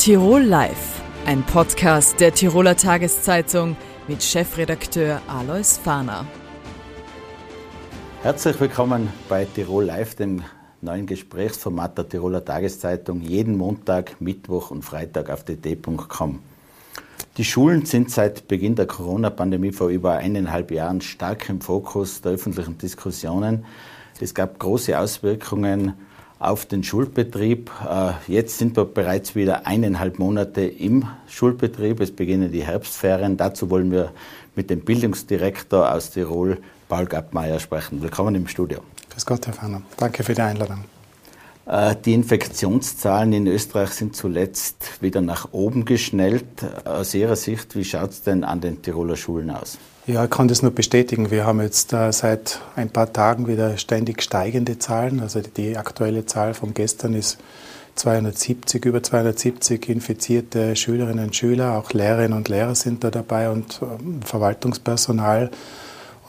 Tirol 0.00 0.44
Live, 0.44 1.02
ein 1.26 1.42
Podcast 1.42 2.20
der 2.20 2.32
Tiroler 2.32 2.74
Tageszeitung 2.74 3.76
mit 4.08 4.22
Chefredakteur 4.22 5.20
Alois 5.28 5.76
Fahner. 5.76 6.24
Herzlich 8.22 8.58
willkommen 8.58 9.10
bei 9.28 9.44
Tirol 9.44 9.84
Live, 9.84 10.14
dem 10.14 10.42
neuen 10.80 11.04
Gesprächsformat 11.04 11.98
der 11.98 12.08
Tiroler 12.08 12.42
Tageszeitung, 12.42 13.20
jeden 13.20 13.58
Montag, 13.58 14.18
Mittwoch 14.22 14.70
und 14.70 14.86
Freitag 14.86 15.28
auf 15.28 15.44
dt.com. 15.44 16.38
Die 17.36 17.44
Schulen 17.44 17.84
sind 17.84 18.10
seit 18.10 18.48
Beginn 18.48 18.76
der 18.76 18.86
Corona-Pandemie 18.86 19.72
vor 19.72 19.88
über 19.88 20.14
eineinhalb 20.14 20.70
Jahren 20.70 21.02
stark 21.02 21.50
im 21.50 21.60
Fokus 21.60 22.22
der 22.22 22.32
öffentlichen 22.32 22.78
Diskussionen. 22.78 23.66
Es 24.18 24.32
gab 24.32 24.58
große 24.58 24.98
Auswirkungen 24.98 25.92
auf 26.40 26.66
den 26.66 26.82
Schulbetrieb. 26.82 27.70
Äh, 27.88 28.12
jetzt 28.26 28.58
sind 28.58 28.76
wir 28.76 28.86
bereits 28.86 29.36
wieder 29.36 29.66
eineinhalb 29.66 30.18
Monate 30.18 30.62
im 30.62 31.04
Schulbetrieb. 31.28 32.00
Es 32.00 32.10
beginnen 32.10 32.50
die 32.50 32.64
Herbstferien. 32.64 33.36
Dazu 33.36 33.70
wollen 33.70 33.92
wir 33.92 34.10
mit 34.56 34.70
dem 34.70 34.80
Bildungsdirektor 34.80 35.92
aus 35.92 36.10
Tirol, 36.10 36.58
Paul 36.88 37.04
Gappmeier, 37.04 37.60
sprechen. 37.60 38.02
Willkommen 38.02 38.34
im 38.34 38.48
Studio. 38.48 38.80
Grüß 39.10 39.26
Gott, 39.26 39.46
Herr 39.46 39.52
Fahner. 39.52 39.82
Danke 39.98 40.24
für 40.24 40.34
die 40.34 40.40
Einladung. 40.40 40.84
Äh, 41.66 41.94
die 42.04 42.14
Infektionszahlen 42.14 43.34
in 43.34 43.46
Österreich 43.46 43.90
sind 43.90 44.16
zuletzt 44.16 45.02
wieder 45.02 45.20
nach 45.20 45.48
oben 45.52 45.84
geschnellt. 45.84 46.64
Aus 46.86 47.12
Ihrer 47.12 47.36
Sicht, 47.36 47.76
wie 47.76 47.84
schaut 47.84 48.10
es 48.10 48.22
denn 48.22 48.44
an 48.44 48.62
den 48.62 48.80
Tiroler 48.80 49.16
Schulen 49.16 49.50
aus? 49.50 49.76
Ja, 50.10 50.24
ich 50.24 50.30
kann 50.30 50.48
das 50.48 50.60
nur 50.62 50.72
bestätigen. 50.72 51.30
Wir 51.30 51.46
haben 51.46 51.60
jetzt 51.60 51.92
äh, 51.92 52.12
seit 52.12 52.60
ein 52.74 52.90
paar 52.90 53.12
Tagen 53.12 53.46
wieder 53.46 53.76
ständig 53.76 54.22
steigende 54.22 54.76
Zahlen. 54.76 55.20
Also 55.20 55.40
die 55.40 55.76
aktuelle 55.76 56.26
Zahl 56.26 56.52
von 56.52 56.74
gestern 56.74 57.14
ist 57.14 57.38
270, 57.94 58.84
über 58.86 59.04
270 59.04 59.88
infizierte 59.88 60.74
Schülerinnen 60.74 61.26
und 61.26 61.36
Schüler, 61.36 61.78
auch 61.78 61.92
Lehrerinnen 61.92 62.36
und 62.36 62.48
Lehrer 62.48 62.74
sind 62.74 63.04
da 63.04 63.12
dabei 63.12 63.50
und 63.50 63.80
äh, 63.82 64.26
Verwaltungspersonal. 64.26 65.52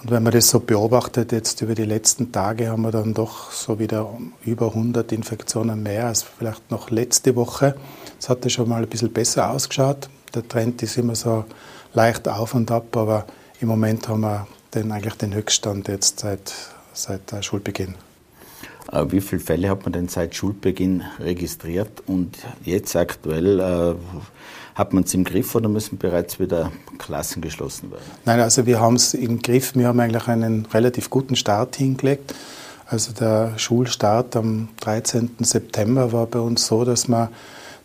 Und 0.03 0.11
wenn 0.11 0.21
man 0.21 0.33
das 0.33 0.49
so 0.49 0.59
beobachtet, 0.59 1.31
jetzt 1.31 1.59
über 1.63 1.73
die 1.73 1.85
letzten 1.85 2.31
Tage 2.31 2.69
haben 2.69 2.83
wir 2.83 2.91
dann 2.91 3.15
doch 3.15 3.51
so 3.51 3.79
wieder 3.79 4.15
über 4.45 4.67
100 4.67 5.11
Infektionen 5.11 5.81
mehr 5.81 6.05
als 6.05 6.21
vielleicht 6.21 6.69
noch 6.69 6.91
letzte 6.91 7.35
Woche. 7.35 7.73
Es 8.19 8.29
hatte 8.29 8.51
schon 8.51 8.69
mal 8.69 8.83
ein 8.83 8.89
bisschen 8.89 9.11
besser 9.11 9.49
ausgeschaut. 9.49 10.07
Der 10.35 10.47
Trend 10.47 10.83
ist 10.83 10.99
immer 10.99 11.15
so 11.15 11.45
leicht 11.95 12.27
auf 12.27 12.53
und 12.53 12.69
ab, 12.69 12.95
aber 12.95 13.25
im 13.61 13.67
Moment 13.67 14.07
haben 14.07 14.21
wir 14.21 14.47
den, 14.73 14.91
eigentlich 14.91 15.13
den 15.15 15.33
Höchststand 15.33 15.87
jetzt 15.87 16.21
seit, 16.21 16.53
seit 16.93 17.45
Schulbeginn. 17.45 17.95
Äh, 18.91 19.05
wie 19.09 19.21
viele 19.21 19.41
Fälle 19.41 19.69
hat 19.69 19.83
man 19.83 19.93
denn 19.93 20.07
seit 20.07 20.35
Schulbeginn 20.35 21.03
registriert 21.19 22.03
und 22.07 22.37
jetzt 22.63 22.95
aktuell 22.95 23.59
äh, 23.59 23.95
hat 24.73 24.93
man 24.93 25.03
es 25.03 25.13
im 25.13 25.23
Griff 25.23 25.53
oder 25.53 25.69
müssen 25.69 25.97
bereits 25.97 26.39
wieder 26.39 26.71
Klassen 26.97 27.41
geschlossen 27.41 27.91
werden? 27.91 28.03
Nein, 28.25 28.39
also 28.39 28.65
wir 28.65 28.79
haben 28.79 28.95
es 28.95 29.13
im 29.13 29.41
Griff. 29.41 29.75
Wir 29.75 29.87
haben 29.87 29.99
eigentlich 29.99 30.27
einen 30.27 30.65
relativ 30.67 31.09
guten 31.09 31.35
Start 31.35 31.75
hingelegt. 31.75 32.33
Also 32.87 33.13
der 33.13 33.57
Schulstart 33.57 34.35
am 34.35 34.69
13. 34.79 35.31
September 35.41 36.11
war 36.11 36.25
bei 36.25 36.39
uns 36.39 36.65
so, 36.65 36.83
dass 36.83 37.07
wir 37.07 37.29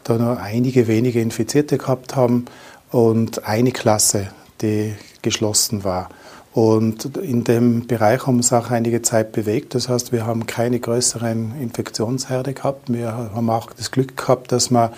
da 0.05 0.17
nur 0.17 0.41
einige 0.41 0.89
wenige 0.89 1.21
Infizierte 1.21 1.77
gehabt 1.77 2.17
haben 2.17 2.47
und 2.91 3.45
eine 3.47 3.73
Klasse, 3.73 4.31
die 4.63 4.95
geschlossen 5.23 5.85
war. 5.85 6.09
Und 6.53 7.17
in 7.19 7.45
dem 7.45 7.87
Bereich 7.87 8.23
haben 8.23 8.37
wir 8.37 8.39
uns 8.39 8.53
auch 8.53 8.71
einige 8.71 9.03
Zeit 9.03 9.33
bewegt. 9.33 9.75
Das 9.75 9.91
heißt, 9.91 10.11
wir 10.11 10.25
haben 10.25 10.47
keine 10.47 10.81
größeren 10.81 11.61
Infektionsherde 11.61 12.55
gehabt. 12.55 12.91
Wir 12.91 13.13
haben 13.13 13.51
auch 13.51 13.73
das 13.77 13.91
Glück 13.91 14.17
gehabt, 14.17 14.53
dass 14.53 14.71
wir 14.71 14.91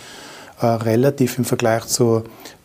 äh, 0.61 0.67
relativ 0.67 1.37
im 1.37 1.45
Vergleich 1.45 1.87
zu 1.87 2.23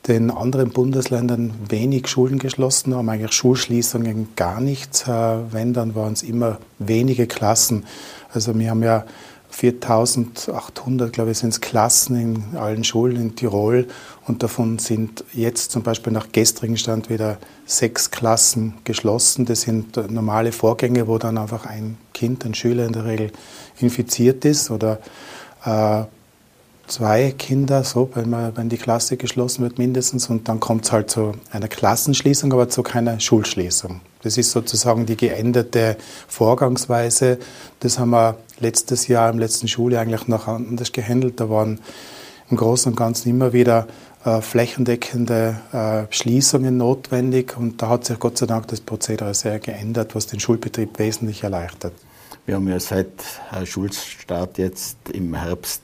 den 0.08 0.30
anderen 0.30 0.70
Bundesländern 0.70 1.54
wenig 1.70 2.08
Schulen 2.08 2.38
geschlossen 2.38 2.94
haben, 2.96 3.10
eigentlich 3.10 3.32
Schulschließungen 3.32 4.30
gar 4.36 4.62
nichts. 4.62 5.08
Äh, 5.08 5.38
wenn, 5.50 5.74
dann 5.74 5.96
waren 5.96 6.14
es 6.14 6.22
immer 6.22 6.60
wenige 6.78 7.26
Klassen. 7.26 7.86
Also 8.32 8.58
wir 8.58 8.70
haben 8.70 8.84
ja 8.84 9.06
4800, 9.54 11.14
glaube 11.14 11.32
ich, 11.32 11.38
sind 11.38 11.50
es 11.50 11.62
Klassen 11.62 12.16
in 12.16 12.58
allen 12.58 12.84
Schulen 12.84 13.18
in 13.18 13.36
Tirol 13.36 13.88
und 14.26 14.42
davon 14.42 14.80
sind 14.80 15.24
jetzt 15.32 15.72
zum 15.72 15.84
Beispiel 15.84 16.12
nach 16.12 16.32
gestrigen 16.32 16.76
Stand 16.76 17.10
wieder 17.12 17.38
sechs 17.66 18.10
Klassen 18.10 18.74
geschlossen. 18.84 19.46
Das 19.46 19.62
sind 19.62 19.96
normale 20.12 20.52
Vorgänge, 20.52 21.08
wo 21.08 21.20
dann 21.20 21.38
einfach 21.38 21.68
ein 21.68 21.98
Kind, 22.14 22.46
ein 22.46 22.56
Schüler 22.56 22.88
in 22.88 22.94
der 22.94 23.06
Regel 23.06 23.32
infiziert 23.80 24.44
ist 24.44 24.72
oder 24.72 25.00
äh, 25.66 26.04
zwei 26.88 27.32
Kinder, 27.38 27.84
so, 27.84 28.10
wenn, 28.16 28.32
man, 28.32 28.58
wenn 28.58 28.70
die 28.70 28.78
Klasse 28.78 29.18
geschlossen 29.18 29.62
wird 29.62 29.78
mindestens 29.78 30.30
und 30.30 30.50
dann 30.50 30.60
kommt 30.60 30.86
es 30.86 30.92
halt 30.92 31.12
zu 31.12 31.34
einer 31.52 31.68
Klassenschließung, 31.68 32.52
aber 32.54 32.70
zu 32.70 32.82
keiner 32.82 33.20
Schulschließung. 33.20 34.02
Das 34.24 34.38
ist 34.38 34.52
sozusagen 34.52 35.06
die 35.06 35.18
geänderte 35.18 35.98
Vorgangsweise. 36.28 37.38
Das 37.82 38.00
haben 38.00 38.12
wir 38.12 38.38
letztes 38.64 39.08
Jahr 39.08 39.30
im 39.30 39.38
letzten 39.38 39.68
Schuljahr 39.68 40.02
eigentlich 40.02 40.28
noch 40.28 40.48
anders 40.48 40.92
gehandelt. 40.92 41.40
Da 41.40 41.50
waren 41.50 41.80
im 42.50 42.58
Großen 42.58 42.92
und 42.92 42.96
Ganzen 42.96 43.30
immer 43.30 43.54
wieder 43.54 43.88
äh, 44.26 44.42
flächendeckende 44.42 45.60
äh, 45.72 46.14
Schließungen 46.14 46.78
notwendig 46.78 47.58
und 47.58 47.82
da 47.82 47.90
hat 47.90 48.06
sich 48.06 48.20
Gott 48.20 48.38
sei 48.38 48.46
Dank 48.46 48.68
das 48.68 48.82
Prozedere 48.82 49.34
sehr 49.34 49.60
geändert, 49.60 50.16
was 50.16 50.28
den 50.28 50.40
Schulbetrieb 50.40 50.98
wesentlich 50.98 51.44
erleichtert. 51.44 51.94
Wir 52.46 52.56
haben 52.56 52.68
ja 52.68 52.80
seit 52.80 53.12
äh, 53.52 53.66
Schulstart 53.66 54.58
jetzt 54.58 54.98
im 55.12 55.34
Herbst 55.34 55.84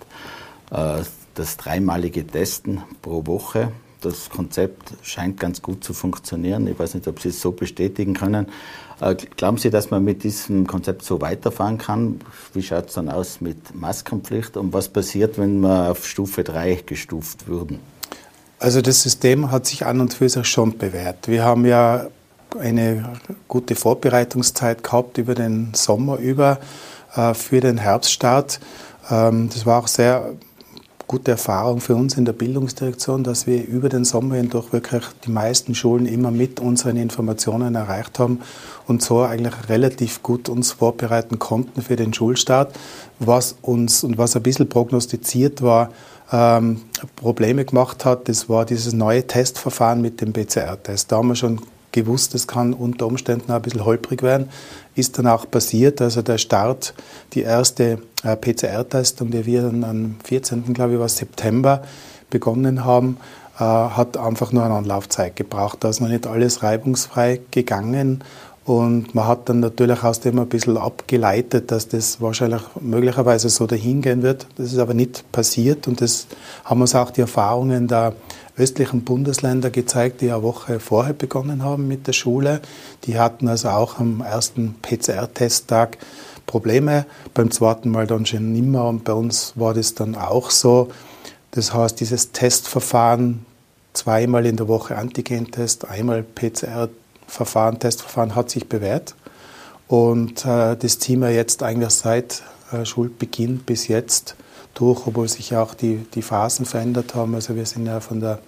äh, 0.72 1.02
das 1.36 1.58
dreimalige 1.58 2.26
Testen 2.26 2.82
pro 3.02 3.26
Woche. 3.26 3.72
Das 4.02 4.30
Konzept 4.30 4.94
scheint 5.02 5.40
ganz 5.40 5.62
gut 5.62 5.84
zu 5.84 5.94
funktionieren. 5.94 6.68
Ich 6.68 6.80
weiß 6.80 6.96
nicht, 6.96 7.08
ob 7.08 7.20
Sie 7.20 7.30
es 7.30 7.42
so 7.42 7.52
bestätigen 7.52 8.14
können. 8.14 8.48
Äh, 9.02 9.16
glauben 9.16 9.58
Sie, 9.58 9.70
dass 9.70 9.92
man 9.92 10.04
mit 10.04 10.24
diesem 10.24 10.68
Konzept 10.68 11.04
so 11.04 11.22
weiterfahren 11.22 11.78
kann? 11.78 12.20
Wie 12.54 12.62
schaut 12.62 12.90
es 12.90 12.96
dann 12.96 13.10
aus 13.10 13.42
mit 13.42 13.76
Maskenpflicht 13.76 14.58
und 14.58 14.74
was 14.74 14.90
passiert, 14.90 15.38
wenn 15.38 15.62
wir 15.62 15.92
auf 15.92 16.08
Stufe 16.08 16.44
3 16.44 16.84
gestuft 16.86 17.48
würden? 17.48 17.80
Also 18.60 18.82
das 18.82 19.02
System 19.02 19.52
hat 19.52 19.66
sich 19.66 19.86
an 19.86 20.02
und 20.02 20.14
für 20.14 20.28
sich 20.28 20.46
schon 20.46 20.78
bewährt. 20.78 21.30
Wir 21.30 21.46
haben 21.46 21.66
ja 21.66 22.08
eine 22.60 23.14
gute 23.48 23.76
Vorbereitungszeit 23.76 24.84
gehabt 24.84 25.18
über 25.18 25.36
den 25.36 25.72
Sommer 25.74 26.18
über 26.18 26.60
äh, 27.16 27.34
für 27.34 27.62
den 27.62 27.78
Herbststart. 27.78 28.60
Ähm, 29.10 29.50
das 29.54 29.66
war 29.66 29.80
auch 29.80 29.88
sehr 29.88 30.34
gute 31.10 31.32
Erfahrung 31.32 31.82
für 31.82 31.96
uns 31.96 32.18
in 32.18 32.26
der 32.26 32.34
Bildungsdirektion, 32.34 33.24
dass 33.24 33.48
wir 33.48 33.66
über 33.66 33.90
den 33.90 34.06
Sommer 34.06 34.36
hindurch 34.36 34.72
wirklich 34.72 35.04
die 35.26 35.32
meisten 35.32 35.74
Schulen 35.74 36.06
immer 36.06 36.30
mit 36.30 36.60
unseren 36.60 36.98
Informationen 36.98 37.74
erreicht 37.74 38.20
haben 38.20 38.42
und 38.88 39.02
so 39.02 39.22
eigentlich 39.24 39.56
relativ 39.70 40.22
gut 40.22 40.50
uns 40.50 40.72
vorbereiten 40.72 41.40
konnten 41.40 41.82
für 41.82 41.96
den 41.96 42.14
Schulstart. 42.14 42.78
Was 43.18 43.56
uns 43.64 44.04
und 44.04 44.20
was 44.20 44.36
ein 44.36 44.44
bisschen 44.44 44.70
prognostiziert 44.70 45.64
war, 45.64 45.90
ähm, 46.32 46.82
Probleme 47.16 47.66
gemacht 47.66 48.06
hat, 48.06 48.30
das 48.30 48.48
war 48.48 48.66
dieses 48.66 48.94
neue 48.94 49.26
Testverfahren 49.26 50.02
mit 50.02 50.22
dem 50.22 50.32
PCR-Test. 50.32 51.12
Da 51.12 51.18
haben 51.18 51.30
wir 51.30 51.36
schon 51.36 51.60
gewusst, 51.92 52.34
das 52.34 52.48
kann 52.48 52.74
unter 52.74 53.08
Umständen 53.08 53.52
ein 53.52 53.62
bisschen 53.62 53.86
holprig 53.86 54.24
werden. 54.24 54.50
Ist 54.96 55.18
dann 55.18 55.28
auch 55.28 55.50
passiert. 55.50 56.02
Also 56.02 56.22
der 56.22 56.38
Start, 56.38 56.94
die 57.34 57.42
erste 57.42 58.00
äh, 58.24 58.36
PCR-Testung, 58.36 59.32
die 59.32 59.46
wir 59.46 59.64
dann 59.64 59.84
am 59.84 60.16
14. 60.24 60.74
glaube 60.74 60.94
ich 60.94 61.00
war 61.00 61.10
September 61.10 61.84
begonnen 62.30 62.86
haben, 62.86 63.18
äh, 63.60 63.64
hat 63.64 64.18
einfach 64.18 64.52
nur 64.52 64.64
eine 64.64 64.76
Anlaufzeit 64.76 65.36
gebraucht. 65.36 65.80
Da 65.82 65.90
ist 65.90 66.00
noch 66.00 66.08
nicht 66.08 66.28
alles 66.28 66.64
reibungsfrei 66.64 67.42
gegangen. 67.52 68.24
Und 68.70 69.16
man 69.16 69.26
hat 69.26 69.50
dann 69.50 69.62
natürlich 69.62 70.04
aus 70.04 70.20
dem 70.20 70.38
ein 70.38 70.48
bisschen 70.48 70.78
abgeleitet, 70.78 71.72
dass 71.72 71.88
das 71.88 72.22
wahrscheinlich 72.22 72.62
möglicherweise 72.80 73.50
so 73.50 73.66
dahingehen 73.66 74.22
wird. 74.22 74.46
Das 74.58 74.72
ist 74.72 74.78
aber 74.78 74.94
nicht 74.94 75.32
passiert 75.32 75.88
und 75.88 76.02
das 76.02 76.28
haben 76.66 76.80
uns 76.80 76.94
auch 76.94 77.10
die 77.10 77.22
Erfahrungen 77.22 77.88
der 77.88 78.14
östlichen 78.58 79.02
Bundesländer 79.02 79.72
gezeigt, 79.72 80.22
die 80.22 80.30
eine 80.30 80.44
Woche 80.44 80.80
vorher 80.80 81.16
begonnen 81.16 81.64
haben 81.64 81.88
mit 81.88 82.06
der 82.06 82.14
Schule. 82.14 82.62
Die 83.06 83.18
hatten 83.18 83.48
also 83.48 83.70
auch 83.70 83.98
am 83.98 84.22
ersten 84.22 84.76
PCR-Testtag 84.84 85.98
Probleme, 86.46 87.08
beim 87.34 87.50
zweiten 87.50 87.90
Mal 87.90 88.06
dann 88.06 88.28
schon 88.28 88.54
nimmer 88.54 88.88
und 88.88 89.04
bei 89.04 89.14
uns 89.14 89.54
war 89.56 89.74
das 89.74 89.96
dann 89.96 90.14
auch 90.14 90.52
so. 90.52 90.90
Das 91.52 91.74
heißt, 91.74 92.00
dieses 92.00 92.34
Testverfahren, 92.34 93.48
zweimal 93.94 94.46
in 94.46 94.58
der 94.58 94.68
Woche 94.68 94.96
Antigentest, 94.96 95.90
einmal 95.90 96.22
PCR-Verfahren, 97.30 97.80
Testverfahren 97.80 98.36
hat 98.36 98.50
sich 98.50 98.68
bewährt. 98.68 99.16
Und 99.88 100.46
äh, 100.46 100.76
das 100.76 101.00
ziehen 101.00 101.22
wir 101.22 101.32
jetzt 101.32 101.64
eigentlich 101.64 101.92
seit 101.92 102.44
äh, 102.72 102.86
Schulbeginn 102.86 103.60
bis 103.60 103.88
jetzt 103.88 104.36
durch, 104.74 105.08
obwohl 105.08 105.28
sich 105.28 105.56
auch 105.56 105.74
die, 105.74 106.06
die 106.14 106.22
Phasen 106.22 106.66
verändert 106.66 107.16
haben. 107.16 107.36
Also 107.36 107.56
wir 107.56 107.66
sind 107.66 107.88
ja 107.88 108.00
von, 108.00 108.20
der, 108.20 108.40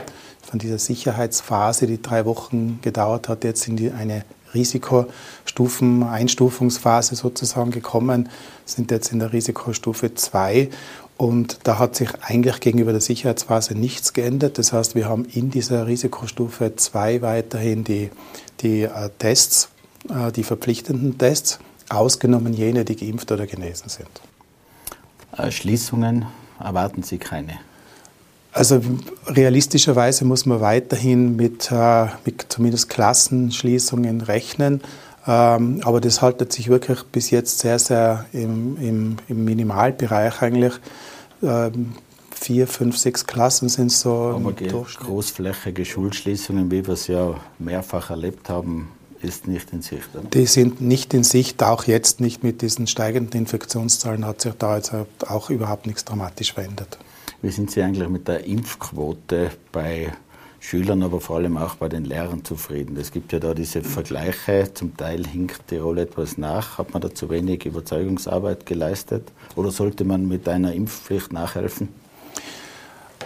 von 0.43 0.59
dieser 0.59 0.77
Sicherheitsphase, 0.77 1.87
die 1.87 2.01
drei 2.01 2.25
Wochen 2.25 2.79
gedauert 2.81 3.27
hat, 3.27 3.43
jetzt 3.43 3.67
in 3.67 3.75
die, 3.75 3.91
eine 3.91 4.23
Risikostufen, 4.53 6.03
Einstufungsphase 6.03 7.15
sozusagen 7.15 7.71
gekommen, 7.71 8.29
sind 8.65 8.91
jetzt 8.91 9.11
in 9.11 9.19
der 9.19 9.33
Risikostufe 9.33 10.13
2 10.13 10.69
Und 11.21 11.59
da 11.63 11.77
hat 11.77 11.95
sich 11.95 12.09
eigentlich 12.21 12.59
gegenüber 12.61 12.91
der 12.91 13.01
Sicherheitsphase 13.01 13.75
nichts 13.75 14.13
geändert. 14.13 14.57
Das 14.57 14.73
heißt, 14.73 14.95
wir 14.95 15.07
haben 15.07 15.25
in 15.25 15.51
dieser 15.51 15.85
Risikostufe 15.85 16.75
2 16.75 17.21
weiterhin 17.21 17.83
die, 17.83 18.09
die 18.61 18.83
äh, 18.83 19.09
Tests, 19.19 19.69
äh, 20.09 20.31
die 20.31 20.43
verpflichtenden 20.43 21.17
Tests, 21.17 21.59
ausgenommen 21.89 22.53
jene, 22.53 22.85
die 22.85 22.95
geimpft 22.95 23.31
oder 23.31 23.47
genesen 23.47 23.89
sind. 23.89 24.09
Schließungen 25.51 26.25
erwarten 26.59 27.03
Sie 27.03 27.17
keine? 27.17 27.59
Also 28.53 28.81
realistischerweise 29.27 30.25
muss 30.25 30.45
man 30.45 30.59
weiterhin 30.59 31.35
mit, 31.35 31.71
äh, 31.71 32.07
mit 32.25 32.45
zumindest 32.49 32.89
Klassenschließungen 32.89 34.21
rechnen. 34.21 34.81
Ähm, 35.25 35.81
aber 35.83 36.01
das 36.01 36.21
haltet 36.21 36.51
sich 36.51 36.67
wirklich 36.67 37.03
bis 37.03 37.29
jetzt 37.29 37.59
sehr, 37.59 37.79
sehr 37.79 38.25
im, 38.33 38.77
im, 38.77 39.17
im 39.27 39.45
Minimalbereich 39.45 40.41
eigentlich. 40.41 40.73
Vier, 42.43 42.65
fünf, 42.65 42.97
sechs 42.97 43.27
Klassen 43.27 43.69
sind 43.69 43.91
so. 43.91 44.33
Aber 44.35 44.51
großflächige 44.51 45.85
Schulschließungen, 45.85 46.71
wie 46.71 46.85
wir 46.87 46.95
es 46.95 47.05
ja 47.05 47.35
mehrfach 47.59 48.09
erlebt 48.09 48.49
haben, 48.49 48.89
ist 49.21 49.47
nicht 49.47 49.71
in 49.73 49.83
Sicht. 49.83 50.09
Oder? 50.15 50.27
Die 50.27 50.47
sind 50.47 50.81
nicht 50.81 51.13
in 51.13 51.23
Sicht, 51.23 51.61
auch 51.61 51.83
jetzt 51.83 52.19
nicht 52.19 52.43
mit 52.43 52.63
diesen 52.63 52.87
steigenden 52.87 53.41
Infektionszahlen 53.41 54.25
hat 54.25 54.41
sich 54.41 54.53
da 54.53 54.77
jetzt 54.77 54.91
auch 55.27 55.51
überhaupt 55.51 55.85
nichts 55.85 56.03
dramatisch 56.03 56.53
verändert. 56.53 56.97
Wie 57.43 57.51
sind 57.51 57.69
Sie 57.69 57.83
eigentlich 57.83 58.09
mit 58.09 58.27
der 58.27 58.43
Impfquote 58.43 59.51
bei 59.71 60.11
Schülern, 60.59 61.03
aber 61.03 61.21
vor 61.21 61.37
allem 61.37 61.57
auch 61.57 61.75
bei 61.75 61.89
den 61.89 62.05
Lehrern 62.05 62.43
zufrieden. 62.43 62.95
Es 62.97 63.11
gibt 63.11 63.33
ja 63.33 63.39
da 63.39 63.53
diese 63.53 63.81
Vergleiche, 63.81 64.71
zum 64.73 64.95
Teil 64.97 65.25
hinkt 65.25 65.67
Tirol 65.67 65.97
etwas 65.99 66.37
nach. 66.37 66.79
Hat 66.79 66.93
man 66.93 67.01
da 67.01 67.13
zu 67.13 67.29
wenig 67.29 67.65
Überzeugungsarbeit 67.65 68.65
geleistet 68.65 69.31
oder 69.55 69.71
sollte 69.71 70.05
man 70.05 70.27
mit 70.27 70.47
einer 70.47 70.73
Impfpflicht 70.73 71.33
nachhelfen? 71.33 71.89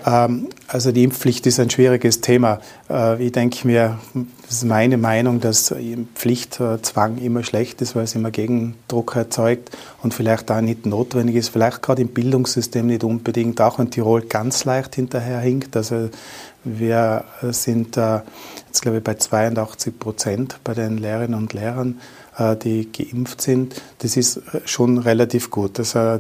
Ähm, 0.06 0.50
also 0.68 0.92
die 0.92 1.04
Impfpflicht 1.04 1.46
ist 1.48 1.60
ein 1.60 1.70
schwieriges 1.70 2.22
Thema. 2.22 2.60
Äh, 2.90 3.24
ich 3.24 3.32
denke 3.32 3.66
mir, 3.68 3.98
das 4.46 4.58
ist 4.58 4.66
meine 4.66 4.98
Meinung, 4.98 5.42
dass 5.42 5.74
Pflichtzwang 6.16 7.18
immer 7.18 7.44
schlecht 7.44 7.82
ist, 7.82 7.96
weil 7.96 8.04
es 8.04 8.16
immer 8.16 8.32
Gegendruck 8.32 9.16
erzeugt 9.16 9.72
und 10.04 10.14
vielleicht 10.14 10.52
auch 10.52 10.62
nicht 10.62 10.86
notwendig 10.86 11.36
ist. 11.36 11.50
Vielleicht 11.50 11.82
gerade 11.82 12.04
im 12.04 12.10
Bildungssystem 12.10 12.86
nicht 12.86 13.04
unbedingt, 13.04 13.60
auch 13.62 13.80
in 13.80 13.90
Tirol 13.90 14.22
ganz 14.22 14.66
leicht 14.66 14.96
hinterherhinkt. 14.96 15.76
Also 15.76 16.10
wir 16.64 17.24
sind 17.42 17.96
jetzt, 17.96 18.82
glaube 18.82 18.98
ich, 18.98 19.04
bei 19.04 19.16
82 19.16 20.00
Prozent 20.00 20.60
bei 20.64 20.74
den 20.74 20.98
Lehrerinnen 20.98 21.38
und 21.38 21.54
Lehrern 21.54 22.00
die 22.38 22.92
geimpft 22.92 23.42
sind, 23.42 23.82
das 24.00 24.18
ist 24.18 24.42
schon 24.66 24.98
relativ 24.98 25.50
gut. 25.50 25.80
Das, 25.80 25.96
äh, 25.96 26.20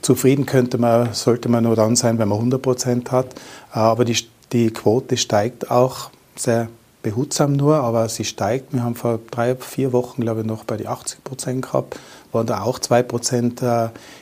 zufrieden 0.00 0.46
könnte 0.46 0.78
man, 0.78 1.12
sollte 1.12 1.48
man 1.48 1.64
nur 1.64 1.76
dann 1.76 1.96
sein, 1.96 2.18
wenn 2.18 2.28
man 2.28 2.38
100 2.38 2.62
Prozent 2.62 3.12
hat. 3.12 3.34
Äh, 3.74 3.78
aber 3.78 4.04
die, 4.04 4.16
die 4.52 4.70
Quote 4.70 5.16
steigt 5.16 5.70
auch 5.70 6.10
sehr 6.36 6.68
behutsam 7.02 7.54
nur, 7.54 7.76
aber 7.76 8.08
sie 8.08 8.24
steigt. 8.24 8.72
Wir 8.72 8.82
haben 8.82 8.94
vor 8.94 9.20
drei, 9.30 9.56
vier 9.56 9.92
Wochen, 9.92 10.22
glaube 10.22 10.40
ich, 10.40 10.46
noch 10.46 10.64
bei 10.64 10.76
die 10.76 10.86
80 10.86 11.24
Prozent 11.24 11.62
gehabt, 11.62 11.98
waren 12.32 12.46
da 12.46 12.62
auch 12.62 12.78
zwei 12.78 13.02
Prozent 13.02 13.62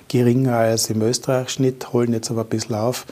geringer 0.07 0.57
als 0.57 0.89
im 0.89 1.03
Österreich-Schnitt, 1.03 1.93
holen 1.93 2.13
jetzt 2.13 2.31
aber 2.31 2.43
ein 2.43 2.49
bisschen 2.49 2.77
auf. 2.77 3.05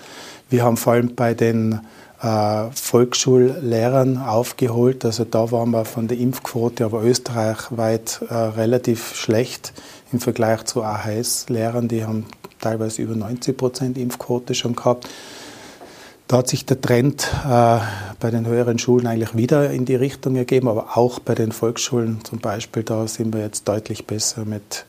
Wir 0.48 0.62
haben 0.62 0.76
vor 0.76 0.92
allem 0.92 1.16
bei 1.16 1.34
den 1.34 1.72
äh, 1.72 1.78
Volksschullehrern 2.18 4.16
aufgeholt. 4.18 5.04
Also 5.04 5.24
da 5.24 5.50
waren 5.50 5.70
wir 5.70 5.84
von 5.84 6.08
der 6.08 6.18
Impfquote 6.18 6.84
aber 6.84 7.02
österreichweit 7.02 8.20
äh, 8.28 8.34
relativ 8.34 9.14
schlecht 9.14 9.72
im 10.12 10.20
Vergleich 10.20 10.64
zu 10.64 10.82
AHS-Lehrern. 10.82 11.88
Die 11.88 12.04
haben 12.04 12.26
teilweise 12.60 13.02
über 13.02 13.14
90 13.14 13.56
Prozent 13.56 13.98
Impfquote 13.98 14.54
schon 14.54 14.74
gehabt. 14.74 15.08
Da 16.28 16.38
hat 16.38 16.48
sich 16.48 16.66
der 16.66 16.80
Trend 16.80 17.28
äh, 17.44 17.78
bei 18.18 18.30
den 18.30 18.46
höheren 18.46 18.78
Schulen 18.78 19.06
eigentlich 19.06 19.36
wieder 19.36 19.70
in 19.70 19.84
die 19.84 19.94
Richtung 19.94 20.34
ergeben, 20.34 20.66
aber 20.66 20.96
auch 20.96 21.20
bei 21.20 21.36
den 21.36 21.52
Volksschulen 21.52 22.24
zum 22.24 22.40
Beispiel, 22.40 22.82
da 22.82 23.06
sind 23.06 23.32
wir 23.32 23.42
jetzt 23.42 23.68
deutlich 23.68 24.06
besser 24.06 24.44
mit 24.44 24.86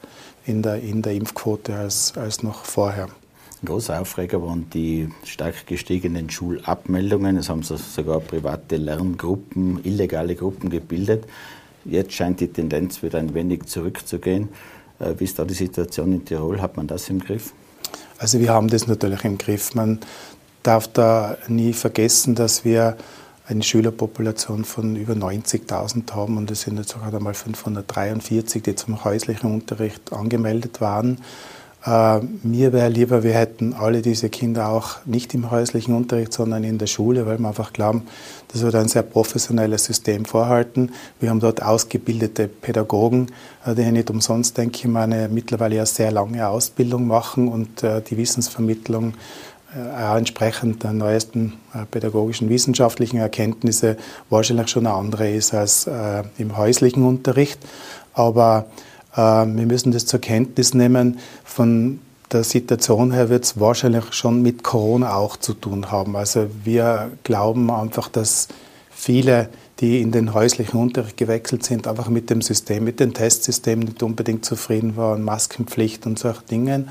in 0.48 0.64
der, 0.64 0.82
in 0.82 1.04
der 1.04 1.14
Impfquote 1.14 1.76
als, 1.76 2.14
als 2.18 2.42
noch 2.42 2.66
vorher. 2.66 3.08
Großer 3.66 4.00
Aufreger 4.00 4.42
waren 4.42 4.70
die 4.70 5.10
stark 5.24 5.66
gestiegenen 5.66 6.30
Schulabmeldungen. 6.30 7.38
Es 7.38 7.50
haben 7.50 7.64
sogar 7.64 8.20
private 8.20 8.78
Lerngruppen, 8.78 9.80
illegale 9.84 10.36
Gruppen 10.36 10.70
gebildet. 10.70 11.26
Jetzt 11.84 12.14
scheint 12.14 12.40
die 12.40 12.50
Tendenz 12.50 13.02
wieder 13.02 13.18
ein 13.18 13.34
wenig 13.34 13.66
zurückzugehen. 13.66 14.50
Äh, 15.00 15.14
wie 15.18 15.24
ist 15.24 15.40
da 15.40 15.46
die 15.46 15.54
Situation 15.54 16.14
in 16.14 16.26
Tirol? 16.26 16.62
Hat 16.62 16.78
man 16.78 16.88
das 16.88 17.10
im 17.10 17.20
Griff? 17.20 17.54
Also 18.20 18.40
wir 18.40 18.52
haben 18.52 18.68
das 18.68 18.88
natürlich 18.88 19.24
im 19.24 19.38
Griff. 19.38 19.74
Man 19.74 20.00
darf 20.64 20.88
da 20.88 21.38
nie 21.48 21.74
vergessen, 21.74 22.36
dass 22.36 22.66
wir 22.66 22.98
eine 23.48 23.64
Schülerpopulation 23.64 24.66
von 24.66 24.96
über 24.98 25.14
90.000 25.14 26.12
haben 26.14 26.38
und 26.38 26.52
es 26.52 26.62
sind 26.62 26.78
jetzt 26.78 26.90
sogar 26.90 27.14
einmal 27.14 27.34
543, 27.34 28.62
die 28.62 28.76
zum 28.76 29.04
häuslichen 29.06 29.52
Unterricht 29.52 30.12
angemeldet 30.12 30.82
waren. 30.82 31.20
Äh, 31.88 32.20
mir 32.44 32.74
wäre 32.74 32.90
lieber, 32.90 33.24
wir 33.24 33.34
hätten 33.34 33.74
alle 33.74 34.02
diese 34.02 34.30
Kinder 34.30 34.68
auch 34.68 34.98
nicht 35.06 35.34
im 35.34 35.50
häuslichen 35.52 35.96
Unterricht, 35.96 36.34
sondern 36.34 36.66
in 36.66 36.78
der 36.78 36.88
Schule, 36.88 37.26
weil 37.26 37.40
wir 37.40 37.48
einfach 37.48 37.72
glauben, 37.72 38.04
dass 38.50 38.62
wir 38.64 38.72
da 38.72 38.82
ein 38.82 38.90
sehr 38.90 39.04
professionelles 39.04 39.86
System 39.86 40.26
vorhalten. 40.26 40.92
Wir 41.22 41.30
haben 41.30 41.40
dort 41.40 41.64
ausgebildete 41.64 42.50
Pädagogen, 42.50 43.28
äh, 43.66 43.74
die 43.74 43.90
nicht 43.92 44.10
umsonst, 44.10 44.58
denke 44.58 44.78
ich 44.78 44.96
eine 44.98 45.30
mittlerweile 45.30 45.78
ja 45.78 45.86
sehr 45.86 46.12
lange 46.12 46.46
Ausbildung 46.46 47.08
machen 47.08 47.48
und 47.48 47.84
äh, 47.84 48.02
die 48.02 48.18
Wissensvermittlung 48.18 49.14
auch 50.00 50.16
entsprechend 50.16 50.84
der 50.84 50.94
neuesten 50.94 51.54
pädagogischen 51.92 52.50
wissenschaftlichen 52.50 53.18
Erkenntnisse 53.18 53.98
wahrscheinlich 54.30 54.70
schon 54.70 54.88
eine 54.88 54.96
andere 54.96 55.30
ist 55.30 55.54
als 55.54 55.88
im 56.38 56.58
häuslichen 56.58 57.04
Unterricht. 57.04 57.60
Aber 58.14 58.66
wir 59.18 59.66
müssen 59.66 59.92
das 59.92 60.06
zur 60.06 60.22
Kenntnis 60.22 60.74
nehmen. 60.74 61.18
Von 61.44 62.00
der 62.32 62.44
Situation 62.44 63.12
her 63.12 63.30
wird 63.30 63.46
es 63.46 63.60
wahrscheinlich 63.60 64.14
schon 64.14 64.42
mit 64.42 64.64
Corona 64.64 65.16
auch 65.16 65.38
zu 65.38 65.54
tun 65.54 65.92
haben. 65.92 66.16
Also 66.16 66.48
wir 66.64 67.12
glauben 67.24 67.72
einfach, 67.72 68.10
dass 68.10 68.48
viele, 68.90 69.50
die 69.80 70.02
in 70.02 70.12
den 70.12 70.34
häuslichen 70.34 70.80
Unterricht 70.80 71.18
gewechselt 71.18 71.64
sind, 71.64 71.88
einfach 71.88 72.10
mit 72.10 72.30
dem 72.30 72.42
System, 72.42 72.84
mit 72.84 73.00
dem 73.00 73.14
Testsystem 73.14 73.80
nicht 73.80 74.04
unbedingt 74.04 74.44
zufrieden 74.44 74.98
waren, 74.98 75.24
Maskenpflicht 75.24 76.06
und 76.06 76.20
solche 76.20 76.44
Dinge 76.44 76.86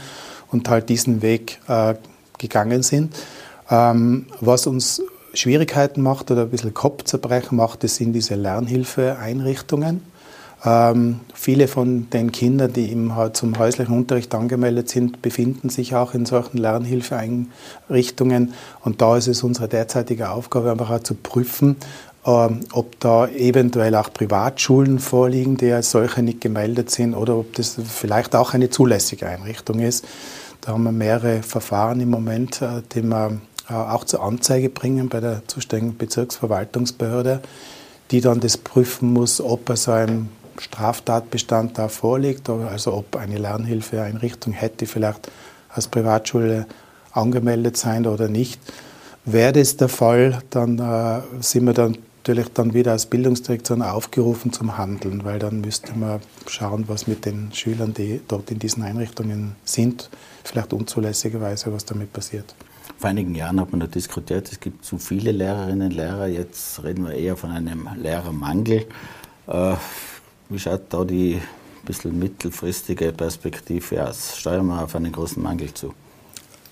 und 0.51 0.69
halt 0.69 0.89
diesen 0.89 1.21
Weg 1.23 1.61
äh, 1.69 1.95
gegangen 2.39 2.83
sind. 2.83 3.15
Ähm, 3.71 4.27
was 4.41 4.67
uns 4.67 5.03
Schwierigkeiten 5.35 6.01
macht 6.01 6.31
oder 6.31 6.43
ein 6.43 6.51
bisschen 6.51 6.73
Kopfzerbrechen 6.73 7.57
macht, 7.57 7.85
das 7.85 7.97
sind 7.97 8.13
diese 8.13 8.37
Lernhilfeeinrichtungen. 8.37 10.01
Ähm, 10.65 11.21
viele 11.35 11.69
von 11.69 12.09
den 12.11 12.33
Kindern, 12.33 12.73
die 12.73 12.91
im, 12.91 13.13
zum 13.35 13.59
häuslichen 13.59 13.95
Unterricht 13.95 14.35
angemeldet 14.35 14.89
sind, 14.89 15.23
befinden 15.23 15.69
sich 15.69 15.95
auch 15.95 16.15
in 16.15 16.27
solchen 16.27 16.59
Lernhilfeeinrichtungen. 16.59 18.55
Und 18.83 19.03
da 19.03 19.17
ist 19.17 19.29
es 19.29 19.43
unsere 19.43 19.69
derzeitige 19.69 20.31
Aufgabe, 20.31 20.71
einfach 20.71 20.91
auch 20.91 21.03
zu 21.03 21.15
prüfen, 21.15 21.77
ähm, 22.27 22.61
ob 22.73 22.99
da 23.01 23.29
eventuell 23.29 23.95
auch 23.95 24.13
Privatschulen 24.13 24.99
vorliegen, 24.99 25.57
die 25.57 25.71
als 25.71 25.93
solche 25.93 26.23
nicht 26.23 26.41
gemeldet 26.41 26.91
sind, 26.91 27.15
oder 27.15 27.37
ob 27.37 27.55
das 27.55 27.77
vielleicht 27.85 28.35
auch 28.35 28.55
eine 28.55 28.71
zulässige 28.71 29.27
Einrichtung 29.27 29.79
ist. 29.81 30.05
Da 30.63 30.73
haben 30.73 30.83
wir 30.83 30.93
mehrere 30.93 31.43
Verfahren 31.43 32.01
im 32.01 32.11
Moment, 32.11 32.63
äh, 32.63 32.83
die 32.95 33.03
wir 33.03 33.39
äh, 33.69 33.75
auch 33.75 34.05
zur 34.05 34.23
Anzeige 34.23 34.71
bringen 34.71 35.09
bei 35.09 35.21
der 35.21 35.47
zuständigen 35.47 35.97
Bezirksverwaltungsbehörde, 35.97 37.43
die 38.11 38.21
dann 38.21 38.41
das 38.41 38.57
prüfen 38.57 39.13
muss, 39.13 39.41
ob 39.41 39.69
er 39.69 39.77
so 39.77 39.93
ein 39.93 40.29
Straftatbestand 40.61 41.79
da 41.79 41.89
vorliegt, 41.89 42.49
also 42.49 42.95
ob 42.95 43.17
eine 43.17 43.39
Lernhilfeeinrichtung 43.39 44.53
hätte 44.53 44.87
vielleicht 44.87 45.31
als 45.69 45.89
Privatschule 45.89 46.67
angemeldet 47.13 47.77
sein 47.77 48.07
oder 48.07 48.29
nicht. 48.29 48.61
Wäre 49.25 49.53
das 49.53 49.77
der 49.77 49.89
Fall, 49.89 50.43
dann 50.51 50.79
äh, 50.79 51.43
sind 51.43 51.65
wir 51.65 51.73
dann 51.73 51.99
natürlich 52.27 52.49
dann 52.49 52.75
wieder 52.75 52.91
als 52.91 53.07
Bildungsdirektion 53.07 53.83
aufgerufen 53.83 54.53
zum 54.53 54.77
Handeln, 54.77 55.25
weil 55.25 55.39
dann 55.39 55.61
müsste 55.61 55.97
man 55.97 56.21
schauen, 56.49 56.89
was 56.89 57.07
mit 57.07 57.25
den 57.25 57.53
Schülern, 57.53 57.95
die 57.95 58.21
dort 58.27 58.51
in 58.51 58.59
diesen 58.59 58.83
Einrichtungen 58.83 59.55
sind, 59.65 60.11
vielleicht 60.43 60.73
unzulässigerweise, 60.73 61.73
was 61.73 61.85
damit 61.85 62.13
passiert. 62.13 62.57
Vor 62.99 63.11
einigen 63.11 63.37
Jahren 63.37 63.61
hat 63.61 63.71
man 63.71 63.79
da 63.79 63.87
diskutiert, 63.87 64.51
es 64.51 64.59
gibt 64.59 64.85
zu 64.85 64.99
viele 64.99 65.31
Lehrerinnen 65.31 65.89
und 65.89 65.95
Lehrer. 65.95 66.27
Jetzt 66.27 66.83
reden 66.83 67.05
wir 67.05 67.15
eher 67.15 67.37
von 67.37 67.51
einem 67.51 67.89
Lehrermangel. 67.97 68.87
Äh, 69.47 69.75
wie 70.49 70.59
schaut 70.59 70.83
da 70.91 71.05
die 71.05 71.41
bisschen 71.85 72.19
mittelfristige 72.19 73.13
Perspektive 73.13 74.09
aus? 74.09 74.37
Steuern 74.37 74.67
wir 74.67 74.83
auf 74.83 74.95
einen 74.97 75.13
großen 75.13 75.43
Mangel 75.43 75.73
zu? 75.73 75.95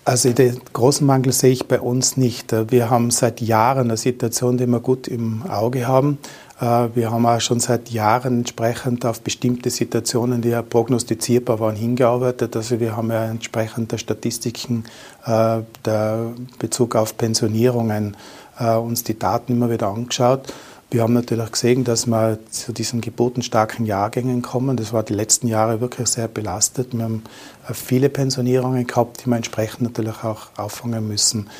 Also 0.04 0.32
den 0.32 0.60
großen 0.72 1.06
Mangel 1.06 1.32
sehe 1.32 1.52
ich 1.52 1.66
bei 1.66 1.80
uns 1.80 2.18
nicht. 2.18 2.52
Wir 2.70 2.90
haben 2.90 3.10
seit 3.10 3.40
Jahren 3.40 3.88
eine 3.88 3.96
Situation, 3.96 4.58
die 4.58 4.66
wir 4.66 4.80
gut 4.80 5.08
im 5.08 5.44
Auge 5.48 5.86
haben. 5.86 6.18
Äh, 6.60 6.88
wir 6.94 7.10
haben 7.10 7.24
auch 7.24 7.40
schon 7.40 7.58
seit 7.58 7.88
Jahren 7.88 8.40
entsprechend 8.40 9.06
auf 9.06 9.22
bestimmte 9.22 9.70
Situationen, 9.70 10.42
die 10.42 10.50
ja 10.50 10.60
prognostizierbar 10.60 11.58
waren, 11.58 11.76
hingearbeitet. 11.76 12.54
Also 12.54 12.80
wir 12.80 12.96
haben 12.96 13.10
ja 13.10 13.24
entsprechend 13.24 13.92
der 13.92 13.98
Statistiken 13.98 14.84
äh, 15.24 15.60
der 15.86 16.32
Bezug 16.58 16.96
auf 16.96 17.16
Pensionierungen 17.16 18.14
äh, 18.58 18.74
uns 18.74 19.04
die 19.04 19.18
Daten 19.18 19.52
immer 19.52 19.70
wieder 19.70 19.88
angeschaut. 19.88 20.52
Wir 20.94 21.02
haben 21.02 21.12
natürlich 21.14 21.50
gesehen, 21.50 21.82
dass 21.82 22.06
wir 22.06 22.38
zu 22.50 22.72
diesen 22.72 23.00
geburtenstarken 23.00 23.84
Jahrgängen 23.84 24.42
kommen. 24.42 24.76
Das 24.76 24.92
war 24.92 25.02
die 25.02 25.12
letzten 25.12 25.48
Jahre 25.48 25.80
wirklich 25.80 26.06
sehr 26.06 26.28
belastet. 26.28 26.96
Wir 26.96 27.02
haben 27.02 27.24
viele 27.72 28.08
Pensionierungen 28.08 28.86
gehabt, 28.86 29.24
die 29.24 29.28
wir 29.28 29.34
entsprechend 29.34 29.82
natürlich 29.82 30.22
auch 30.22 30.50
auffangen 30.56 31.08
müssen. 31.08 31.50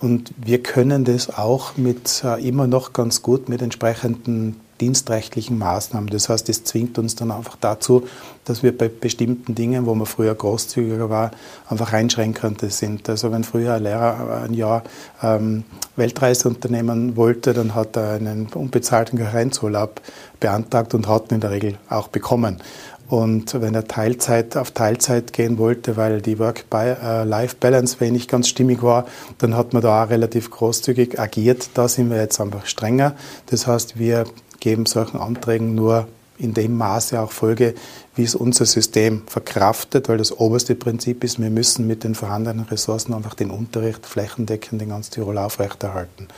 Und 0.00 0.34
wir 0.36 0.62
können 0.62 1.06
das 1.06 1.30
auch 1.30 1.78
mit 1.78 2.22
äh, 2.24 2.46
immer 2.46 2.66
noch 2.66 2.92
ganz 2.92 3.22
gut 3.22 3.48
mit 3.48 3.62
entsprechenden 3.62 4.60
dienstrechtlichen 4.84 5.56
Maßnahmen. 5.56 6.10
Das 6.10 6.28
heißt, 6.28 6.48
es 6.50 6.64
zwingt 6.64 6.98
uns 6.98 7.14
dann 7.16 7.30
einfach 7.30 7.56
dazu, 7.58 8.06
dass 8.44 8.62
wir 8.62 8.76
bei 8.76 8.88
bestimmten 8.88 9.54
Dingen, 9.54 9.86
wo 9.86 9.94
man 9.94 10.06
früher 10.06 10.34
großzügiger 10.34 11.08
war, 11.08 11.30
einfach 11.68 11.94
einschränkender 11.94 12.68
sind. 12.68 13.08
Also 13.08 13.32
wenn 13.32 13.44
früher 13.44 13.74
ein 13.74 13.82
Lehrer 13.82 14.42
ein 14.44 14.52
Jahr 14.52 14.82
ähm, 15.22 15.64
Weltreise 15.96 16.48
unternehmen 16.48 17.16
wollte, 17.16 17.54
dann 17.54 17.74
hat 17.74 17.96
er 17.96 18.10
einen 18.12 18.48
unbezahlten 18.54 19.18
Karenzurlaub 19.18 20.02
beantragt 20.38 20.92
und 20.92 21.08
hat 21.08 21.30
ihn 21.30 21.36
in 21.36 21.40
der 21.40 21.50
Regel 21.50 21.78
auch 21.88 22.08
bekommen. 22.08 22.60
Und 23.08 23.60
wenn 23.60 23.74
er 23.74 23.86
Teilzeit 23.86 24.56
auf 24.56 24.70
Teilzeit 24.70 25.32
gehen 25.32 25.58
wollte, 25.58 25.96
weil 25.96 26.22
die 26.22 26.38
Work-Life-Balance 26.38 28.00
wenig 28.00 28.28
ganz 28.28 28.48
stimmig 28.48 28.82
war, 28.82 29.06
dann 29.38 29.56
hat 29.56 29.74
man 29.74 29.82
da 29.82 30.04
auch 30.04 30.10
relativ 30.10 30.50
großzügig 30.50 31.20
agiert. 31.20 31.70
Da 31.74 31.86
sind 31.86 32.10
wir 32.10 32.16
jetzt 32.16 32.40
einfach 32.40 32.66
strenger. 32.66 33.14
Das 33.46 33.66
heißt, 33.66 33.98
wir 33.98 34.24
geben 34.60 34.86
solchen 34.86 35.18
Anträgen 35.18 35.74
nur 35.74 36.08
in 36.36 36.52
dem 36.52 36.76
Maße 36.76 37.20
auch 37.20 37.30
Folge, 37.30 37.74
wie 38.16 38.24
es 38.24 38.34
unser 38.34 38.66
System 38.66 39.22
verkraftet, 39.26 40.08
weil 40.08 40.18
das 40.18 40.32
oberste 40.32 40.74
Prinzip 40.74 41.22
ist, 41.22 41.40
wir 41.40 41.50
müssen 41.50 41.86
mit 41.86 42.02
den 42.02 42.14
vorhandenen 42.14 42.64
Ressourcen 42.64 43.14
einfach 43.14 43.34
den 43.34 43.50
Unterricht 43.50 44.04
flächendeckend 44.04 44.82
in 44.82 44.88
ganz 44.88 45.10
Tirol 45.10 45.38
aufrechterhalten. 45.38 46.28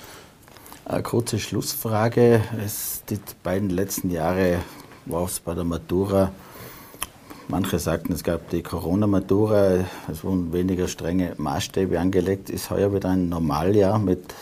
Eine 0.85 1.03
kurze 1.03 1.39
Schlussfrage. 1.39 2.43
Es, 2.65 3.03
die 3.09 3.19
beiden 3.43 3.71
letzten 3.71 4.11
Jahre 4.11 4.59
war 5.07 5.25
es 5.25 5.41
bei 5.41 5.55
der 5.55 5.65
Matura 5.65 6.31
Manche 7.49 7.79
sagten, 7.79 8.13
es 8.13 8.25
gab 8.25 8.51
die 8.51 8.63
Corona-Matura, 8.63 9.85
es 10.11 10.25
wurden 10.25 10.53
weniger 10.53 10.89
strenge 10.89 11.35
Maßstäbe 11.37 12.01
angelegt. 12.01 12.51
Ist 12.51 12.71
heuer 12.71 12.93
wieder 12.93 13.11
ein 13.11 13.29
Normaljahr 13.29 14.01
mit 14.01 14.35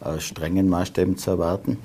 äh, 0.00 0.18
strengen 0.18 0.68
Maßstäben 0.68 1.16
zu 1.16 1.30
erwarten? 1.30 1.78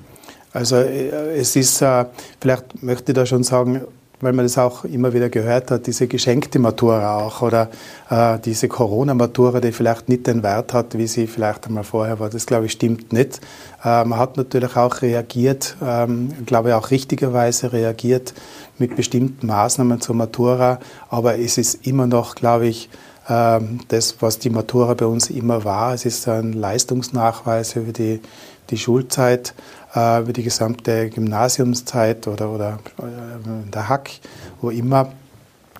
Also 0.54 0.76
äh, 0.76 1.36
es 1.36 1.54
ist, 1.56 1.82
äh, 1.82 2.06
vielleicht 2.40 2.82
möchte 2.82 3.12
ich 3.12 3.16
da 3.16 3.26
schon 3.26 3.42
sagen, 3.42 3.82
weil 4.20 4.32
man 4.32 4.44
das 4.44 4.56
auch 4.56 4.84
immer 4.84 5.12
wieder 5.12 5.28
gehört 5.28 5.70
hat, 5.70 5.86
diese 5.86 6.06
geschenkte 6.06 6.58
Matura 6.58 7.18
auch 7.18 7.42
oder 7.42 7.68
äh, 8.08 8.38
diese 8.38 8.68
Corona-Matura, 8.68 9.60
die 9.60 9.72
vielleicht 9.72 10.08
nicht 10.08 10.26
den 10.26 10.42
Wert 10.42 10.72
hat, 10.72 10.96
wie 10.96 11.06
sie 11.06 11.26
vielleicht 11.26 11.66
einmal 11.66 11.84
vorher 11.84 12.20
war. 12.20 12.30
Das 12.30 12.46
glaube 12.46 12.66
ich 12.66 12.72
stimmt 12.72 13.12
nicht. 13.12 13.40
Äh, 13.84 14.04
man 14.04 14.18
hat 14.18 14.36
natürlich 14.36 14.76
auch 14.76 15.02
reagiert, 15.02 15.76
ähm, 15.82 16.32
glaube 16.46 16.70
ich 16.70 16.74
auch 16.74 16.90
richtigerweise 16.90 17.72
reagiert 17.72 18.32
mit 18.78 18.96
bestimmten 18.96 19.46
Maßnahmen 19.46 20.00
zur 20.00 20.14
Matura, 20.14 20.78
aber 21.10 21.38
es 21.38 21.58
ist 21.58 21.86
immer 21.86 22.06
noch, 22.06 22.36
glaube 22.36 22.68
ich, 22.68 22.88
äh, 23.28 23.60
das, 23.88 24.16
was 24.20 24.38
die 24.38 24.50
Matura 24.50 24.94
bei 24.94 25.06
uns 25.06 25.30
immer 25.30 25.64
war. 25.64 25.94
Es 25.94 26.06
ist 26.06 26.28
ein 26.28 26.52
Leistungsnachweis 26.52 27.76
über 27.76 27.92
die, 27.92 28.20
die 28.70 28.78
Schulzeit 28.78 29.54
äh, 29.94 30.20
über 30.20 30.32
die 30.32 30.42
gesamte 30.42 31.08
Gymnasiumszeit 31.10 32.26
oder, 32.28 32.50
oder 32.50 32.78
äh, 32.98 33.70
der 33.70 33.88
Hack, 33.88 34.10
wo 34.60 34.70
immer. 34.70 35.12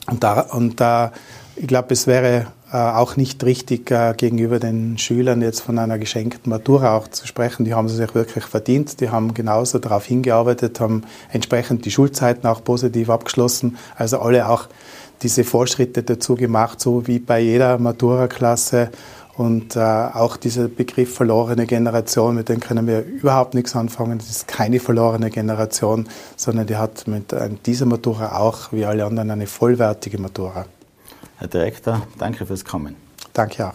Und 0.06 0.22
da, 0.22 0.40
und 0.40 0.80
da 0.80 1.12
ich 1.56 1.68
glaube, 1.68 1.94
es 1.94 2.06
wäre 2.06 2.46
äh, 2.72 2.76
auch 2.76 3.16
nicht 3.16 3.44
richtig 3.44 3.90
äh, 3.90 4.14
gegenüber 4.16 4.58
den 4.58 4.98
Schülern 4.98 5.40
jetzt 5.40 5.60
von 5.60 5.78
einer 5.78 5.98
geschenkten 5.98 6.50
Matura 6.50 6.96
auch 6.96 7.06
zu 7.08 7.26
sprechen. 7.26 7.64
Die 7.64 7.74
haben 7.74 7.88
sie 7.88 7.96
sich 7.96 8.14
wirklich 8.14 8.44
verdient. 8.44 9.00
Die 9.00 9.10
haben 9.10 9.34
genauso 9.34 9.78
darauf 9.78 10.04
hingearbeitet, 10.04 10.80
haben 10.80 11.04
entsprechend 11.30 11.84
die 11.84 11.92
Schulzeiten 11.92 12.46
auch 12.48 12.64
positiv 12.64 13.10
abgeschlossen. 13.10 13.78
Also 13.96 14.18
alle 14.18 14.48
auch 14.48 14.66
diese 15.22 15.44
Fortschritte 15.44 16.02
dazu 16.02 16.34
gemacht, 16.34 16.80
so 16.80 17.06
wie 17.06 17.20
bei 17.20 17.38
jeder 17.40 17.78
Matura-Klasse 17.78 18.90
und 19.36 19.74
äh, 19.74 19.80
auch 19.80 20.36
dieser 20.36 20.68
Begriff 20.68 21.14
verlorene 21.14 21.66
Generation, 21.66 22.36
mit 22.36 22.48
dem 22.48 22.60
können 22.60 22.86
wir 22.86 23.04
überhaupt 23.04 23.54
nichts 23.54 23.74
anfangen. 23.74 24.18
Das 24.18 24.30
ist 24.30 24.48
keine 24.48 24.78
verlorene 24.78 25.30
Generation, 25.30 26.08
sondern 26.36 26.66
die 26.66 26.76
hat 26.76 27.08
mit 27.08 27.32
äh, 27.32 27.50
dieser 27.66 27.86
Matura 27.86 28.38
auch, 28.38 28.72
wie 28.72 28.84
alle 28.84 29.04
anderen, 29.04 29.30
eine 29.30 29.46
vollwertige 29.46 30.18
Matura. 30.18 30.66
Herr 31.36 31.48
Direktor, 31.48 32.06
danke 32.18 32.46
fürs 32.46 32.64
Kommen. 32.64 32.94
Danke 33.32 33.66
auch. 33.66 33.74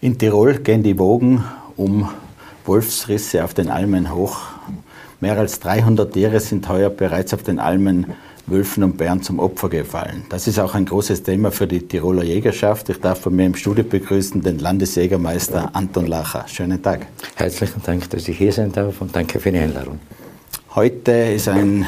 In 0.00 0.18
Tirol 0.18 0.58
gehen 0.58 0.82
die 0.82 0.98
Wogen 0.98 1.44
um 1.76 2.08
Wolfsrisse 2.64 3.44
auf 3.44 3.54
den 3.54 3.70
Almen 3.70 4.14
hoch. 4.14 4.38
Mehr 5.20 5.36
als 5.38 5.58
300 5.60 6.12
Tiere 6.12 6.40
sind 6.40 6.68
heuer 6.68 6.90
bereits 6.90 7.34
auf 7.34 7.42
den 7.42 7.58
Almen 7.58 8.14
Wölfen 8.50 8.82
und 8.82 8.96
Bären 8.96 9.22
zum 9.22 9.38
Opfer 9.38 9.68
gefallen. 9.68 10.24
Das 10.28 10.46
ist 10.46 10.58
auch 10.58 10.74
ein 10.74 10.86
großes 10.86 11.22
Thema 11.22 11.50
für 11.50 11.66
die 11.66 11.86
Tiroler 11.86 12.24
Jägerschaft. 12.24 12.88
Ich 12.88 13.00
darf 13.00 13.20
von 13.20 13.34
mir 13.36 13.46
im 13.46 13.54
Studio 13.54 13.84
begrüßen 13.84 14.42
den 14.42 14.58
Landesjägermeister 14.58 15.70
Anton 15.74 16.06
Lacher. 16.06 16.44
Schönen 16.48 16.82
Tag. 16.82 17.06
Herzlichen 17.36 17.82
Dank, 17.84 18.08
dass 18.10 18.28
ich 18.28 18.38
hier 18.38 18.52
sein 18.52 18.72
darf 18.72 19.00
und 19.00 19.14
danke 19.14 19.38
für 19.38 19.52
die 19.52 19.58
Einladung. 19.58 20.00
Heute 20.74 21.12
ist 21.12 21.48
ein 21.48 21.86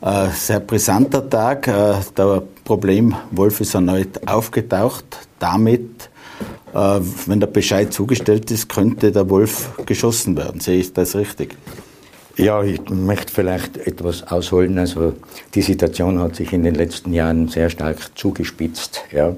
äh, 0.00 0.28
sehr 0.30 0.60
brisanter 0.60 1.28
Tag. 1.28 1.68
Äh, 1.68 1.94
der 2.16 2.42
Problemwolf 2.64 3.60
ist 3.60 3.74
erneut 3.74 4.26
aufgetaucht. 4.26 5.28
Damit, 5.38 6.10
äh, 6.74 7.00
wenn 7.26 7.40
der 7.40 7.46
Bescheid 7.46 7.92
zugestellt 7.92 8.50
ist, 8.50 8.68
könnte 8.68 9.12
der 9.12 9.30
Wolf 9.30 9.70
geschossen 9.86 10.36
werden. 10.36 10.60
Sehe 10.60 10.80
ich 10.80 10.92
das 10.92 11.14
richtig? 11.14 11.56
Ja, 12.36 12.62
ich 12.62 12.80
möchte 12.88 13.32
vielleicht 13.32 13.76
etwas 13.76 14.26
ausholen. 14.26 14.78
Also 14.78 15.14
die 15.54 15.62
Situation 15.62 16.18
hat 16.18 16.36
sich 16.36 16.52
in 16.52 16.62
den 16.62 16.74
letzten 16.74 17.12
Jahren 17.12 17.48
sehr 17.48 17.68
stark 17.68 17.98
zugespitzt. 18.16 19.02
Ja. 19.12 19.36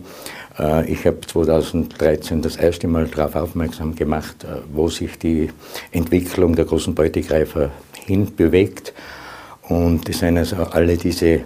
Äh, 0.59 0.91
ich 0.91 1.05
habe 1.05 1.21
2013 1.21 2.41
das 2.43 2.57
erste 2.57 2.87
Mal 2.87 3.07
darauf 3.09 3.35
aufmerksam 3.35 3.97
gemacht, 3.97 4.45
äh, 4.45 4.59
wo 4.73 4.89
sich 4.89 5.19
die 5.19 5.51
Entwicklung 5.91 6.55
der 6.55 6.67
großen 6.67 6.95
Beutegreifer 6.95 7.71
hinbewegt. 8.07 8.93
Und 9.63 10.09
es 10.09 10.19
sind 10.19 10.39
also 10.39 10.57
alle 10.57 10.97
diese 10.97 11.41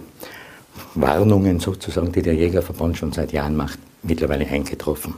Warnungen 0.93 1.59
sozusagen, 1.59 2.11
die 2.11 2.21
der 2.21 2.35
Jägerverband 2.35 2.97
schon 2.97 3.11
seit 3.11 3.31
Jahren 3.31 3.55
macht, 3.55 3.79
mittlerweile 4.03 4.45
eingetroffen. 4.45 5.15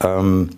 Ähm, 0.00 0.50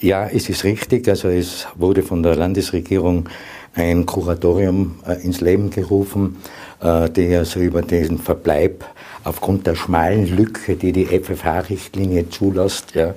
ja, 0.00 0.28
es 0.28 0.48
ist 0.48 0.64
richtig, 0.64 1.08
also 1.08 1.28
es 1.28 1.66
wurde 1.74 2.02
von 2.02 2.22
der 2.22 2.36
Landesregierung 2.36 3.28
ein 3.74 4.06
Kuratorium 4.06 4.96
äh, 5.06 5.22
ins 5.24 5.40
Leben 5.40 5.70
gerufen, 5.70 6.36
äh, 6.80 7.08
die 7.10 7.34
also 7.34 7.60
über 7.60 7.82
diesen 7.82 8.18
Verbleib 8.18 8.84
aufgrund 9.24 9.66
der 9.66 9.74
schmalen 9.74 10.26
Lücke, 10.26 10.76
die 10.76 10.92
die 10.92 11.06
FFH-Richtlinie 11.06 12.30
zulässt, 12.30 12.94
ja, 12.94 13.14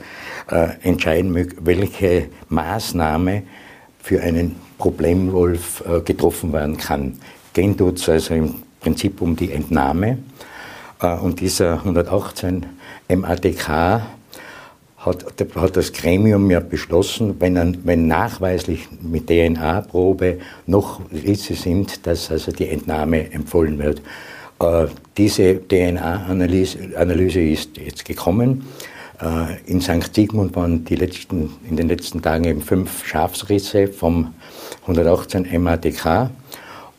äh, 0.49 0.69
entscheiden 0.83 1.33
welche 1.61 2.27
Maßnahme 2.49 3.43
für 3.99 4.21
einen 4.21 4.55
Problemwolf 4.77 5.83
getroffen 6.05 6.53
werden 6.53 6.75
kann. 6.75 7.19
Gehen 7.53 7.77
tut 7.77 7.99
es 7.99 8.09
also 8.09 8.33
im 8.33 8.55
Prinzip 8.79 9.21
um 9.21 9.35
die 9.35 9.51
Entnahme. 9.51 10.17
Und 11.21 11.39
dieser 11.39 11.73
118 11.73 12.65
MADK 13.07 14.01
hat, 15.05 15.25
hat 15.55 15.77
das 15.77 15.93
Gremium 15.93 16.49
ja 16.51 16.59
beschlossen, 16.59 17.35
wenn, 17.39 17.79
wenn 17.85 18.07
nachweislich 18.07 18.87
mit 19.01 19.27
DNA-Probe 19.27 20.39
noch 20.67 21.01
Risse 21.11 21.55
sind, 21.55 22.05
dass 22.05 22.29
also 22.29 22.51
die 22.51 22.69
Entnahme 22.69 23.31
empfohlen 23.31 23.79
wird. 23.79 24.01
Äh, 24.59 24.87
diese 25.17 25.55
DNA-Analyse 25.55 26.95
Analyse 26.95 27.41
ist 27.41 27.77
jetzt 27.77 28.05
gekommen. 28.05 28.67
Äh, 29.19 29.57
in 29.65 29.81
St. 29.81 30.13
Sigmund 30.13 30.55
waren 30.55 30.85
die 30.85 30.95
letzten, 30.95 31.51
in 31.67 31.77
den 31.77 31.87
letzten 31.87 32.21
Tagen 32.21 32.43
eben 32.43 32.61
fünf 32.61 33.05
Schafsrisse 33.05 33.87
vom 33.87 34.35
118 34.83 35.47
MADK. 35.61 36.29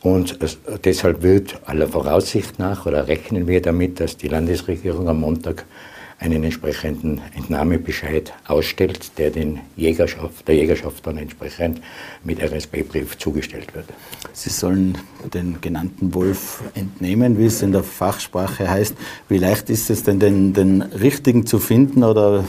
Und 0.01 0.37
deshalb 0.83 1.21
wird 1.21 1.61
aller 1.63 1.87
Voraussicht 1.87 2.59
nach 2.59 2.85
oder 2.85 3.07
rechnen 3.07 3.47
wir 3.47 3.61
damit, 3.61 4.01
dass 4.01 4.17
die 4.17 4.27
Landesregierung 4.27 5.07
am 5.07 5.21
Montag 5.21 5.65
einen 6.23 6.43
entsprechenden 6.43 7.21
Entnahmebescheid 7.35 8.33
ausstellt, 8.47 9.17
der 9.17 9.29
den 9.29 9.59
Jägerschaft, 9.75 10.47
der 10.47 10.55
Jägerschaft 10.55 11.05
dann 11.05 11.17
entsprechend 11.17 11.81
mit 12.23 12.41
RSB-Brief 12.41 13.17
zugestellt 13.17 13.75
wird. 13.75 13.85
Sie 14.31 14.49
sollen 14.49 14.97
den 15.33 15.59
genannten 15.59 16.13
Wolf 16.13 16.63
entnehmen, 16.75 17.37
wie 17.37 17.45
es 17.45 17.61
in 17.61 17.73
der 17.73 17.83
Fachsprache 17.83 18.69
heißt. 18.69 18.95
Wie 19.27 19.37
leicht 19.37 19.69
ist 19.69 19.89
es 19.89 20.03
denn, 20.03 20.19
den, 20.19 20.53
den 20.53 20.81
richtigen 20.81 21.45
zu 21.45 21.59
finden 21.59 22.03
oder 22.03 22.45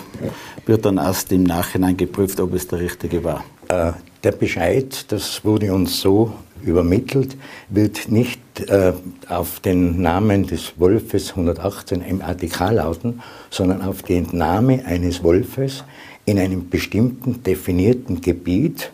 wird 0.66 0.84
dann 0.84 0.98
erst 0.98 1.32
im 1.32 1.42
Nachhinein 1.42 1.96
geprüft, 1.96 2.38
ob 2.38 2.54
es 2.54 2.68
der 2.68 2.78
richtige 2.78 3.24
war. 3.24 3.44
Äh, 3.68 3.92
der 4.24 4.32
Bescheid, 4.32 5.06
das 5.08 5.44
wurde 5.44 5.72
uns 5.72 6.00
so 6.00 6.32
übermittelt, 6.62 7.36
wird 7.68 8.10
nicht 8.10 8.40
äh, 8.68 8.92
auf 9.28 9.60
den 9.60 10.00
Namen 10.00 10.46
des 10.46 10.74
Wolfes 10.78 11.30
118 11.30 12.02
MATK 12.18 12.72
lauten, 12.72 13.22
sondern 13.50 13.82
auf 13.82 14.02
die 14.02 14.16
Entnahme 14.16 14.84
eines 14.86 15.22
Wolfes 15.22 15.84
in 16.24 16.38
einem 16.38 16.70
bestimmten 16.70 17.42
definierten 17.42 18.20
Gebiet 18.22 18.92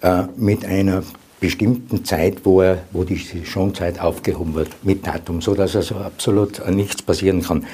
äh, 0.00 0.22
mit 0.36 0.64
einer 0.64 1.02
bestimmten 1.40 2.06
Zeit, 2.06 2.38
wo, 2.44 2.62
er, 2.62 2.84
wo 2.92 3.04
die 3.04 3.20
Schonzeit 3.44 4.00
aufgehoben 4.00 4.54
wird, 4.54 4.70
mit 4.82 5.06
Datum, 5.06 5.42
sodass 5.42 5.76
also 5.76 5.96
absolut 5.96 6.66
nichts 6.70 7.02
passieren 7.02 7.42
kann. 7.42 7.66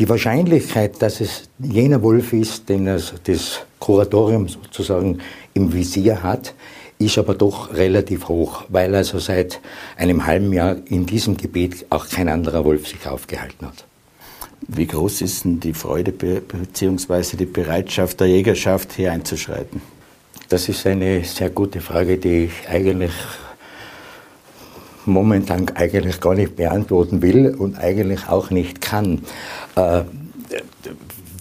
Die 0.00 0.08
Wahrscheinlichkeit, 0.08 1.00
dass 1.00 1.20
es 1.20 1.48
jener 1.60 2.02
Wolf 2.02 2.32
ist, 2.32 2.68
den 2.68 2.88
also 2.88 3.14
das 3.22 3.60
Kuratorium 3.78 4.48
sozusagen 4.48 5.20
im 5.54 5.72
Visier 5.72 6.22
hat, 6.22 6.54
ist 6.98 7.16
aber 7.18 7.34
doch 7.34 7.72
relativ 7.74 8.28
hoch, 8.28 8.64
weil 8.68 8.94
also 8.94 9.18
seit 9.20 9.60
einem 9.96 10.26
halben 10.26 10.52
Jahr 10.52 10.76
in 10.86 11.06
diesem 11.06 11.36
Gebiet 11.36 11.86
auch 11.90 12.08
kein 12.08 12.28
anderer 12.28 12.64
Wolf 12.64 12.88
sich 12.88 13.06
aufgehalten 13.06 13.68
hat. 13.68 13.84
Wie 14.66 14.86
groß 14.86 15.20
ist 15.20 15.44
denn 15.44 15.60
die 15.60 15.74
Freude 15.74 16.10
bzw. 16.12 17.36
die 17.36 17.46
Bereitschaft 17.46 18.18
der 18.20 18.28
Jägerschaft, 18.28 18.94
hier 18.94 19.12
einzuschreiten? 19.12 19.80
Das 20.48 20.68
ist 20.68 20.86
eine 20.86 21.22
sehr 21.24 21.50
gute 21.50 21.80
Frage, 21.80 22.18
die 22.18 22.46
ich 22.46 22.68
eigentlich 22.68 23.12
momentan 25.06 25.68
eigentlich 25.74 26.20
gar 26.20 26.34
nicht 26.34 26.56
beantworten 26.56 27.22
will 27.22 27.54
und 27.56 27.78
eigentlich 27.78 28.28
auch 28.28 28.50
nicht 28.50 28.80
kann. 28.80 29.22
Äh, 29.76 30.02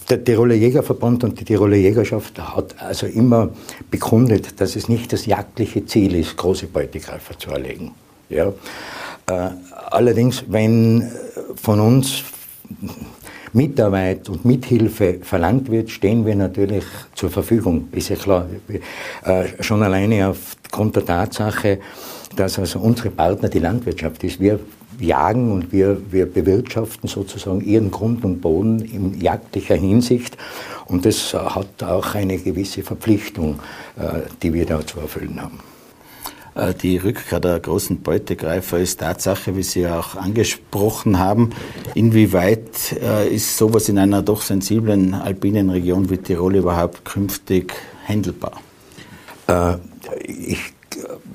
der 0.10 0.24
Tiroler 0.24 0.56
Jägerverband 0.56 1.24
und 1.24 1.40
die 1.40 1.46
Tiroler 1.46 1.78
Jägerschaft 1.78 2.40
hat 2.40 2.76
also 2.82 3.08
immer 3.08 3.50
bekundet, 3.90 4.60
dass 4.60 4.76
es 4.76 4.90
nicht 4.90 5.14
das 5.14 5.26
jagdliche 5.26 5.86
Ziel 5.86 6.16
ist, 6.16 6.36
große 6.36 6.68
Beutegreifer 6.68 7.38
zu 7.38 7.52
erlegen. 7.52 7.92
Ja. 8.30 8.54
Äh, 9.28 9.50
allerdings, 9.92 10.44
wenn 10.48 11.10
von 11.56 11.80
uns 11.80 12.24
Mitarbeit 13.54 14.30
und 14.30 14.46
Mithilfe 14.46 15.20
verlangt 15.22 15.70
wird, 15.70 15.92
stehen 15.92 16.26
wir 16.26 16.36
natürlich 16.36 16.84
zur 17.14 17.30
Verfügung. 17.30 17.88
Ist 17.92 18.10
ja 18.10 18.16
klar. 18.16 18.48
Äh, 19.24 19.46
schon 19.62 19.84
alleine 19.84 20.30
aufgrund 20.30 20.96
der 20.96 21.06
Tatsache, 21.06 21.80
dass 22.36 22.60
also 22.60 22.80
unsere 22.80 23.10
Partner 23.10 23.50
die 23.50 23.60
Landwirtschaft 23.60 24.24
ist. 24.24 24.40
Wir 24.40 24.60
jagen 25.00 25.52
und 25.52 25.72
wir, 25.72 25.98
wir 26.12 26.26
bewirtschaften 26.26 27.08
sozusagen 27.10 27.62
ihren 27.62 27.92
Grund 27.92 28.24
und 28.24 28.42
Boden 28.42 28.80
in 28.80 29.20
jagdlicher 29.20 29.76
Hinsicht. 29.76 30.38
Und 30.86 31.06
das 31.06 31.34
hat 31.34 31.84
auch 31.84 32.16
eine 32.16 32.38
gewisse 32.38 32.84
Verpflichtung, 32.84 33.60
äh, 33.98 34.22
die 34.42 34.54
wir 34.54 34.66
da 34.66 34.86
zu 34.86 35.00
erfüllen 35.00 35.42
haben. 35.42 35.60
Äh, 36.56 36.74
die 36.74 36.98
Rückkehr 36.98 37.40
der 37.40 37.60
großen 37.60 38.02
Beutegreifer 38.02 38.80
ist 38.80 39.00
Tatsache, 39.00 39.56
wie 39.56 39.64
Sie 39.64 39.88
auch 39.88 40.16
angesprochen 40.16 41.20
haben. 41.20 41.52
Inwieweit 41.96 42.94
äh, 43.02 43.34
ist 43.34 43.58
sowas 43.58 43.90
in 43.90 43.98
einer 43.98 44.22
doch 44.22 44.42
sensiblen 44.42 45.14
alpinen 45.14 45.70
Region 45.70 46.10
wie 46.10 46.18
Tirol 46.18 46.56
überhaupt 46.56 47.06
künftig 47.06 47.74
handelbar? 48.08 48.62
ich 50.26 50.74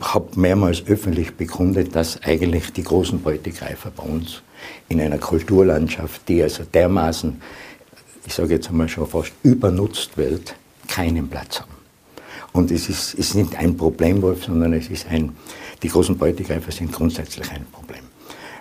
habe 0.00 0.38
mehrmals 0.38 0.85
öffentlich 0.87 1.35
bekundet, 1.35 1.95
dass 1.95 2.23
eigentlich 2.23 2.73
die 2.73 2.83
großen 2.83 3.21
Beutegreifer 3.21 3.90
bei 3.90 4.02
uns 4.02 4.43
in 4.88 5.00
einer 5.00 5.19
Kulturlandschaft, 5.19 6.28
die 6.28 6.43
also 6.43 6.64
dermaßen, 6.64 7.40
ich 8.26 8.35
sage 8.35 8.55
jetzt 8.55 8.69
einmal 8.69 8.88
schon 8.88 9.07
fast 9.07 9.33
übernutzt 9.43 10.17
wird, 10.17 10.55
keinen 10.87 11.28
Platz 11.28 11.61
haben. 11.61 11.73
Und 12.52 12.71
es 12.71 12.88
ist, 12.88 13.14
es 13.14 13.14
ist 13.14 13.35
nicht 13.35 13.57
ein 13.57 13.76
Problemwolf, 13.76 14.45
sondern 14.45 14.73
es 14.73 14.88
ist 14.88 15.07
ein, 15.09 15.37
die 15.83 15.88
großen 15.88 16.17
Beutegreifer 16.17 16.73
sind 16.73 16.93
grundsätzlich 16.93 17.50
ein 17.50 17.64
Problem. 17.71 18.02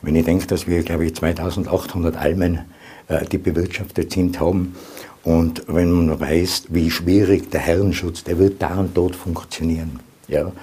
Wenn 0.01 0.15
ich 0.15 0.25
denke, 0.25 0.45
dass 0.47 0.67
wir, 0.67 0.83
glaube 0.83 1.05
ich, 1.05 1.15
2800 1.15 2.15
Almen, 2.15 2.59
äh, 3.07 3.25
die 3.25 3.37
bewirtschaftet 3.37 4.11
sind, 4.11 4.39
haben, 4.39 4.75
und 5.23 5.63
wenn 5.67 5.91
man 5.91 6.19
weiß, 6.19 6.67
wie 6.69 6.89
schwierig 6.89 7.51
der 7.51 7.59
Herrenschutz, 7.59 8.23
der 8.23 8.37
wird 8.39 8.61
da 8.61 8.79
und 8.79 8.95
dort 8.95 9.13
funktionieren. 9.13 9.99
Ja, 10.29 10.53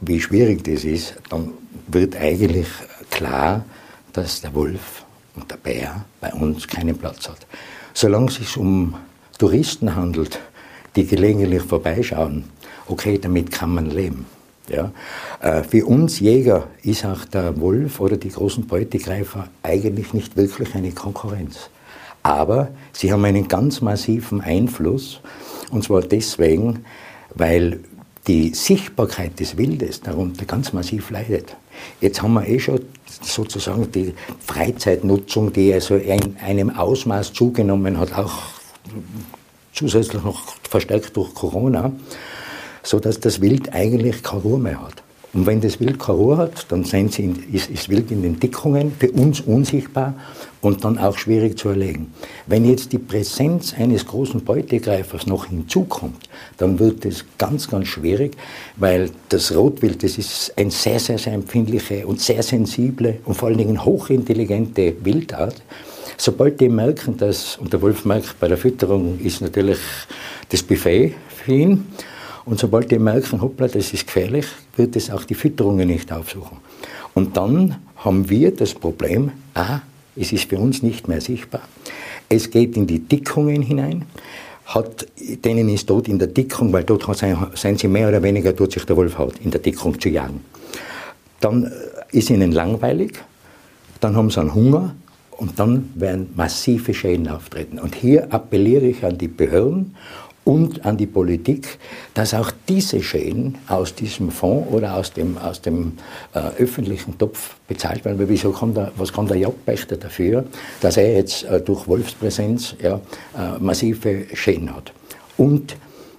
wie 0.00 0.20
schwierig 0.20 0.64
das 0.64 0.84
ist, 0.84 1.14
dann 1.30 1.52
wird 1.88 2.16
eigentlich 2.16 2.68
klar, 3.10 3.64
dass 4.12 4.40
der 4.40 4.54
Wolf 4.54 5.04
und 5.34 5.50
der 5.50 5.56
Bär 5.56 6.04
bei 6.20 6.32
uns 6.32 6.66
keinen 6.66 6.96
Platz 6.96 7.28
hat. 7.28 7.46
Solange 7.94 8.28
es 8.28 8.36
sich 8.36 8.56
um 8.56 8.94
Touristen 9.38 9.94
handelt, 9.94 10.40
die 10.94 11.06
gelegentlich 11.06 11.62
vorbeischauen, 11.62 12.44
okay, 12.88 13.18
damit 13.18 13.50
kann 13.50 13.74
man 13.74 13.90
leben. 13.90 14.26
Ja. 14.68 14.90
Äh, 15.40 15.62
für 15.62 15.86
uns 15.86 16.18
Jäger 16.20 16.66
ist 16.82 17.04
auch 17.04 17.24
der 17.24 17.60
Wolf 17.60 18.00
oder 18.00 18.16
die 18.16 18.30
großen 18.30 18.66
Beutegreifer 18.66 19.48
eigentlich 19.62 20.12
nicht 20.12 20.36
wirklich 20.36 20.74
eine 20.74 20.92
Konkurrenz. 20.92 21.70
Aber 22.22 22.68
sie 22.92 23.12
haben 23.12 23.24
einen 23.24 23.46
ganz 23.46 23.80
massiven 23.80 24.40
Einfluss, 24.40 25.20
und 25.70 25.84
zwar 25.84 26.00
deswegen, 26.00 26.84
weil 27.34 27.80
die 28.26 28.54
Sichtbarkeit 28.54 29.38
des 29.38 29.56
Wildes 29.56 30.00
darunter 30.00 30.44
ganz 30.44 30.72
massiv 30.72 31.10
leidet. 31.10 31.56
Jetzt 32.00 32.22
haben 32.22 32.34
wir 32.34 32.46
eh 32.46 32.58
schon 32.58 32.80
sozusagen 33.22 33.90
die 33.92 34.14
Freizeitnutzung, 34.44 35.52
die 35.52 35.72
also 35.72 35.96
in 35.96 36.36
einem 36.38 36.70
Ausmaß 36.70 37.32
zugenommen 37.32 37.98
hat, 37.98 38.12
auch 38.14 38.42
zusätzlich 39.72 40.22
noch 40.22 40.54
verstärkt 40.68 41.16
durch 41.16 41.34
Corona, 41.34 41.92
so 42.82 42.98
dass 42.98 43.20
das 43.20 43.40
Wild 43.40 43.72
eigentlich 43.72 44.22
keine 44.22 44.42
Ruhe 44.42 44.58
mehr 44.58 44.82
hat. 44.82 45.02
Und 45.36 45.44
wenn 45.44 45.60
das 45.60 45.78
Wild 45.80 45.98
keine 45.98 46.16
Ruhe 46.16 46.38
hat, 46.38 46.64
dann 46.70 46.82
in, 46.84 47.52
ist, 47.52 47.68
ist 47.68 47.90
Wild 47.90 48.10
in 48.10 48.22
den 48.22 48.40
Dickungen, 48.40 48.90
für 48.98 49.10
uns 49.10 49.40
unsichtbar 49.40 50.14
und 50.62 50.82
dann 50.82 50.96
auch 50.96 51.18
schwierig 51.18 51.58
zu 51.58 51.68
erlegen. 51.68 52.10
Wenn 52.46 52.64
jetzt 52.64 52.90
die 52.90 52.98
Präsenz 52.98 53.74
eines 53.74 54.06
großen 54.06 54.42
Beutegreifers 54.42 55.26
noch 55.26 55.44
hinzukommt, 55.44 56.30
dann 56.56 56.78
wird 56.78 57.04
es 57.04 57.26
ganz, 57.36 57.68
ganz 57.68 57.86
schwierig, 57.88 58.34
weil 58.76 59.10
das 59.28 59.54
Rotwild, 59.54 60.02
das 60.02 60.16
ist 60.16 60.54
eine 60.56 60.70
sehr, 60.70 60.98
sehr, 60.98 61.18
sehr 61.18 61.34
empfindliche 61.34 62.06
und 62.06 62.18
sehr 62.18 62.42
sensible 62.42 63.18
und 63.26 63.34
vor 63.34 63.48
allen 63.48 63.58
Dingen 63.58 63.84
hochintelligente 63.84 64.94
Wildart. 65.04 65.62
Sobald 66.16 66.58
die 66.62 66.70
merken, 66.70 67.18
dass, 67.18 67.58
und 67.58 67.74
der 67.74 67.82
Wolf 67.82 68.06
merkt, 68.06 68.40
bei 68.40 68.48
der 68.48 68.56
Fütterung 68.56 69.18
ist 69.20 69.42
natürlich 69.42 69.80
das 70.48 70.62
Buffet 70.62 71.14
für 71.28 71.52
ihn, 71.52 71.84
und 72.46 72.60
sobald 72.60 72.90
die 72.90 72.98
merken, 72.98 73.42
hoppla, 73.42 73.66
das 73.66 73.92
ist 73.92 74.06
gefährlich, 74.06 74.46
wird 74.76 74.96
es 74.96 75.10
auch 75.10 75.24
die 75.24 75.34
Fütterungen 75.34 75.88
nicht 75.88 76.12
aufsuchen. 76.12 76.58
Und 77.12 77.36
dann 77.36 77.76
haben 77.96 78.30
wir 78.30 78.54
das 78.54 78.72
Problem, 78.72 79.32
ah, 79.54 79.80
es 80.14 80.32
ist 80.32 80.48
für 80.48 80.58
uns 80.58 80.82
nicht 80.82 81.08
mehr 81.08 81.20
sichtbar. 81.20 81.62
Es 82.28 82.50
geht 82.50 82.76
in 82.76 82.86
die 82.86 83.00
Dickungen 83.00 83.62
hinein, 83.62 84.04
hat, 84.64 85.06
denen 85.44 85.68
ist 85.68 85.90
dort 85.90 86.08
in 86.08 86.18
der 86.18 86.28
Dickung, 86.28 86.72
weil 86.72 86.84
dort 86.84 87.04
sind 87.54 87.78
sie 87.80 87.88
mehr 87.88 88.08
oder 88.08 88.22
weniger, 88.22 88.54
tut 88.54 88.72
sich 88.72 88.84
der 88.84 88.96
Wolf 88.96 89.18
halt 89.18 89.38
in 89.44 89.50
der 89.50 89.60
Dickung 89.60 90.00
zu 90.00 90.08
jagen. 90.08 90.40
Dann 91.40 91.64
äh, 91.64 91.70
ist 92.16 92.30
ihnen 92.30 92.52
langweilig, 92.52 93.14
dann 94.00 94.16
haben 94.16 94.30
sie 94.30 94.40
einen 94.40 94.54
Hunger 94.54 94.94
und 95.30 95.58
dann 95.58 95.90
werden 95.94 96.30
massive 96.34 96.94
Schäden 96.94 97.28
auftreten. 97.28 97.78
Und 97.78 97.94
hier 97.94 98.32
appelliere 98.32 98.86
ich 98.86 99.04
an 99.04 99.18
die 99.18 99.28
Behörden 99.28 99.94
und 100.46 100.86
an 100.86 100.96
die 100.96 101.06
Politik, 101.06 101.78
dass 102.14 102.32
auch 102.32 102.52
diese 102.68 103.02
Schäden 103.02 103.58
aus 103.66 103.96
diesem 103.96 104.30
Fonds 104.30 104.72
oder 104.72 104.96
aus 104.96 105.12
dem, 105.12 105.36
aus 105.38 105.60
dem 105.60 105.94
äh, 106.34 106.38
öffentlichen 106.62 107.18
Topf 107.18 107.56
bezahlt 107.66 108.04
werden. 108.04 108.16
Weil 108.20 108.28
wieso 108.28 108.52
kann 108.52 108.72
der, 108.72 108.92
was 108.96 109.12
kann 109.12 109.26
der 109.26 109.38
Jagdpächter 109.38 109.96
dafür, 109.96 110.44
dass 110.80 110.98
er 110.98 111.14
jetzt 111.14 111.42
äh, 111.44 111.60
durch 111.60 111.88
Wolfspräsenz 111.88 112.76
ja, 112.80 113.00
äh, 113.36 113.58
massive 113.58 114.26
Schäden 114.34 114.74
hat? 114.74 114.92
Und 115.36 115.76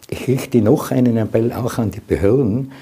ich 0.10 0.28
richte 0.28 0.62
noch 0.62 0.92
einen 0.92 1.16
Appell 1.16 1.54
auch 1.54 1.78
an 1.78 1.92
die 1.92 2.02
Behörden, 2.02 2.74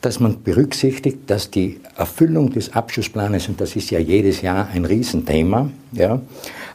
dass 0.00 0.18
man 0.18 0.42
berücksichtigt, 0.42 1.18
dass 1.26 1.50
die 1.50 1.78
Erfüllung 1.94 2.54
des 2.54 2.72
Abschussplanes, 2.72 3.48
und 3.48 3.60
das 3.60 3.76
ist 3.76 3.90
ja 3.90 3.98
jedes 3.98 4.40
Jahr 4.40 4.68
ein 4.68 4.86
Riesenthema, 4.86 5.70
ja, 5.92 6.22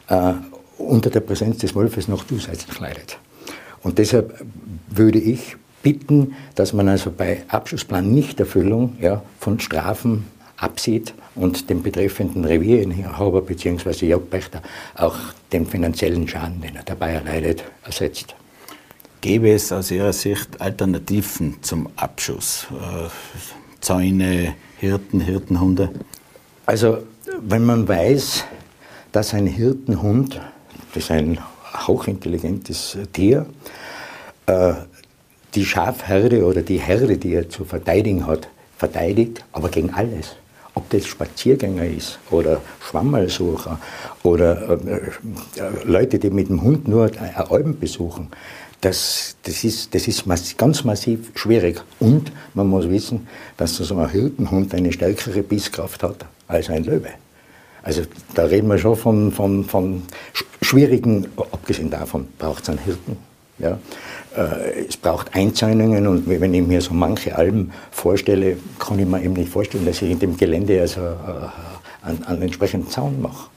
äh, 0.08 0.34
unter 0.78 1.10
der 1.10 1.20
Präsenz 1.20 1.58
des 1.58 1.74
Wolfes 1.74 2.06
noch 2.06 2.24
zusätzlich 2.24 2.78
leidet. 2.78 3.18
Und 3.86 3.98
deshalb 3.98 4.44
würde 4.88 5.20
ich 5.20 5.54
bitten, 5.84 6.34
dass 6.56 6.72
man 6.72 6.88
also 6.88 7.12
bei 7.12 7.44
Abschlussplan 7.46 8.12
Nichterfüllung 8.12 8.96
ja, 9.00 9.22
von 9.38 9.60
Strafen 9.60 10.24
absieht 10.56 11.14
und 11.36 11.70
dem 11.70 11.84
betreffenden 11.84 12.44
Revierinhaber 12.44 13.42
bzw. 13.42 14.08
Jagdpächter 14.08 14.60
auch 14.96 15.14
den 15.52 15.66
finanziellen 15.66 16.26
Schaden, 16.26 16.62
den 16.62 16.74
er 16.74 16.82
dabei 16.82 17.12
erleidet, 17.12 17.62
ersetzt. 17.84 18.34
Gäbe 19.20 19.52
es 19.52 19.70
aus 19.70 19.92
Ihrer 19.92 20.12
Sicht 20.12 20.60
Alternativen 20.60 21.62
zum 21.62 21.88
Abschuss? 21.94 22.66
Äh, 22.72 23.08
Zäune, 23.80 24.56
Hirten, 24.78 25.20
Hirtenhunde? 25.20 25.90
Also, 26.66 27.04
wenn 27.40 27.64
man 27.64 27.86
weiß, 27.86 28.46
dass 29.12 29.32
ein 29.32 29.46
Hirtenhund, 29.46 30.40
das 30.92 31.12
ein 31.12 31.38
hochintelligentes 31.86 32.98
Tier. 33.12 33.46
Äh, 34.46 34.74
die 35.54 35.64
Schafherde 35.64 36.44
oder 36.44 36.62
die 36.62 36.78
Herde, 36.78 37.16
die 37.16 37.34
er 37.34 37.48
zu 37.48 37.64
verteidigen 37.64 38.26
hat, 38.26 38.48
verteidigt, 38.76 39.44
aber 39.52 39.68
gegen 39.68 39.90
alles. 39.94 40.36
Ob 40.74 40.90
das 40.90 41.06
Spaziergänger 41.06 41.86
ist 41.86 42.18
oder 42.30 42.60
Schwammerlsucher 42.80 43.80
oder 44.22 44.78
äh, 44.86 45.84
Leute, 45.84 46.18
die 46.18 46.30
mit 46.30 46.50
dem 46.50 46.62
Hund 46.62 46.86
nur 46.86 47.10
Alben 47.34 47.78
besuchen, 47.78 48.28
das, 48.82 49.36
das 49.42 49.64
ist, 49.64 49.94
das 49.94 50.06
ist 50.06 50.26
massiv, 50.26 50.56
ganz 50.58 50.84
massiv 50.84 51.32
schwierig. 51.34 51.82
Und 51.98 52.30
man 52.52 52.66
muss 52.66 52.88
wissen, 52.88 53.26
dass 53.56 53.76
so 53.76 53.96
ein 53.96 54.10
Hirtenhund 54.10 54.74
eine 54.74 54.92
stärkere 54.92 55.42
Bisskraft 55.42 56.02
hat 56.02 56.26
als 56.46 56.68
ein 56.68 56.84
Löwe. 56.84 57.08
Also 57.86 58.02
da 58.34 58.46
reden 58.46 58.68
wir 58.68 58.78
schon 58.78 58.96
von, 58.96 59.30
von, 59.30 59.64
von 59.64 60.02
schwierigen, 60.60 61.28
abgesehen 61.36 61.88
davon 61.88 62.26
braucht 62.36 62.64
es 62.64 62.70
einen 62.70 62.80
Hirten. 62.80 63.16
Ja. 63.60 63.78
Äh, 64.36 64.86
es 64.88 64.96
braucht 64.96 65.32
Einzäunungen 65.36 66.08
und 66.08 66.28
wenn 66.28 66.52
ich 66.52 66.66
mir 66.66 66.80
so 66.80 66.92
manche 66.92 67.36
Alben 67.36 67.70
vorstelle, 67.92 68.56
kann 68.80 68.98
ich 68.98 69.06
mir 69.06 69.22
eben 69.22 69.34
nicht 69.34 69.52
vorstellen, 69.52 69.86
dass 69.86 70.02
ich 70.02 70.10
in 70.10 70.18
dem 70.18 70.36
Gelände 70.36 70.80
also 70.80 71.00
äh, 71.00 71.04
einen, 72.02 72.24
einen 72.24 72.42
entsprechenden 72.42 72.90
Zaun 72.90 73.22
mache. 73.22 73.48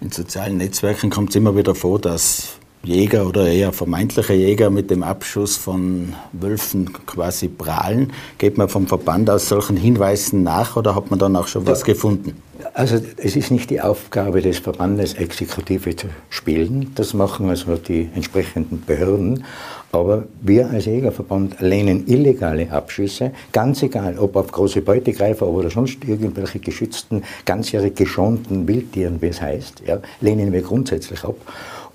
In 0.00 0.12
sozialen 0.12 0.58
Netzwerken 0.58 1.10
kommt 1.10 1.30
es 1.30 1.36
immer 1.36 1.56
wieder 1.56 1.74
vor, 1.74 1.98
dass 1.98 2.57
Jäger 2.82 3.26
oder 3.26 3.46
eher 3.46 3.72
vermeintliche 3.72 4.34
Jäger 4.34 4.70
mit 4.70 4.90
dem 4.90 5.02
Abschuss 5.02 5.56
von 5.56 6.14
Wölfen 6.32 6.92
quasi 7.06 7.48
prahlen. 7.48 8.12
Geht 8.38 8.56
man 8.56 8.68
vom 8.68 8.86
Verband 8.86 9.28
aus 9.30 9.48
solchen 9.48 9.76
Hinweisen 9.76 10.42
nach 10.42 10.76
oder 10.76 10.94
hat 10.94 11.10
man 11.10 11.18
dann 11.18 11.36
auch 11.36 11.48
schon 11.48 11.66
was 11.66 11.84
gefunden? 11.84 12.40
Also 12.74 12.96
es 13.16 13.36
ist 13.36 13.50
nicht 13.50 13.70
die 13.70 13.80
Aufgabe 13.80 14.42
des 14.42 14.58
Verbandes, 14.58 15.14
Exekutive 15.14 15.94
zu 15.94 16.08
spielen. 16.28 16.92
Das 16.94 17.14
machen 17.14 17.48
also 17.48 17.76
die 17.76 18.08
entsprechenden 18.14 18.82
Behörden. 18.84 19.44
Aber 19.90 20.24
wir 20.42 20.68
als 20.68 20.84
Jägerverband 20.84 21.60
lehnen 21.60 22.06
illegale 22.08 22.70
Abschüsse, 22.70 23.32
ganz 23.52 23.82
egal, 23.82 24.18
ob 24.18 24.36
auf 24.36 24.52
große 24.52 24.82
Beutegreifer 24.82 25.46
oder 25.46 25.70
sonst 25.70 26.04
irgendwelche 26.04 26.58
geschützten, 26.58 27.22
ganzjährig 27.46 27.94
geschonten 27.94 28.68
Wildtieren, 28.68 29.22
wie 29.22 29.28
es 29.28 29.40
heißt, 29.40 29.82
ja, 29.86 30.00
lehnen 30.20 30.52
wir 30.52 30.60
grundsätzlich 30.60 31.24
ab. 31.24 31.36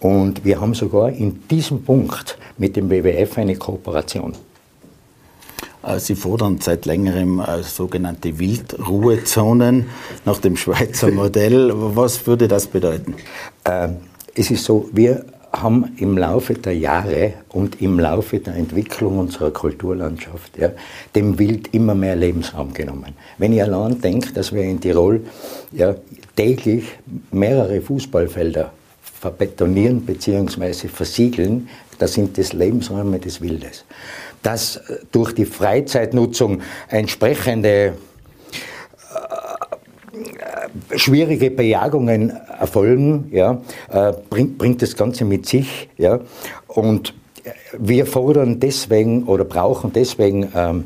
Und 0.04 0.44
wir 0.44 0.60
haben 0.60 0.74
sogar 0.74 1.12
in 1.12 1.48
diesem 1.48 1.82
Punkt 1.82 2.38
mit 2.58 2.76
dem 2.76 2.89
WWF 2.89 3.38
eine 3.38 3.56
Kooperation. 3.56 4.34
Äh, 5.82 5.98
Sie 5.98 6.16
fordern 6.16 6.60
seit 6.60 6.86
längerem 6.86 7.39
äh, 7.39 7.63
sogenannte 7.63 8.38
Wildruhezonen 8.38 9.86
nach 10.26 10.39
dem 10.39 10.58
Schweizer 10.58 11.10
Modell. 11.12 11.72
Was 11.74 12.28
würde 12.28 12.50
das 12.50 12.68
bedeuten? 12.68 13.16
Äh, 13.63 13.92
es 14.36 14.52
ist 14.52 14.66
so, 14.66 14.89
wir 14.92 15.24
haben 15.54 15.94
im 15.96 16.18
Laufe 16.18 16.56
der 16.56 16.76
Jahre 16.76 17.36
und 17.48 17.82
im 17.82 17.98
Laufe 17.98 18.39
der 18.39 18.56
Entwicklung 18.56 19.20
unserer 19.20 19.52
Kulturlandschaft 19.52 20.58
ja, 20.58 20.72
dem 21.16 21.39
Wild 21.39 21.74
immer 21.74 21.96
mehr 21.96 22.18
Lebensraum 22.18 22.74
genommen. 22.74 23.13
Wenn 23.38 23.54
ihr 23.54 23.63
allein 23.63 24.02
denkt, 24.02 24.36
dass 24.36 24.52
wir 24.52 24.63
in 24.63 24.82
Tirol 24.82 25.22
ja, 25.72 25.96
täglich 26.36 26.84
mehrere 27.32 27.80
Fußballfelder 27.80 28.74
verbetonieren 29.24 30.02
bzw. 30.06 30.90
versiegeln, 30.90 31.70
das 31.98 32.14
sind 32.14 32.38
das 32.38 32.52
Lebensräume 32.52 33.20
des 33.20 33.40
Wildes. 33.40 33.86
Dass 34.42 34.82
durch 35.14 35.34
die 35.34 35.46
Freizeitnutzung 35.46 36.62
entsprechende 36.90 37.94
äh, 40.12 40.98
schwierige 40.98 41.52
Bejagungen 41.52 42.32
erfolgen, 42.32 43.30
ja, 43.32 43.62
äh, 43.90 44.12
bringt, 44.30 44.58
bringt 44.58 44.82
das 44.82 44.98
Ganze 44.98 45.24
mit 45.24 45.46
sich. 45.46 45.88
Ja, 45.98 46.20
und 46.68 47.14
wir 47.78 48.06
fordern 48.06 48.60
deswegen 48.60 49.24
oder 49.24 49.46
brauchen 49.46 49.94
deswegen 49.94 50.52
ähm, 50.54 50.84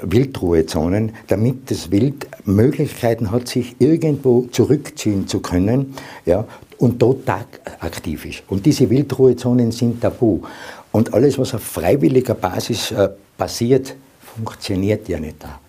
Wildruhezonen, 0.00 1.12
damit 1.26 1.70
das 1.70 1.90
Wild 1.90 2.26
Möglichkeiten 2.44 3.30
hat, 3.30 3.48
sich 3.48 3.76
irgendwo 3.78 4.42
zurückziehen 4.50 5.26
zu 5.26 5.40
können 5.40 5.94
ja, 6.26 6.46
und 6.78 7.00
dort 7.00 7.28
aktiv 7.28 8.24
ist. 8.26 8.42
Und 8.48 8.64
diese 8.66 8.88
Wildruhezonen 8.88 9.72
sind 9.72 10.00
tabu. 10.00 10.40
Und 10.92 11.12
alles, 11.12 11.38
was 11.38 11.54
auf 11.54 11.62
freiwilliger 11.62 12.34
Basis 12.34 12.90
äh, 12.92 13.08
passiert, 13.36 13.94
funktioniert 14.36 15.08
ja 15.08 15.18
nicht 15.18 15.42
da. 15.42 15.60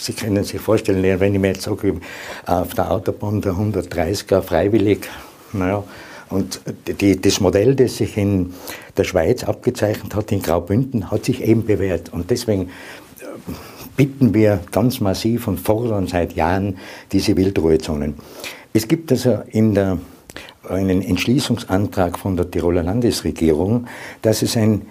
Sie 0.00 0.12
können 0.12 0.42
sich 0.42 0.60
vorstellen, 0.60 1.20
wenn 1.20 1.34
ich 1.34 1.40
mir 1.40 1.48
jetzt 1.48 1.62
sage, 1.62 1.94
auf 2.46 2.74
der 2.74 2.90
Autobahn 2.90 3.40
der 3.40 3.52
130er 3.52 4.42
freiwillig, 4.42 5.08
naja, 5.52 5.84
und 6.30 6.60
die, 7.00 7.20
das 7.20 7.40
Modell, 7.40 7.76
das 7.76 7.98
sich 7.98 8.16
in 8.16 8.54
der 8.96 9.04
Schweiz 9.04 9.44
abgezeichnet 9.44 10.14
hat, 10.14 10.32
in 10.32 10.42
Graubünden, 10.42 11.10
hat 11.10 11.26
sich 11.26 11.42
eben 11.42 11.64
bewährt. 11.64 12.12
Und 12.12 12.30
deswegen 12.30 12.62
äh, 13.20 13.24
bitten 13.96 14.34
wir 14.34 14.60
ganz 14.72 15.00
massiv 15.00 15.46
und 15.46 15.60
fordern 15.60 16.06
seit 16.08 16.32
Jahren 16.34 16.78
diese 17.12 17.36
Wildruhezonen. 17.36 18.14
Es 18.72 18.88
gibt 18.88 19.12
also 19.12 19.42
in 19.50 19.74
der, 19.74 19.98
einen 20.68 21.02
Entschließungsantrag 21.02 22.18
von 22.18 22.36
der 22.36 22.50
Tiroler 22.50 22.82
Landesregierung, 22.82 23.86
dass 24.22 24.42
es 24.42 24.56
ein 24.56 24.82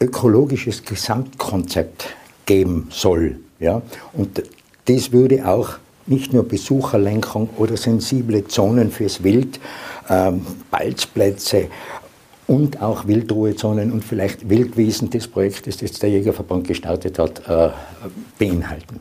ökologisches 0.00 0.84
Gesamtkonzept 0.84 2.14
geben 2.44 2.88
soll 2.90 3.36
ja? 3.58 3.82
Und 4.12 4.42
das 4.86 5.12
würde 5.12 5.46
auch 5.46 5.70
nicht 6.06 6.32
nur 6.32 6.46
Besucherlenkung 6.46 7.48
oder 7.56 7.76
sensible 7.76 8.46
Zonen 8.46 8.90
fürs 8.90 9.22
Wild, 9.22 9.58
ähm, 10.08 10.46
Balzplätze 10.70 11.68
und 12.46 12.80
auch 12.80 13.08
Wildruhezonen 13.08 13.90
und 13.90 14.04
vielleicht 14.04 14.48
Wildwiesen 14.48 15.10
des 15.10 15.26
Projektes, 15.26 15.78
das 15.78 15.92
der 15.92 16.10
Jägerverband 16.10 16.68
gestartet 16.68 17.18
hat, 17.18 17.42
äh, 17.48 17.70
beinhalten. 18.38 19.00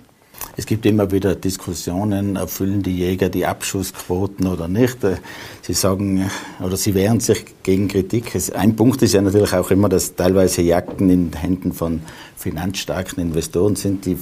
Es 0.58 0.66
gibt 0.66 0.86
immer 0.86 1.12
wieder 1.12 1.36
Diskussionen, 1.36 2.38
erfüllen 2.38 2.82
die 2.82 2.98
Jäger 2.98 3.28
die 3.28 3.46
Abschussquoten 3.46 4.48
oder 4.48 4.68
nicht. 4.68 5.04
Äh, 5.04 5.18
sie 5.62 5.74
sagen 5.74 6.30
oder 6.64 6.78
sie 6.78 6.94
wehren 6.94 7.20
sich 7.20 7.46
gegen 7.64 7.88
Kritik. 7.90 8.32
Ein 8.56 8.76
Punkt 8.76 9.02
ist 9.02 9.14
ja 9.14 9.22
natürlich 9.22 9.54
auch 9.54 9.70
immer, 9.72 9.90
dass 9.90 10.16
teilweise 10.16 10.62
Jagden 10.62 11.10
in 11.10 11.34
Händen 11.34 11.74
von 11.74 12.02
finanzstarken 12.38 13.22
Investoren 13.22 13.76
sind, 13.76 14.06
die 14.06 14.18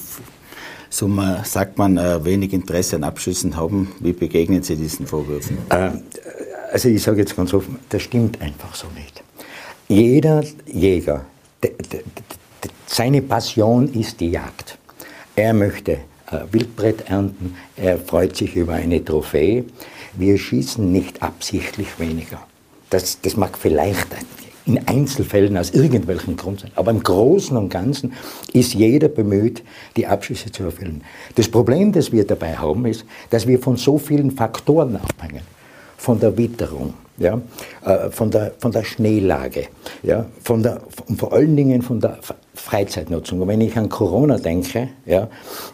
so 0.89 1.09
sagt 1.43 1.79
man, 1.79 1.97
äh, 1.97 2.23
wenig 2.23 2.53
Interesse 2.53 2.95
an 2.95 3.03
Abschüssen 3.03 3.55
haben. 3.55 3.91
Wie 3.99 4.13
begegnen 4.13 4.61
Sie 4.61 4.75
diesen 4.75 5.07
Vorwürfen? 5.07 5.57
Äh, 5.69 5.91
also 6.71 6.89
ich 6.89 7.01
sage 7.01 7.19
jetzt 7.19 7.35
ganz 7.35 7.53
offen, 7.53 7.79
das 7.89 8.03
stimmt 8.03 8.41
einfach 8.41 8.75
so 8.75 8.87
nicht. 8.95 9.23
Jeder 9.87 10.43
Jäger, 10.65 11.25
seine 12.85 13.21
Passion 13.21 13.91
ist 13.93 14.19
die 14.19 14.29
Jagd. 14.29 14.77
Er 15.35 15.53
möchte 15.53 15.97
äh, 16.33 16.41
Wildbrett 16.51 17.09
ernten, 17.09 17.55
er 17.75 17.97
freut 17.97 18.35
sich 18.35 18.55
über 18.55 18.73
eine 18.73 19.03
Trophäe. 19.03 19.65
Wir 20.13 20.37
schießen 20.37 20.91
nicht 20.91 21.21
absichtlich 21.21 21.99
weniger. 21.99 22.39
Das, 22.89 23.19
das 23.21 23.37
mag 23.37 23.57
vielleicht 23.57 24.07
in 24.65 24.87
Einzelfällen 24.87 25.57
aus 25.57 25.71
irgendwelchen 25.71 26.37
Grund 26.37 26.61
sein. 26.61 26.71
Aber 26.75 26.91
im 26.91 27.03
Großen 27.03 27.55
und 27.57 27.69
Ganzen 27.69 28.13
ist 28.53 28.73
jeder 28.73 29.09
bemüht, 29.09 29.63
die 29.97 30.07
Abschüsse 30.07 30.51
zu 30.51 30.63
erfüllen. 30.63 31.03
Das 31.35 31.49
Problem, 31.49 31.91
das 31.91 32.11
wir 32.11 32.25
dabei 32.25 32.55
haben, 32.55 32.85
ist, 32.85 33.05
dass 33.29 33.47
wir 33.47 33.59
von 33.59 33.77
so 33.77 33.97
vielen 33.97 34.31
Faktoren 34.31 34.95
abhängen. 34.95 35.41
Von 35.97 36.19
der 36.19 36.37
Witterung, 36.37 36.93
ja, 37.17 37.39
äh, 37.85 38.09
von, 38.09 38.29
der, 38.29 38.53
von 38.59 38.71
der 38.71 38.83
Schneelage, 38.83 39.67
ja, 40.01 40.25
von 40.43 40.61
der, 40.61 40.81
von, 40.89 41.15
vor 41.17 41.33
allen 41.33 41.55
Dingen 41.55 41.81
von 41.81 41.99
der 41.99 42.19
Freizeitnutzung. 42.55 43.41
Und 43.41 43.47
wenn 43.47 43.61
ich 43.61 43.75
an 43.77 43.89
Corona 43.89 44.37
denke, 44.37 44.89
ja, 45.05 45.27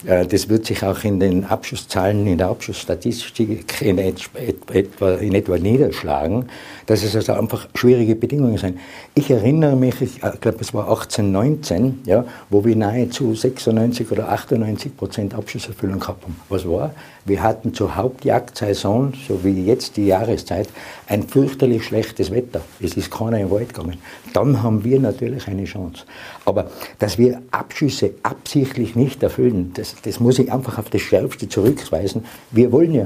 äh, 0.05 0.25
das 0.25 0.47
wird 0.47 0.65
sich 0.65 0.83
auch 0.83 1.03
in 1.03 1.19
den 1.19 1.45
Abschusszahlen, 1.45 2.25
in 2.25 2.37
der 2.37 2.47
Abschussstatistik 2.47 3.81
in 3.81 3.97
etwa, 3.97 5.11
in 5.15 5.35
etwa 5.35 5.57
niederschlagen, 5.57 6.45
dass 6.85 7.03
es 7.03 7.15
also 7.15 7.33
einfach 7.33 7.67
schwierige 7.75 8.15
Bedingungen 8.15 8.57
sind. 8.57 8.79
Ich 9.13 9.29
erinnere 9.29 9.75
mich, 9.75 10.01
ich 10.01 10.23
äh, 10.23 10.31
glaube, 10.39 10.59
es 10.61 10.73
war 10.73 10.89
1819, 10.89 11.99
ja, 12.05 12.23
wo 12.49 12.63
wir 12.63 12.75
nahezu 12.75 13.35
96 13.35 14.09
oder 14.11 14.29
98 14.29 14.95
Prozent 14.95 15.33
Abschusserfüllung 15.33 15.99
gehabt 15.99 16.23
haben. 16.23 16.35
Was 16.47 16.67
war? 16.67 16.91
Wir 17.25 17.43
hatten 17.43 17.73
zur 17.73 17.95
Hauptjagdsaison, 17.95 19.13
so 19.27 19.43
wie 19.43 19.65
jetzt 19.65 19.97
die 19.97 20.07
Jahreszeit, 20.07 20.69
ein 21.07 21.23
fürchterlich 21.23 21.83
schlechtes 21.83 22.31
Wetter. 22.31 22.61
Es 22.79 22.93
ist 22.95 23.11
keiner 23.11 23.39
im 23.39 23.51
Wald 23.51 23.73
gegangen. 23.73 23.97
Dann 24.33 24.63
haben 24.63 24.83
wir 24.83 24.99
natürlich 24.99 25.47
eine 25.47 25.65
Chance. 25.65 26.05
Aber 26.45 26.68
dass 26.99 27.17
wir 27.17 27.41
Abschüsse 27.51 28.11
absichtlich 28.23 28.95
nicht 28.95 29.21
erfüllen, 29.23 29.71
das, 29.73 29.95
das 30.03 30.19
muss 30.19 30.39
ich 30.39 30.51
einfach 30.51 30.77
auf 30.77 30.89
das 30.89 31.01
Schärfste 31.01 31.49
zurückweisen. 31.49 32.25
Wir 32.51 32.71
wollen 32.71 32.93
ja, 32.93 33.05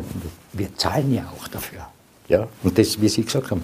wir 0.54 0.76
zahlen 0.78 1.14
ja 1.14 1.32
auch 1.38 1.48
dafür. 1.48 1.88
Ja? 2.28 2.48
Und 2.64 2.78
das, 2.78 3.02
wie 3.02 3.10
Sie 3.10 3.24
gesagt 3.24 3.52
haben, 3.52 3.64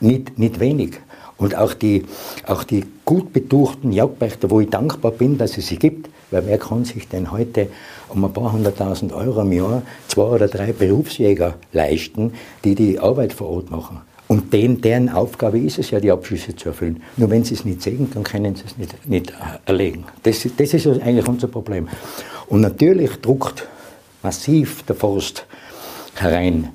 nicht, 0.00 0.38
nicht 0.38 0.60
wenig. 0.60 0.98
Und 1.36 1.54
auch 1.54 1.72
die, 1.72 2.04
auch 2.46 2.64
die 2.64 2.84
gut 3.04 3.32
betuchten 3.32 3.92
Jagdpächter, 3.92 4.50
wo 4.50 4.60
ich 4.60 4.68
dankbar 4.68 5.12
bin, 5.12 5.38
dass 5.38 5.56
es 5.56 5.68
sie 5.68 5.78
gibt, 5.78 6.10
weil 6.30 6.46
wer 6.46 6.58
kann 6.58 6.84
sich 6.84 7.08
denn 7.08 7.32
heute 7.32 7.68
um 8.08 8.24
ein 8.24 8.32
paar 8.32 8.52
hunderttausend 8.52 9.12
Euro 9.12 9.40
im 9.40 9.52
Jahr 9.52 9.82
zwei 10.08 10.22
oder 10.24 10.48
drei 10.48 10.72
Berufsjäger 10.72 11.54
leisten, 11.72 12.34
die 12.62 12.74
die 12.74 12.98
Arbeit 12.98 13.32
vor 13.32 13.48
Ort 13.48 13.70
machen? 13.70 14.02
Und 14.30 14.52
den, 14.52 14.80
deren 14.80 15.08
Aufgabe 15.08 15.58
ist 15.58 15.80
es 15.80 15.90
ja, 15.90 15.98
die 15.98 16.12
Abschlüsse 16.12 16.54
zu 16.54 16.68
erfüllen. 16.68 17.02
Nur 17.16 17.30
wenn 17.30 17.42
sie 17.42 17.54
es 17.54 17.64
nicht 17.64 17.82
sehen, 17.82 18.12
dann 18.14 18.22
können 18.22 18.54
sie 18.54 18.62
es 18.64 18.78
nicht, 18.78 19.08
nicht 19.08 19.32
erlegen. 19.66 20.04
Das, 20.22 20.46
das 20.56 20.72
ist 20.72 20.86
eigentlich 20.86 21.26
unser 21.26 21.48
Problem. 21.48 21.88
Und 22.46 22.60
natürlich 22.60 23.10
druckt 23.16 23.66
massiv 24.22 24.84
der 24.84 24.94
Forst 24.94 25.46
herein. 26.14 26.68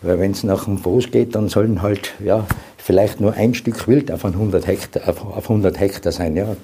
Weil 0.00 0.20
wenn 0.20 0.30
es 0.30 0.42
nach 0.42 0.64
dem 0.64 0.78
Forst 0.78 1.12
geht, 1.12 1.34
dann 1.34 1.50
sollen 1.50 1.82
halt 1.82 2.14
ja, 2.24 2.46
vielleicht 2.78 3.20
nur 3.20 3.34
ein 3.34 3.52
Stück 3.52 3.86
Wild 3.86 4.10
auf 4.10 4.24
100 4.24 4.66
Hektar, 4.66 5.06
auf 5.06 5.50
100 5.50 5.78
Hektar 5.78 6.12
sein. 6.12 6.34
Ja. 6.34 6.56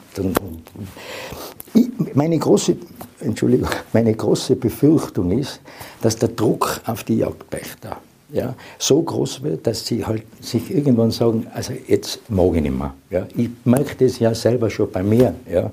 Meine 2.15 2.39
große, 2.39 2.75
Entschuldigung, 3.21 3.69
meine 3.93 4.15
große 4.15 4.57
Befürchtung 4.57 5.31
ist, 5.31 5.61
dass 6.01 6.17
der 6.17 6.31
Druck 6.31 6.81
auf 6.87 7.05
die 7.05 7.19
Jagdpächter 7.19 7.99
ja, 8.31 8.55
so 8.79 9.03
groß 9.03 9.43
wird, 9.43 9.67
dass 9.67 9.87
sie 9.87 10.05
halt 10.05 10.25
sich 10.41 10.71
irgendwann 10.71 11.11
sagen, 11.11 11.47
also 11.55 11.73
jetzt 11.87 12.21
mag 12.29 12.55
ich 12.55 12.63
nicht 12.63 12.77
mehr. 12.77 12.95
Ja. 13.11 13.27
Ich 13.37 13.49
merke 13.65 14.05
das 14.05 14.19
ja 14.19 14.35
selber 14.35 14.69
schon 14.71 14.91
bei 14.91 15.03
mir. 15.03 15.35
Ja. 15.51 15.71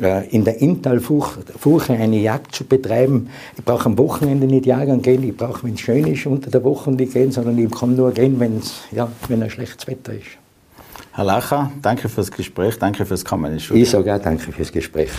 Äh, 0.00 0.28
in 0.30 0.44
der 0.44 0.60
Inntalfurche 0.60 1.92
eine 1.92 2.18
Jagd 2.18 2.54
zu 2.54 2.64
betreiben, 2.64 3.28
ich 3.56 3.64
brauche 3.64 3.86
am 3.86 3.98
Wochenende 3.98 4.46
nicht 4.46 4.64
jagen 4.64 5.02
gehen, 5.02 5.22
ich 5.22 5.36
brauche, 5.36 5.64
wenn 5.64 5.74
es 5.74 5.80
schön 5.80 6.06
ist, 6.06 6.24
unter 6.26 6.50
der 6.50 6.64
Woche 6.64 6.90
nicht 6.92 7.12
gehen, 7.12 7.30
sondern 7.30 7.58
ich 7.58 7.70
kann 7.70 7.94
nur 7.94 8.12
gehen, 8.12 8.40
wenn's, 8.40 8.82
ja, 8.90 9.10
wenn 9.28 9.42
ein 9.42 9.50
schlechtes 9.50 9.86
Wetter 9.86 10.14
ist. 10.14 10.38
Herr 11.12 11.24
Lacher, 11.24 11.70
danke 11.82 12.08
fürs 12.08 12.30
Gespräch, 12.30 12.78
danke 12.78 13.04
fürs 13.04 13.24
Kommen. 13.24 13.54
Ich 13.74 13.90
sage 13.90 14.14
auch 14.14 14.18
danke 14.18 14.50
fürs 14.50 14.72
Gespräch. 14.72 15.10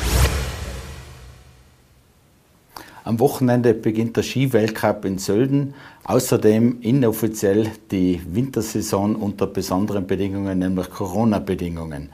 Am 3.04 3.20
Wochenende 3.20 3.74
beginnt 3.74 4.16
der 4.16 4.24
Skiweltcup 4.24 5.04
in 5.04 5.18
Sölden. 5.18 5.74
Außerdem 6.06 6.82
inoffiziell 6.82 7.72
die 7.90 8.22
Wintersaison 8.26 9.16
unter 9.16 9.48
besonderen 9.48 10.06
Bedingungen, 10.06 10.60
nämlich 10.60 10.90
Corona-Bedingungen. 10.90 12.10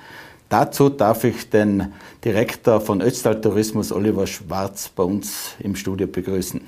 Dazu 0.47 0.89
darf 0.89 1.23
ich 1.23 1.49
den 1.49 1.93
Direktor 2.23 2.82
von 2.82 3.02
Ötztal 3.02 3.41
Tourismus, 3.41 3.91
Oliver 3.91 4.28
Schwarz, 4.28 4.89
bei 4.89 5.04
uns 5.04 5.56
im 5.60 5.75
Studio 5.75 6.08
begrüßen. 6.08 6.62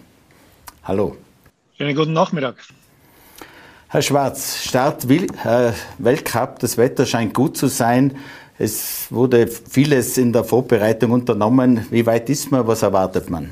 Hallo. 0.84 1.15
Schönen 1.77 1.95
guten 1.95 2.13
Nachmittag. 2.13 2.55
Herr 3.88 4.01
Schwarz, 4.01 4.63
Start 4.63 5.05
äh, 5.10 5.73
Weltcup, 5.97 6.60
das 6.60 6.77
Wetter 6.77 7.05
scheint 7.05 7.34
gut 7.34 7.57
zu 7.57 7.67
sein. 7.67 8.17
Es 8.57 9.07
wurde 9.12 9.47
vieles 9.47 10.17
in 10.17 10.31
der 10.31 10.43
Vorbereitung 10.43 11.12
unternommen. 11.12 11.86
Wie 11.89 12.05
weit 12.05 12.29
ist 12.29 12.51
man? 12.51 12.65
Was 12.67 12.84
erwartet 12.84 13.29
man? 13.29 13.51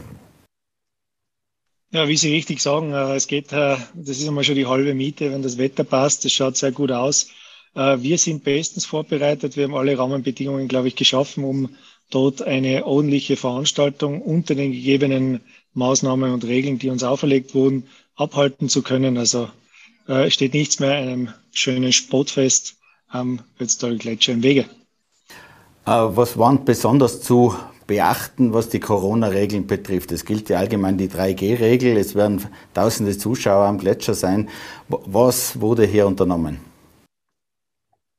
Ja, 1.92 2.08
wie 2.08 2.18
Sie 2.18 2.32
richtig 2.32 2.62
sagen, 2.62 2.94
äh, 2.94 3.16
es 3.16 3.26
geht, 3.26 3.52
äh, 3.52 3.76
das 3.96 4.20
ist 4.20 4.28
einmal 4.28 4.44
schon 4.44 4.54
die 4.54 4.68
halbe 4.68 4.94
Miete, 4.94 5.32
wenn 5.32 5.42
das 5.42 5.58
Wetter 5.58 5.84
passt. 5.84 6.24
Das 6.24 6.32
schaut 6.32 6.56
sehr 6.56 6.72
gut 6.72 6.92
aus. 6.92 7.30
Äh, 7.74 7.98
wir 8.02 8.20
sind 8.20 8.44
bestens 8.44 8.86
vorbereitet. 8.86 9.58
Wir 9.58 9.64
haben 9.64 9.74
alle 9.74 9.98
Rahmenbedingungen, 9.98 10.68
glaube 10.68 10.88
ich, 10.88 10.96
geschaffen, 10.96 11.44
um 11.44 11.70
dort 12.12 12.44
eine 12.44 12.86
ordentliche 12.86 13.38
Veranstaltung 13.38 14.22
unter 14.22 14.54
den 14.54 14.72
gegebenen 14.72 15.42
Maßnahmen 15.74 16.32
und 16.32 16.44
Regeln, 16.44 16.78
die 16.78 16.90
uns 16.90 17.04
auferlegt 17.04 17.56
wurden, 17.56 17.88
abhalten 18.16 18.70
zu 18.70 18.82
können. 18.82 19.18
Also 19.18 19.50
steht 20.30 20.56
nichts 20.56 20.80
mehr 20.80 20.94
einem 20.94 21.30
schönen 21.52 21.94
Sportfest 21.94 22.78
am 23.10 23.42
Ötztal 23.60 23.96
Gletscher 24.00 24.34
im 24.34 24.42
Wege. 24.42 24.66
Was 25.86 26.36
waren 26.40 26.66
besonders 26.66 27.22
zu 27.22 27.56
beachten, 27.90 28.54
was 28.54 28.70
die 28.70 28.80
Corona-Regeln 28.80 29.66
betrifft? 29.66 30.12
Es 30.12 30.24
gilt 30.24 30.48
ja 30.48 30.60
allgemein 30.60 31.00
die 31.00 31.10
3G-Regel. 31.10 31.98
Es 31.98 32.14
werden 32.14 32.46
tausende 32.76 33.18
Zuschauer 33.18 33.66
am 33.66 33.80
Gletscher 33.80 34.14
sein. 34.14 34.48
Was 34.88 35.60
wurde 35.60 35.86
hier 35.88 36.06
unternommen? 36.06 36.60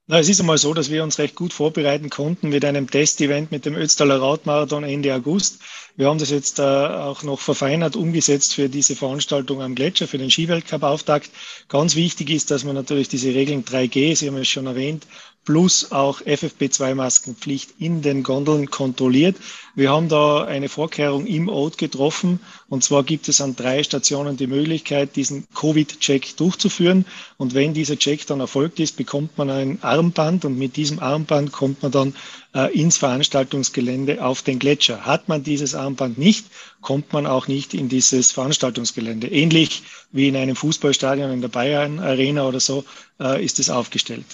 Na, 0.09 0.19
es 0.19 0.29
ist 0.29 0.41
einmal 0.41 0.59
so, 0.59 0.75
dass 0.75 0.91
wir 0.91 1.05
uns 1.05 1.21
recht 1.21 1.37
gut 1.37 1.53
vorbereiten 1.53 2.11
konnten 2.11 2.49
mit 2.49 2.65
einem 2.65 2.91
Testevent 2.91 3.53
mit 3.53 3.65
dem 3.65 3.77
Ötztaler 3.77 4.21
Radmarathon 4.21 4.83
Ende 4.83 5.15
August. 5.15 5.61
Wir 5.95 6.09
haben 6.09 6.19
das 6.19 6.31
jetzt 6.31 6.59
äh, 6.59 6.63
auch 6.63 7.23
noch 7.23 7.39
verfeinert 7.39 7.95
umgesetzt 7.95 8.55
für 8.55 8.69
diese 8.69 8.97
Veranstaltung 8.97 9.63
am 9.63 9.77
Gletscher, 9.77 10.09
für 10.09 10.19
den 10.19 10.29
Skiweltcup-Auftakt. 10.29 11.31
Ganz 11.69 11.95
wichtig 11.95 12.31
ist, 12.31 12.51
dass 12.51 12.65
man 12.65 12.75
natürlich 12.75 13.09
diese 13.09 13.33
Regeln 13.33 13.65
3G, 13.65 14.17
Sie 14.17 14.27
haben 14.27 14.37
es 14.39 14.49
schon 14.49 14.67
erwähnt, 14.67 15.07
plus 15.45 15.91
auch 15.91 16.21
FFP2-Maskenpflicht 16.21 17.71
in 17.79 18.03
den 18.03 18.23
Gondeln 18.23 18.71
kontrolliert. 18.71 19.37
Wir 19.75 19.91
haben 19.91 20.09
da 20.09 20.45
eine 20.45 20.69
Vorkehrung 20.69 21.27
im 21.27 21.49
Ort 21.49 21.79
getroffen. 21.79 22.41
Und 22.69 22.85
zwar 22.85 23.05
gibt 23.05 23.29
es 23.29 23.41
an 23.41 23.57
drei 23.57 23.83
Stationen 23.83 24.37
die 24.37 24.47
Möglichkeit, 24.47 25.17
diesen 25.17 25.47
Covid-Check 25.55 26.37
durchzuführen. 26.37 27.07
Und 27.39 27.55
wenn 27.55 27.73
dieser 27.73 27.99
Check 27.99 28.27
dann 28.27 28.41
erfolgt 28.41 28.81
ist, 28.81 28.97
bekommt 28.97 29.39
man 29.39 29.51
ein 29.51 29.83
Armband. 29.83 30.45
Und 30.45 30.59
mit 30.59 30.77
diesem 30.77 30.99
Armband 30.99 31.53
kommt 31.53 31.83
man 31.83 31.91
dann 31.91 32.15
äh, 32.55 32.73
ins 32.79 32.99
Veranstaltungsgelände 32.99 34.25
auf 34.25 34.43
den 34.43 34.59
Gletscher. 34.59 35.07
Hat 35.07 35.29
man 35.29 35.43
dieses 35.43 35.75
Armband 35.75 36.19
nicht, 36.19 36.47
kommt 36.83 37.13
man 37.13 37.27
auch 37.27 37.49
nicht 37.49 37.73
in 37.75 37.89
dieses 37.89 38.31
Veranstaltungsgelände. 38.33 39.29
Ähnlich 39.29 39.83
wie 40.13 40.29
in 40.29 40.37
einem 40.37 40.57
Fußballstadion 40.57 41.31
in 41.31 41.41
der 41.41 41.49
Bayern 41.49 41.99
Arena 41.99 42.47
oder 42.47 42.61
so 42.61 42.85
äh, 43.19 43.43
ist 43.45 43.59
es 43.59 43.71
aufgestellt. 43.71 44.27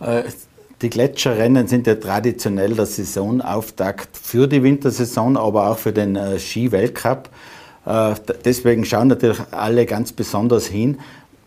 Äh, 0.00 0.24
die 0.82 0.90
Gletscherrennen 0.90 1.68
sind 1.68 1.86
ja 1.86 1.94
traditionell 1.94 2.74
der 2.74 2.86
Saisonauftakt 2.86 4.16
für 4.16 4.46
die 4.46 4.62
Wintersaison, 4.62 5.36
aber 5.36 5.70
auch 5.70 5.78
für 5.78 5.92
den 5.92 6.16
äh, 6.16 6.38
Ski-Weltcup. 6.38 7.30
Äh, 7.86 8.14
deswegen 8.44 8.84
schauen 8.84 9.08
natürlich 9.08 9.40
alle 9.52 9.86
ganz 9.86 10.12
besonders 10.12 10.66
hin. 10.66 10.98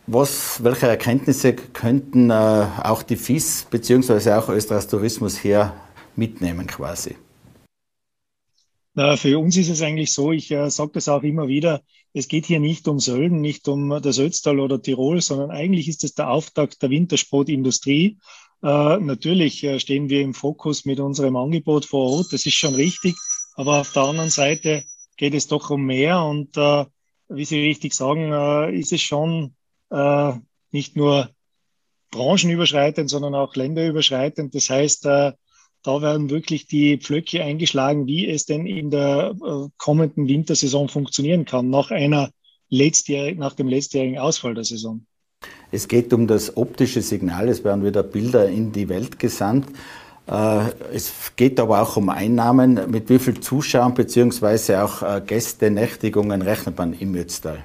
Was, 0.07 0.63
welche 0.63 0.87
Erkenntnisse 0.87 1.53
könnten 1.53 2.31
auch 2.31 3.03
die 3.03 3.15
FIS 3.15 3.67
bzw. 3.69 4.31
auch 4.31 4.49
Österreichs 4.49 4.87
Tourismus 4.87 5.37
hier 5.37 5.73
mitnehmen 6.15 6.65
quasi? 6.65 7.15
Na, 8.95 9.15
für 9.17 9.37
uns 9.37 9.55
ist 9.55 9.69
es 9.69 9.81
eigentlich 9.81 10.11
so, 10.11 10.31
ich 10.31 10.49
äh, 10.51 10.69
sage 10.69 10.91
das 10.95 11.07
auch 11.07 11.23
immer 11.23 11.47
wieder, 11.47 11.83
es 12.13 12.27
geht 12.27 12.45
hier 12.45 12.59
nicht 12.59 12.87
um 12.87 12.99
Sölden, 12.99 13.39
nicht 13.39 13.67
um 13.67 14.01
das 14.01 14.17
Ötztal 14.19 14.59
oder 14.59 14.81
Tirol, 14.81 15.21
sondern 15.21 15.51
eigentlich 15.51 15.87
ist 15.87 16.03
es 16.03 16.15
der 16.15 16.29
Auftakt 16.29 16.81
der 16.81 16.89
Wintersportindustrie. 16.89 18.17
Äh, 18.61 18.97
natürlich 18.97 19.63
äh, 19.63 19.79
stehen 19.79 20.09
wir 20.09 20.21
im 20.21 20.33
Fokus 20.33 20.85
mit 20.85 20.99
unserem 20.99 21.35
Angebot 21.35 21.85
vor 21.85 22.11
Ort, 22.11 22.33
das 22.33 22.45
ist 22.45 22.55
schon 22.55 22.75
richtig, 22.75 23.15
aber 23.55 23.79
auf 23.81 23.93
der 23.93 24.03
anderen 24.03 24.29
Seite 24.29 24.83
geht 25.15 25.33
es 25.33 25.47
doch 25.47 25.69
um 25.69 25.85
mehr 25.85 26.23
und 26.23 26.57
äh, 26.57 26.85
wie 27.29 27.45
Sie 27.45 27.59
richtig 27.59 27.93
sagen, 27.93 28.31
äh, 28.33 28.77
ist 28.77 28.91
es 28.91 29.01
schon 29.01 29.53
äh, 29.91 30.33
nicht 30.71 30.97
nur 30.97 31.29
branchenüberschreitend, 32.11 33.09
sondern 33.09 33.35
auch 33.35 33.55
länderüberschreitend. 33.55 34.55
Das 34.55 34.69
heißt, 34.69 35.05
äh, 35.05 35.33
da 35.83 36.01
werden 36.01 36.29
wirklich 36.29 36.65
die 36.67 36.97
Pflöcke 36.97 37.43
eingeschlagen, 37.43 38.07
wie 38.07 38.27
es 38.27 38.45
denn 38.45 38.65
in 38.65 38.91
der 38.91 39.33
kommenden 39.77 40.27
Wintersaison 40.27 40.89
funktionieren 40.89 41.45
kann, 41.45 41.69
nach 41.69 41.91
einer 41.91 42.31
letztjährig, 42.67 43.37
nach 43.37 43.53
dem 43.53 43.69
letztjährigen 43.69 44.17
Ausfall 44.19 44.55
der 44.55 44.65
Saison. 44.65 45.05
Es 45.71 45.87
geht 45.87 46.13
um 46.13 46.27
das 46.27 46.57
optische 46.57 47.01
Signal, 47.01 47.47
es 47.47 47.63
werden 47.63 47.85
wieder 47.85 48.03
Bilder 48.03 48.49
in 48.49 48.71
die 48.71 48.89
Welt 48.89 49.19
gesandt. 49.19 49.67
Äh, 50.27 50.69
es 50.93 51.33
geht 51.35 51.59
aber 51.59 51.81
auch 51.81 51.97
um 51.97 52.09
Einnahmen. 52.09 52.89
Mit 52.89 53.09
wie 53.09 53.19
vielen 53.19 53.41
Zuschauern 53.41 53.93
bzw. 53.93 54.75
auch 54.77 55.01
äh, 55.01 55.21
Gästenächtigungen 55.25 56.41
rechnet 56.41 56.77
man 56.77 56.93
im 56.93 57.15
Ötztal? 57.15 57.63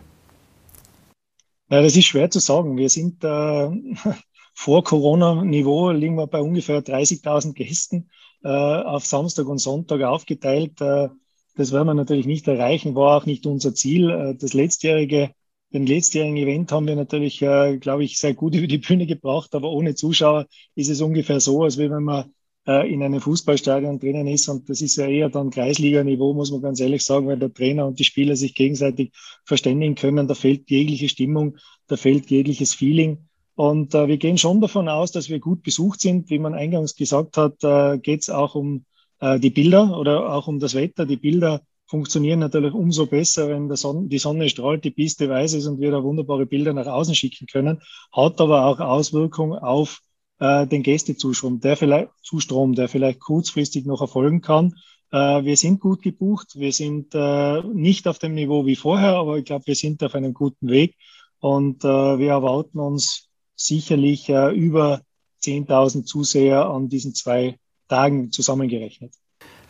Ja, 1.70 1.82
das 1.82 1.96
ist 1.96 2.06
schwer 2.06 2.30
zu 2.30 2.40
sagen. 2.40 2.76
Wir 2.76 2.88
sind 2.88 3.24
äh, 3.24 3.68
vor 4.54 4.84
Corona-Niveau, 4.84 5.90
liegen 5.90 6.16
wir 6.16 6.26
bei 6.26 6.40
ungefähr 6.40 6.82
30.000 6.82 7.52
Gästen 7.54 8.10
äh, 8.44 8.48
auf 8.48 9.06
Samstag 9.06 9.46
und 9.46 9.58
Sonntag 9.58 10.02
aufgeteilt. 10.02 10.80
Äh, 10.80 11.08
das 11.56 11.72
werden 11.72 11.86
wir 11.86 11.94
natürlich 11.94 12.26
nicht 12.26 12.48
erreichen, 12.48 12.94
war 12.94 13.16
auch 13.16 13.26
nicht 13.26 13.46
unser 13.46 13.74
Ziel. 13.74 14.10
Äh, 14.10 14.34
das 14.36 14.54
letztjährige 14.54 15.30
den 15.74 15.86
letztjährigen 15.86 16.36
Event 16.36 16.72
haben 16.72 16.86
wir 16.86 16.96
natürlich, 16.96 17.42
äh, 17.42 17.76
glaube 17.78 18.04
ich, 18.04 18.18
sehr 18.18 18.34
gut 18.34 18.54
über 18.56 18.66
die 18.66 18.78
Bühne 18.78 19.06
gebracht, 19.06 19.54
aber 19.54 19.70
ohne 19.70 19.94
Zuschauer 19.94 20.46
ist 20.74 20.88
es 20.88 21.00
ungefähr 21.00 21.40
so, 21.40 21.64
als 21.64 21.76
wenn 21.76 22.02
man 22.02 22.32
äh, 22.66 22.90
in 22.90 23.02
einem 23.02 23.20
Fußballstadion 23.20 23.98
drinnen 23.98 24.26
ist 24.26 24.48
und 24.48 24.68
das 24.70 24.80
ist 24.80 24.96
ja 24.96 25.06
eher 25.06 25.28
dann 25.28 25.50
Kreisliga-Niveau, 25.50 26.32
muss 26.32 26.50
man 26.50 26.62
ganz 26.62 26.80
ehrlich 26.80 27.04
sagen, 27.04 27.26
weil 27.26 27.38
der 27.38 27.52
Trainer 27.52 27.86
und 27.86 27.98
die 27.98 28.04
Spieler 28.04 28.36
sich 28.36 28.54
gegenseitig 28.54 29.12
verständigen 29.44 29.96
können. 29.96 30.28
Da 30.28 30.34
fehlt 30.34 30.70
jegliche 30.70 31.08
Stimmung, 31.08 31.58
da 31.88 31.96
fehlt 31.96 32.30
jegliches 32.30 32.72
Feeling. 32.72 33.28
Und 33.56 33.94
äh, 33.94 34.08
wir 34.08 34.16
gehen 34.16 34.38
schon 34.38 34.60
davon 34.60 34.88
aus, 34.88 35.12
dass 35.12 35.28
wir 35.28 35.38
gut 35.40 35.62
besucht 35.62 36.00
sind. 36.00 36.30
Wie 36.30 36.38
man 36.38 36.54
eingangs 36.54 36.96
gesagt 36.96 37.36
hat, 37.36 37.62
äh, 37.62 37.98
geht 37.98 38.22
es 38.22 38.30
auch 38.30 38.54
um 38.54 38.84
äh, 39.20 39.38
die 39.38 39.50
Bilder 39.50 39.98
oder 39.98 40.32
auch 40.32 40.48
um 40.48 40.58
das 40.58 40.74
Wetter. 40.74 41.06
Die 41.06 41.16
Bilder 41.16 41.62
funktionieren 41.86 42.38
natürlich 42.38 42.72
umso 42.72 43.06
besser, 43.06 43.48
wenn 43.48 43.74
Sonne, 43.76 44.08
die 44.08 44.18
Sonne 44.18 44.48
strahlt, 44.48 44.84
die 44.84 44.90
Piste 44.90 45.28
weiß 45.28 45.54
ist 45.54 45.66
und 45.66 45.80
wir 45.80 45.90
da 45.90 46.02
wunderbare 46.02 46.46
Bilder 46.46 46.72
nach 46.72 46.86
außen 46.86 47.14
schicken 47.14 47.46
können, 47.46 47.82
hat 48.12 48.40
aber 48.40 48.66
auch 48.66 48.80
Auswirkungen 48.80 49.58
auf 49.58 50.00
äh, 50.38 50.66
den 50.66 50.82
Gästezustrom, 50.82 51.60
der 51.60 51.76
vielleicht, 51.76 52.10
Zustrom, 52.22 52.74
der 52.74 52.88
vielleicht 52.88 53.20
kurzfristig 53.20 53.86
noch 53.86 54.00
erfolgen 54.00 54.40
kann. 54.40 54.74
Äh, 55.10 55.44
wir 55.44 55.56
sind 55.56 55.80
gut 55.80 56.02
gebucht, 56.02 56.56
wir 56.56 56.72
sind 56.72 57.14
äh, 57.14 57.62
nicht 57.62 58.08
auf 58.08 58.18
dem 58.18 58.34
Niveau 58.34 58.66
wie 58.66 58.76
vorher, 58.76 59.16
aber 59.16 59.38
ich 59.38 59.44
glaube, 59.44 59.66
wir 59.66 59.76
sind 59.76 60.02
auf 60.02 60.14
einem 60.14 60.34
guten 60.34 60.68
Weg 60.68 60.96
und 61.38 61.84
äh, 61.84 61.88
wir 62.18 62.30
erwarten 62.30 62.78
uns 62.80 63.28
sicherlich 63.54 64.28
äh, 64.28 64.50
über 64.54 65.02
10.000 65.42 66.04
Zuseher 66.04 66.66
an 66.66 66.88
diesen 66.88 67.14
zwei 67.14 67.58
Tagen 67.88 68.32
zusammengerechnet. 68.32 69.12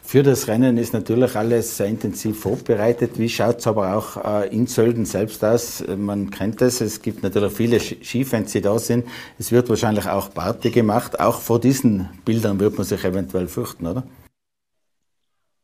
Für 0.07 0.23
das 0.23 0.47
Rennen 0.49 0.77
ist 0.77 0.93
natürlich 0.93 1.35
alles 1.35 1.79
sehr 1.79 1.87
intensiv 1.87 2.39
vorbereitet. 2.39 3.19
Wie 3.19 3.29
schaut 3.29 3.59
es 3.59 3.67
aber 3.67 3.97
auch 3.97 4.23
äh, 4.23 4.55
in 4.55 4.67
Sölden 4.67 5.07
selbst 5.07 5.43
aus? 5.43 5.83
Man 5.89 6.31
kennt 6.31 6.63
es, 6.63 6.81
es 6.81 7.03
gibt 7.03 7.23
natürlich 7.23 7.53
viele 7.53 7.81
Skifans, 7.81 8.53
die 8.53 8.61
da 8.61 8.79
sind. 8.79 9.07
Es 9.39 9.51
wird 9.51 9.69
wahrscheinlich 9.71 10.07
auch 10.07 10.33
Party 10.33 10.71
gemacht. 10.71 11.19
Auch 11.19 11.41
vor 11.41 11.59
diesen 11.59 12.11
Bildern 12.25 12.61
wird 12.61 12.77
man 12.77 12.87
sich 12.87 13.03
eventuell 13.03 13.49
fürchten, 13.49 13.87
oder? 13.87 14.05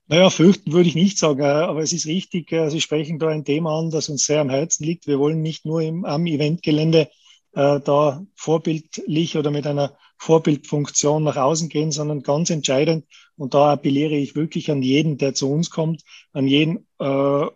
Naja, 0.09 0.29
fürchten 0.29 0.73
würde 0.73 0.89
ich 0.89 0.97
nicht 0.97 1.19
sagen, 1.19 1.43
äh, 1.43 1.45
aber 1.45 1.83
es 1.83 1.93
ist 1.93 2.07
richtig, 2.07 2.51
äh, 2.51 2.69
Sie 2.71 2.81
sprechen 2.81 3.21
da 3.21 3.29
ein 3.29 3.45
Thema 3.45 3.79
an, 3.79 3.91
das 3.91 4.09
uns 4.09 4.25
sehr 4.25 4.41
am 4.41 4.51
Herzen 4.51 4.85
liegt. 4.85 5.07
Wir 5.07 5.21
wollen 5.21 5.43
nicht 5.43 5.65
nur 5.65 5.83
im, 5.83 6.05
am 6.05 6.27
Eventgelände 6.27 7.09
äh, 7.53 7.79
da 7.79 8.25
vorbildlich 8.35 9.37
oder 9.37 9.53
mit 9.53 9.69
einer 9.69 9.97
Vorbildfunktion 10.19 11.23
nach 11.23 11.37
außen 11.37 11.69
gehen, 11.69 11.93
sondern 11.93 12.23
ganz 12.23 12.51
entscheidend. 12.51 13.05
Und 13.41 13.55
da 13.55 13.73
appelliere 13.73 14.17
ich 14.17 14.37
wirklich 14.37 14.71
an 14.71 14.83
jeden, 14.83 15.17
der 15.17 15.33
zu 15.33 15.51
uns 15.51 15.71
kommt, 15.71 16.03
an 16.35 16.47
jeden 16.47 16.87
äh, 16.99 17.05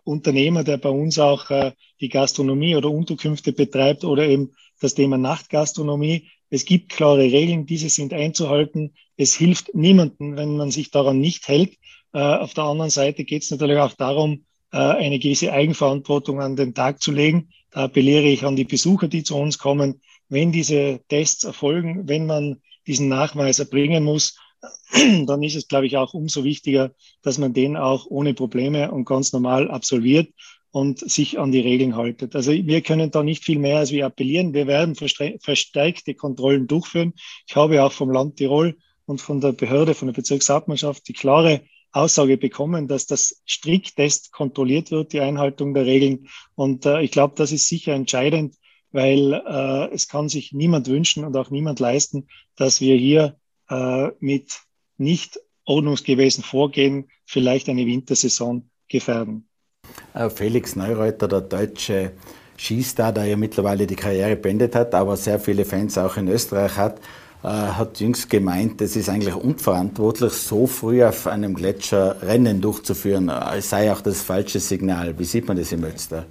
Unternehmer, 0.03 0.63
der 0.63 0.77
bei 0.77 0.89
uns 0.89 1.19
auch 1.19 1.51
äh, 1.51 1.73
die 2.01 2.09
Gastronomie 2.09 2.75
oder 2.75 2.89
Unterkünfte 2.89 3.53
betreibt 3.53 4.03
oder 4.03 4.27
eben 4.27 4.53
das 4.81 4.95
Thema 4.95 5.19
Nachtgastronomie. 5.19 6.27
Es 6.49 6.65
gibt 6.65 6.89
klare 6.89 7.21
Regeln, 7.21 7.67
diese 7.67 7.89
sind 7.89 8.13
einzuhalten. 8.13 8.95
Es 9.15 9.35
hilft 9.35 9.75
niemandem, 9.75 10.35
wenn 10.35 10.57
man 10.57 10.71
sich 10.71 10.89
daran 10.89 11.19
nicht 11.19 11.47
hält. 11.47 11.75
Äh, 12.13 12.17
auf 12.17 12.55
der 12.55 12.63
anderen 12.63 12.89
Seite 12.89 13.23
geht 13.23 13.43
es 13.43 13.51
natürlich 13.51 13.77
auch 13.77 13.93
darum, 13.93 14.45
äh, 14.71 14.77
eine 14.77 15.19
gewisse 15.19 15.53
Eigenverantwortung 15.53 16.41
an 16.41 16.55
den 16.55 16.73
Tag 16.73 16.99
zu 16.99 17.11
legen. 17.11 17.49
Da 17.69 17.83
appelliere 17.83 18.25
ich 18.25 18.43
an 18.43 18.55
die 18.55 18.65
Besucher, 18.65 19.07
die 19.07 19.21
zu 19.21 19.35
uns 19.35 19.59
kommen, 19.59 20.01
wenn 20.29 20.51
diese 20.51 21.01
Tests 21.09 21.43
erfolgen, 21.43 22.07
wenn 22.07 22.25
man 22.25 22.59
diesen 22.87 23.07
Nachweis 23.07 23.59
erbringen 23.59 24.03
muss, 24.03 24.35
dann 25.25 25.43
ist 25.43 25.55
es, 25.55 25.67
glaube 25.67 25.87
ich, 25.87 25.97
auch 25.97 26.13
umso 26.13 26.43
wichtiger, 26.43 26.93
dass 27.21 27.37
man 27.37 27.53
den 27.53 27.77
auch 27.77 28.05
ohne 28.07 28.33
Probleme 28.33 28.91
und 28.91 29.05
ganz 29.05 29.33
normal 29.33 29.69
absolviert 29.69 30.29
und 30.71 30.99
sich 30.99 31.39
an 31.39 31.51
die 31.51 31.61
Regeln 31.61 31.95
haltet. 31.95 32.35
Also 32.35 32.51
wir 32.51 32.81
können 32.81 33.09
da 33.09 33.23
nicht 33.23 33.45
viel 33.45 33.59
mehr 33.59 33.77
als 33.77 33.91
wir 33.91 34.05
appellieren. 34.05 34.53
Wir 34.53 34.67
werden 34.67 34.95
verstärkte 34.95 36.15
Kontrollen 36.15 36.67
durchführen. 36.67 37.13
Ich 37.47 37.55
habe 37.55 37.81
auch 37.83 37.93
vom 37.93 38.11
Land 38.11 38.37
Tirol 38.37 38.75
und 39.05 39.21
von 39.21 39.39
der 39.39 39.53
Behörde, 39.53 39.93
von 39.93 40.07
der 40.07 40.13
Bezirkshauptmannschaft 40.13 41.07
die 41.07 41.13
klare 41.13 41.61
Aussage 41.93 42.37
bekommen, 42.37 42.89
dass 42.89 43.05
das 43.05 43.41
striktest 43.45 44.33
kontrolliert 44.33 44.91
wird, 44.91 45.13
die 45.13 45.21
Einhaltung 45.21 45.73
der 45.73 45.85
Regeln. 45.85 46.27
Und 46.55 46.85
äh, 46.85 47.01
ich 47.01 47.11
glaube, 47.11 47.35
das 47.37 47.53
ist 47.53 47.69
sicher 47.69 47.93
entscheidend, 47.93 48.55
weil 48.91 49.31
äh, 49.33 49.93
es 49.93 50.09
kann 50.09 50.27
sich 50.27 50.51
niemand 50.51 50.87
wünschen 50.87 51.23
und 51.23 51.37
auch 51.37 51.51
niemand 51.51 51.79
leisten, 51.79 52.27
dass 52.57 52.81
wir 52.81 52.97
hier 52.97 53.37
äh, 53.69 54.09
mit 54.19 54.59
nicht 54.97 55.39
ordnungsgemäßen 55.65 56.43
Vorgehen 56.43 57.09
vielleicht 57.25 57.69
eine 57.69 57.85
Wintersaison 57.85 58.69
gefährden. 58.87 59.47
Äh, 60.13 60.29
Felix 60.29 60.75
Neureuter, 60.75 61.27
der 61.27 61.41
deutsche 61.41 62.11
Skistar, 62.57 63.11
der 63.11 63.25
ja 63.25 63.37
mittlerweile 63.37 63.85
die 63.87 63.95
Karriere 63.95 64.35
beendet 64.35 64.75
hat, 64.75 64.93
aber 64.95 65.17
sehr 65.17 65.39
viele 65.39 65.65
Fans 65.65 65.97
auch 65.97 66.17
in 66.17 66.27
Österreich 66.27 66.77
hat, 66.77 66.99
äh, 67.43 67.47
hat 67.47 67.99
jüngst 67.99 68.29
gemeint, 68.29 68.81
es 68.81 68.95
ist 68.95 69.09
eigentlich 69.09 69.35
unverantwortlich, 69.35 70.33
so 70.33 70.67
früh 70.67 71.03
auf 71.03 71.27
einem 71.27 71.53
Gletscher 71.53 72.21
Rennen 72.21 72.61
durchzuführen. 72.61 73.29
Es 73.29 73.69
sei 73.69 73.91
auch 73.91 74.01
das 74.01 74.21
falsche 74.21 74.59
Signal. 74.59 75.17
Wie 75.19 75.25
sieht 75.25 75.47
man 75.47 75.57
das 75.57 75.71
im 75.71 75.81
Münster? 75.81 76.25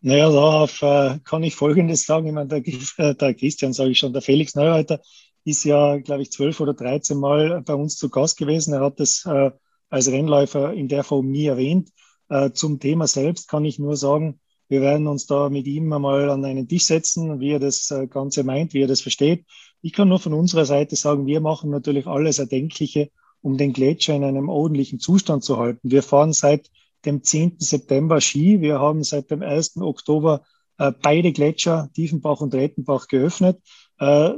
Naja, 0.00 0.30
darauf 0.30 0.82
äh, 0.82 1.18
kann 1.24 1.42
ich 1.42 1.54
Folgendes 1.54 2.04
sagen. 2.04 2.26
Ich 2.26 2.32
meine, 2.32 2.48
der, 2.48 2.58
äh, 2.58 3.14
der 3.14 3.34
Christian, 3.34 3.72
sage 3.72 3.90
ich 3.90 3.98
schon, 3.98 4.12
der 4.12 4.22
Felix 4.22 4.54
Neureiter 4.54 5.00
ist 5.44 5.64
ja, 5.64 5.98
glaube 5.98 6.22
ich, 6.22 6.32
zwölf 6.32 6.60
oder 6.60 6.74
dreizehn 6.74 7.18
Mal 7.18 7.62
bei 7.62 7.74
uns 7.74 7.96
zu 7.96 8.08
Gast 8.08 8.36
gewesen. 8.36 8.72
Er 8.74 8.80
hat 8.80 9.00
das 9.00 9.24
äh, 9.26 9.50
als 9.90 10.08
Rennläufer 10.08 10.72
in 10.72 10.88
der 10.88 11.04
Form 11.04 11.30
nie 11.30 11.46
erwähnt. 11.46 11.90
Äh, 12.28 12.50
zum 12.52 12.80
Thema 12.80 13.06
selbst 13.06 13.48
kann 13.48 13.64
ich 13.64 13.78
nur 13.78 13.96
sagen, 13.96 14.40
wir 14.68 14.80
werden 14.80 15.06
uns 15.06 15.26
da 15.26 15.50
mit 15.50 15.66
ihm 15.66 15.92
einmal 15.92 16.30
an 16.30 16.44
einen 16.44 16.66
Tisch 16.66 16.86
setzen, 16.86 17.38
wie 17.40 17.50
er 17.50 17.60
das 17.60 17.90
äh, 17.90 18.06
Ganze 18.06 18.44
meint, 18.44 18.72
wie 18.72 18.82
er 18.82 18.88
das 18.88 19.02
versteht. 19.02 19.44
Ich 19.82 19.92
kann 19.92 20.08
nur 20.08 20.18
von 20.18 20.32
unserer 20.32 20.64
Seite 20.64 20.96
sagen, 20.96 21.26
wir 21.26 21.40
machen 21.40 21.70
natürlich 21.70 22.06
alles 22.06 22.38
Erdenkliche, 22.38 23.10
um 23.42 23.58
den 23.58 23.74
Gletscher 23.74 24.14
in 24.14 24.24
einem 24.24 24.48
ordentlichen 24.48 24.98
Zustand 24.98 25.44
zu 25.44 25.58
halten. 25.58 25.90
Wir 25.90 26.02
fahren 26.02 26.32
seit 26.32 26.70
dem 27.04 27.22
10. 27.22 27.56
September 27.58 28.22
Ski. 28.22 28.62
Wir 28.62 28.80
haben 28.80 29.04
seit 29.04 29.30
dem 29.30 29.42
1. 29.42 29.76
Oktober 29.76 30.42
äh, 30.78 30.92
beide 31.02 31.32
Gletscher, 31.32 31.90
Tiefenbach 31.94 32.40
und 32.40 32.54
Rettenbach, 32.54 33.08
geöffnet. 33.08 33.60
Äh, 33.98 34.30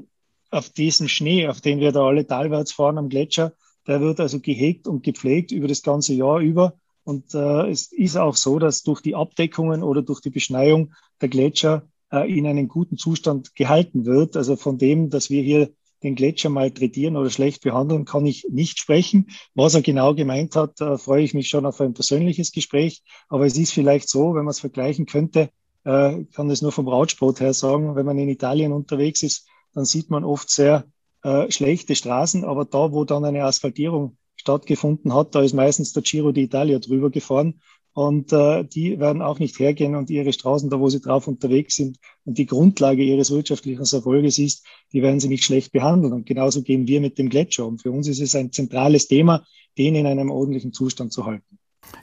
auf 0.50 0.70
diesen 0.70 1.08
Schnee, 1.08 1.48
auf 1.48 1.60
den 1.60 1.80
wir 1.80 1.92
da 1.92 2.06
alle 2.06 2.26
talwärts 2.26 2.72
fahren 2.72 2.98
am 2.98 3.08
Gletscher, 3.08 3.52
der 3.86 4.00
wird 4.00 4.20
also 4.20 4.40
gehegt 4.40 4.88
und 4.88 5.02
gepflegt 5.02 5.52
über 5.52 5.68
das 5.68 5.82
ganze 5.82 6.14
Jahr 6.14 6.40
über. 6.40 6.74
Und 7.04 7.34
äh, 7.34 7.68
es 7.70 7.92
ist 7.92 8.16
auch 8.16 8.34
so, 8.34 8.58
dass 8.58 8.82
durch 8.82 9.00
die 9.00 9.14
Abdeckungen 9.14 9.82
oder 9.82 10.02
durch 10.02 10.20
die 10.20 10.30
Beschneiung 10.30 10.92
der 11.20 11.28
Gletscher 11.28 11.88
äh, 12.10 12.30
in 12.32 12.46
einem 12.46 12.66
guten 12.66 12.96
Zustand 12.96 13.54
gehalten 13.54 14.06
wird. 14.06 14.36
Also 14.36 14.56
von 14.56 14.76
dem, 14.76 15.08
dass 15.08 15.30
wir 15.30 15.42
hier 15.42 15.70
den 16.02 16.14
Gletscher 16.14 16.50
malträtieren 16.50 17.16
oder 17.16 17.30
schlecht 17.30 17.62
behandeln, 17.62 18.04
kann 18.04 18.26
ich 18.26 18.46
nicht 18.50 18.78
sprechen. 18.78 19.28
Was 19.54 19.74
er 19.74 19.82
genau 19.82 20.14
gemeint 20.14 20.56
hat, 20.56 20.80
äh, 20.80 20.98
freue 20.98 21.22
ich 21.22 21.32
mich 21.32 21.48
schon 21.48 21.64
auf 21.64 21.80
ein 21.80 21.94
persönliches 21.94 22.50
Gespräch. 22.52 23.02
Aber 23.28 23.46
es 23.46 23.56
ist 23.56 23.72
vielleicht 23.72 24.08
so, 24.08 24.34
wenn 24.34 24.44
man 24.44 24.50
es 24.50 24.60
vergleichen 24.60 25.06
könnte, 25.06 25.50
äh, 25.84 26.24
kann 26.34 26.50
es 26.50 26.60
nur 26.60 26.72
vom 26.72 26.88
Radsport 26.88 27.40
her 27.40 27.54
sagen, 27.54 27.94
wenn 27.94 28.06
man 28.06 28.18
in 28.18 28.28
Italien 28.28 28.72
unterwegs 28.72 29.22
ist, 29.22 29.46
dann 29.76 29.84
sieht 29.84 30.10
man 30.10 30.24
oft 30.24 30.50
sehr 30.50 30.86
äh, 31.22 31.50
schlechte 31.50 31.94
Straßen, 31.94 32.44
aber 32.44 32.64
da, 32.64 32.92
wo 32.92 33.04
dann 33.04 33.24
eine 33.24 33.44
Asphaltierung 33.44 34.16
stattgefunden 34.36 35.14
hat, 35.14 35.34
da 35.34 35.42
ist 35.42 35.52
meistens 35.52 35.92
der 35.92 36.02
Giro 36.02 36.30
d'Italia 36.30 36.78
drüber 36.78 37.10
gefahren 37.10 37.60
und 37.92 38.32
äh, 38.32 38.64
die 38.64 38.98
werden 38.98 39.20
auch 39.20 39.38
nicht 39.38 39.58
hergehen 39.58 39.94
und 39.94 40.08
ihre 40.08 40.32
Straßen, 40.32 40.70
da 40.70 40.80
wo 40.80 40.88
sie 40.88 41.00
drauf 41.00 41.28
unterwegs 41.28 41.76
sind 41.76 41.98
und 42.24 42.38
die 42.38 42.46
Grundlage 42.46 43.02
ihres 43.02 43.30
wirtschaftlichen 43.30 43.84
Erfolges 43.90 44.38
ist, 44.38 44.64
die 44.92 45.02
werden 45.02 45.20
sie 45.20 45.28
nicht 45.28 45.44
schlecht 45.44 45.72
behandeln. 45.72 46.12
Und 46.14 46.26
genauso 46.26 46.62
gehen 46.62 46.86
wir 46.86 47.00
mit 47.00 47.18
dem 47.18 47.28
Gletscher 47.28 47.66
um. 47.66 47.78
Für 47.78 47.90
uns 47.90 48.08
ist 48.08 48.20
es 48.20 48.34
ein 48.34 48.52
zentrales 48.52 49.08
Thema, 49.08 49.44
den 49.76 49.94
in 49.94 50.06
einem 50.06 50.30
ordentlichen 50.30 50.72
Zustand 50.72 51.12
zu 51.12 51.26
halten. 51.26 51.58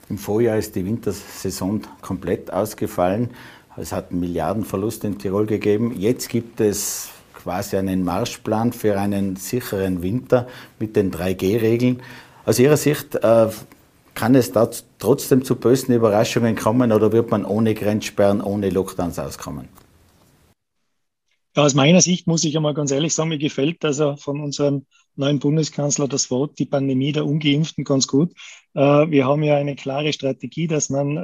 Im 0.08 0.18
Vorjahr 0.18 0.58
ist 0.58 0.76
die 0.76 0.84
Wintersaison 0.84 1.82
komplett 2.00 2.52
ausgefallen. 2.52 3.30
Es 3.76 3.92
hat 3.92 4.10
einen 4.10 4.20
Milliardenverlust 4.20 5.02
in 5.04 5.18
Tirol 5.18 5.46
gegeben. 5.46 5.94
Jetzt 5.96 6.28
gibt 6.28 6.60
es 6.60 7.10
quasi 7.44 7.76
einen 7.76 8.02
Marschplan 8.04 8.72
für 8.72 8.98
einen 8.98 9.36
sicheren 9.36 10.02
Winter 10.02 10.48
mit 10.78 10.96
den 10.96 11.12
3G-Regeln. 11.12 12.02
Aus 12.46 12.58
Ihrer 12.58 12.78
Sicht, 12.78 13.16
äh, 13.16 13.48
kann 14.14 14.34
es 14.34 14.52
da 14.52 14.70
trotzdem 14.98 15.44
zu 15.44 15.56
bösen 15.56 15.94
Überraschungen 15.94 16.56
kommen 16.56 16.90
oder 16.90 17.12
wird 17.12 17.30
man 17.30 17.44
ohne 17.44 17.74
Grenzsperren, 17.74 18.40
ohne 18.40 18.70
Lockdowns 18.70 19.18
auskommen? 19.18 19.68
Ja, 21.54 21.64
aus 21.64 21.74
meiner 21.74 22.00
Sicht 22.00 22.26
muss 22.26 22.44
ich 22.44 22.56
einmal 22.56 22.74
ganz 22.74 22.90
ehrlich 22.90 23.14
sagen, 23.14 23.28
mir 23.28 23.38
gefällt 23.38 23.84
also 23.84 24.16
von 24.16 24.40
unserem 24.40 24.86
neuen 25.16 25.38
Bundeskanzler 25.38 26.08
das 26.08 26.30
Wort, 26.30 26.58
die 26.58 26.66
Pandemie 26.66 27.12
der 27.12 27.26
Ungeimpften 27.26 27.84
ganz 27.84 28.06
gut. 28.06 28.32
Äh, 28.72 28.80
wir 28.80 29.26
haben 29.26 29.42
ja 29.42 29.56
eine 29.56 29.76
klare 29.76 30.12
Strategie, 30.12 30.66
dass 30.66 30.88
man 30.88 31.18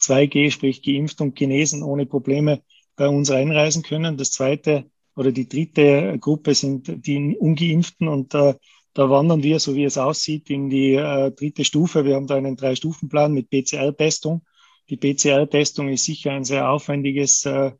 2G, 0.00 0.46
äh, 0.46 0.50
sprich 0.50 0.82
geimpft 0.82 1.20
und 1.20 1.36
genesen, 1.36 1.82
ohne 1.82 2.04
Probleme 2.04 2.62
bei 2.96 3.08
uns 3.08 3.30
einreisen 3.30 3.82
können. 3.82 4.16
Das 4.16 4.32
zweite 4.32 4.90
oder 5.16 5.32
die 5.32 5.48
dritte 5.48 6.18
Gruppe 6.18 6.54
sind 6.54 7.06
die 7.06 7.36
Ungeimpften 7.38 8.08
und 8.08 8.34
äh, 8.34 8.54
da 8.94 9.08
wandern 9.08 9.42
wir, 9.42 9.58
so 9.58 9.74
wie 9.74 9.84
es 9.84 9.96
aussieht, 9.96 10.50
in 10.50 10.68
die 10.68 10.94
äh, 10.94 11.30
dritte 11.30 11.64
Stufe. 11.64 12.04
Wir 12.04 12.16
haben 12.16 12.26
da 12.26 12.36
einen 12.36 12.56
Drei-Stufen-Plan 12.56 13.32
mit 13.32 13.48
PCR-Testung. 13.48 14.42
Die 14.90 14.96
PCR-Testung 14.96 15.88
ist 15.88 16.04
sicher 16.04 16.32
ein 16.32 16.44
sehr 16.44 16.68
aufwendiges 16.68 17.46
äh, 17.46 17.72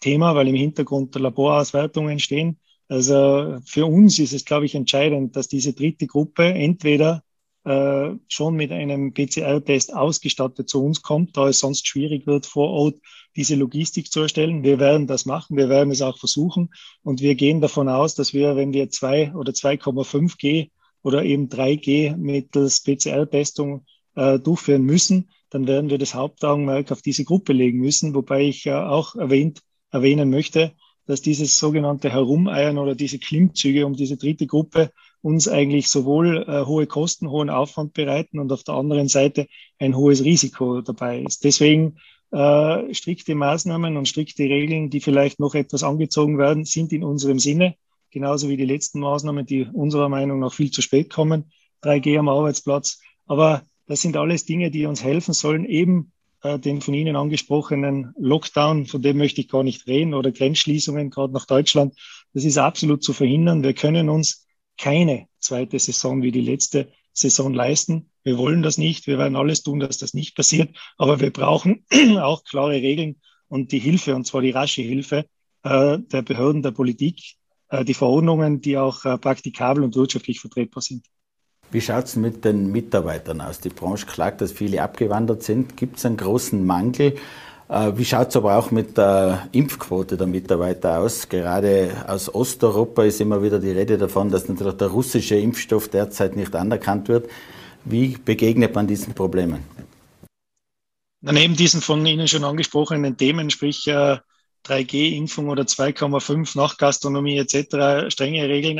Thema, 0.00 0.34
weil 0.34 0.48
im 0.48 0.54
Hintergrund 0.54 1.14
Laborauswertungen 1.14 2.18
stehen. 2.18 2.58
Also 2.88 3.58
für 3.64 3.86
uns 3.86 4.18
ist 4.18 4.32
es, 4.32 4.44
glaube 4.44 4.66
ich, 4.66 4.74
entscheidend, 4.74 5.36
dass 5.36 5.48
diese 5.48 5.72
dritte 5.72 6.06
Gruppe 6.06 6.44
entweder 6.44 7.22
äh, 7.64 8.10
schon 8.28 8.54
mit 8.54 8.72
einem 8.72 9.12
PCR-Test 9.12 9.94
ausgestattet 9.94 10.68
zu 10.68 10.84
uns 10.84 11.02
kommt, 11.02 11.36
da 11.36 11.48
es 11.48 11.58
sonst 11.58 11.86
schwierig 11.86 12.26
wird, 12.26 12.46
vor 12.46 12.70
Ort 12.70 12.96
diese 13.36 13.56
Logistik 13.56 14.12
zu 14.12 14.20
erstellen. 14.20 14.62
Wir 14.62 14.78
werden 14.78 15.06
das 15.06 15.26
machen, 15.26 15.56
wir 15.56 15.68
werden 15.68 15.90
es 15.90 16.02
auch 16.02 16.18
versuchen 16.18 16.70
und 17.02 17.20
wir 17.20 17.34
gehen 17.34 17.60
davon 17.60 17.88
aus, 17.88 18.14
dass 18.14 18.32
wir, 18.32 18.56
wenn 18.56 18.72
wir 18.72 18.90
zwei 18.90 19.34
oder 19.34 19.52
2,5 19.52 20.38
G 20.38 20.70
oder 21.02 21.24
eben 21.24 21.48
3 21.48 21.76
G 21.76 22.14
mittels 22.16 22.82
PCR-Testung 22.82 23.84
äh, 24.14 24.38
durchführen 24.38 24.82
müssen, 24.82 25.30
dann 25.50 25.66
werden 25.66 25.90
wir 25.90 25.98
das 25.98 26.14
Hauptaugenmerk 26.14 26.92
auf 26.92 27.02
diese 27.02 27.24
Gruppe 27.24 27.52
legen 27.52 27.78
müssen, 27.78 28.14
wobei 28.14 28.42
ich 28.42 28.66
äh, 28.66 28.72
auch 28.72 29.14
erwähnt, 29.14 29.60
erwähnen 29.90 30.30
möchte, 30.30 30.72
dass 31.06 31.20
dieses 31.20 31.58
sogenannte 31.58 32.10
Herumeiern 32.10 32.78
oder 32.78 32.94
diese 32.94 33.18
Klimmzüge 33.18 33.86
um 33.86 33.94
diese 33.94 34.16
dritte 34.16 34.46
Gruppe 34.46 34.90
uns 35.24 35.48
eigentlich 35.48 35.88
sowohl 35.88 36.44
äh, 36.46 36.66
hohe 36.66 36.86
Kosten, 36.86 37.30
hohen 37.30 37.50
Aufwand 37.50 37.94
bereiten 37.94 38.38
und 38.38 38.52
auf 38.52 38.62
der 38.62 38.74
anderen 38.74 39.08
Seite 39.08 39.46
ein 39.78 39.96
hohes 39.96 40.22
Risiko 40.22 40.82
dabei 40.82 41.22
ist. 41.22 41.42
Deswegen 41.42 41.96
Äh, 42.34 42.92
strikte 42.92 43.36
Maßnahmen 43.36 43.96
und 43.96 44.08
strikte 44.08 44.42
Regeln, 44.42 44.90
die 44.90 45.00
vielleicht 45.00 45.38
noch 45.38 45.54
etwas 45.54 45.84
angezogen 45.84 46.36
werden, 46.36 46.64
sind 46.64 46.92
in 46.92 47.04
unserem 47.04 47.38
Sinne, 47.38 47.76
genauso 48.10 48.48
wie 48.48 48.56
die 48.56 48.64
letzten 48.64 48.98
Maßnahmen, 48.98 49.46
die 49.46 49.68
unserer 49.72 50.08
Meinung 50.08 50.40
nach 50.40 50.52
viel 50.52 50.72
zu 50.72 50.82
spät 50.82 51.10
kommen. 51.10 51.52
3G 51.84 52.18
am 52.18 52.28
Arbeitsplatz. 52.28 52.98
Aber 53.26 53.62
das 53.86 54.02
sind 54.02 54.16
alles 54.16 54.46
Dinge, 54.46 54.72
die 54.72 54.86
uns 54.86 55.04
helfen 55.04 55.32
sollen, 55.32 55.64
eben 55.64 56.10
äh, 56.42 56.58
den 56.58 56.80
von 56.80 56.94
Ihnen 56.94 57.14
angesprochenen 57.14 58.12
Lockdown, 58.18 58.86
von 58.86 59.00
dem 59.00 59.16
möchte 59.16 59.40
ich 59.40 59.48
gar 59.48 59.62
nicht 59.62 59.86
reden, 59.86 60.12
oder 60.12 60.32
Grenzschließungen 60.32 61.10
gerade 61.10 61.32
nach 61.32 61.46
Deutschland. 61.46 61.94
Das 62.32 62.44
ist 62.44 62.58
absolut 62.58 63.04
zu 63.04 63.12
verhindern. 63.12 63.62
Wir 63.62 63.74
können 63.74 64.08
uns 64.08 64.43
keine 64.78 65.28
zweite 65.40 65.78
Saison 65.78 66.22
wie 66.22 66.32
die 66.32 66.40
letzte 66.40 66.92
Saison 67.12 67.54
leisten. 67.54 68.10
Wir 68.22 68.38
wollen 68.38 68.62
das 68.62 68.78
nicht. 68.78 69.06
Wir 69.06 69.18
werden 69.18 69.36
alles 69.36 69.62
tun, 69.62 69.80
dass 69.80 69.98
das 69.98 70.14
nicht 70.14 70.34
passiert. 70.34 70.76
Aber 70.98 71.20
wir 71.20 71.30
brauchen 71.30 71.84
auch 72.18 72.44
klare 72.44 72.72
Regeln 72.72 73.20
und 73.48 73.72
die 73.72 73.78
Hilfe, 73.78 74.14
und 74.14 74.26
zwar 74.26 74.42
die 74.42 74.50
rasche 74.50 74.82
Hilfe 74.82 75.26
äh, 75.62 75.98
der 75.98 76.22
Behörden, 76.22 76.62
der 76.62 76.72
Politik, 76.72 77.36
äh, 77.68 77.84
die 77.84 77.94
Verordnungen, 77.94 78.60
die 78.60 78.76
auch 78.78 79.04
äh, 79.04 79.18
praktikabel 79.18 79.84
und 79.84 79.94
wirtschaftlich 79.94 80.40
vertretbar 80.40 80.82
sind. 80.82 81.06
Wie 81.70 81.80
schaut 81.80 82.04
es 82.04 82.16
mit 82.16 82.44
den 82.44 82.70
Mitarbeitern 82.70 83.40
aus? 83.40 83.60
Die 83.60 83.68
Branche 83.68 84.06
klagt, 84.06 84.40
dass 84.40 84.52
viele 84.52 84.82
abgewandert 84.82 85.42
sind. 85.42 85.76
Gibt 85.76 85.96
es 85.96 86.06
einen 86.06 86.16
großen 86.16 86.64
Mangel? 86.64 87.16
Äh, 87.68 87.92
wie 87.96 88.04
schaut 88.04 88.28
es 88.28 88.36
aber 88.36 88.56
auch 88.56 88.70
mit 88.70 88.98
der 88.98 89.48
Impfquote 89.52 90.16
der 90.16 90.26
Mitarbeiter 90.26 90.98
aus? 90.98 91.28
Gerade 91.28 92.04
aus 92.06 92.34
Osteuropa 92.34 93.04
ist 93.04 93.20
immer 93.20 93.42
wieder 93.42 93.58
die 93.58 93.70
Rede 93.70 93.96
davon, 93.96 94.30
dass 94.30 94.48
natürlich 94.48 94.74
der 94.74 94.88
russische 94.88 95.36
Impfstoff 95.36 95.88
derzeit 95.88 96.36
nicht 96.36 96.54
anerkannt 96.54 97.08
wird. 97.08 97.28
Wie 97.84 98.16
begegnet 98.22 98.74
man 98.74 98.86
diesen 98.86 99.14
Problemen? 99.14 99.60
Neben 101.20 101.56
diesen 101.56 101.80
von 101.80 102.04
Ihnen 102.04 102.28
schon 102.28 102.44
angesprochenen 102.44 103.16
Themen, 103.16 103.48
sprich 103.48 103.88
3G-Impfung 104.64 105.48
oder 105.48 105.64
2,5 105.64 106.56
Nachgastronomie 106.56 107.38
etc., 107.38 108.10
strenge 108.10 108.48
Regeln, 108.48 108.78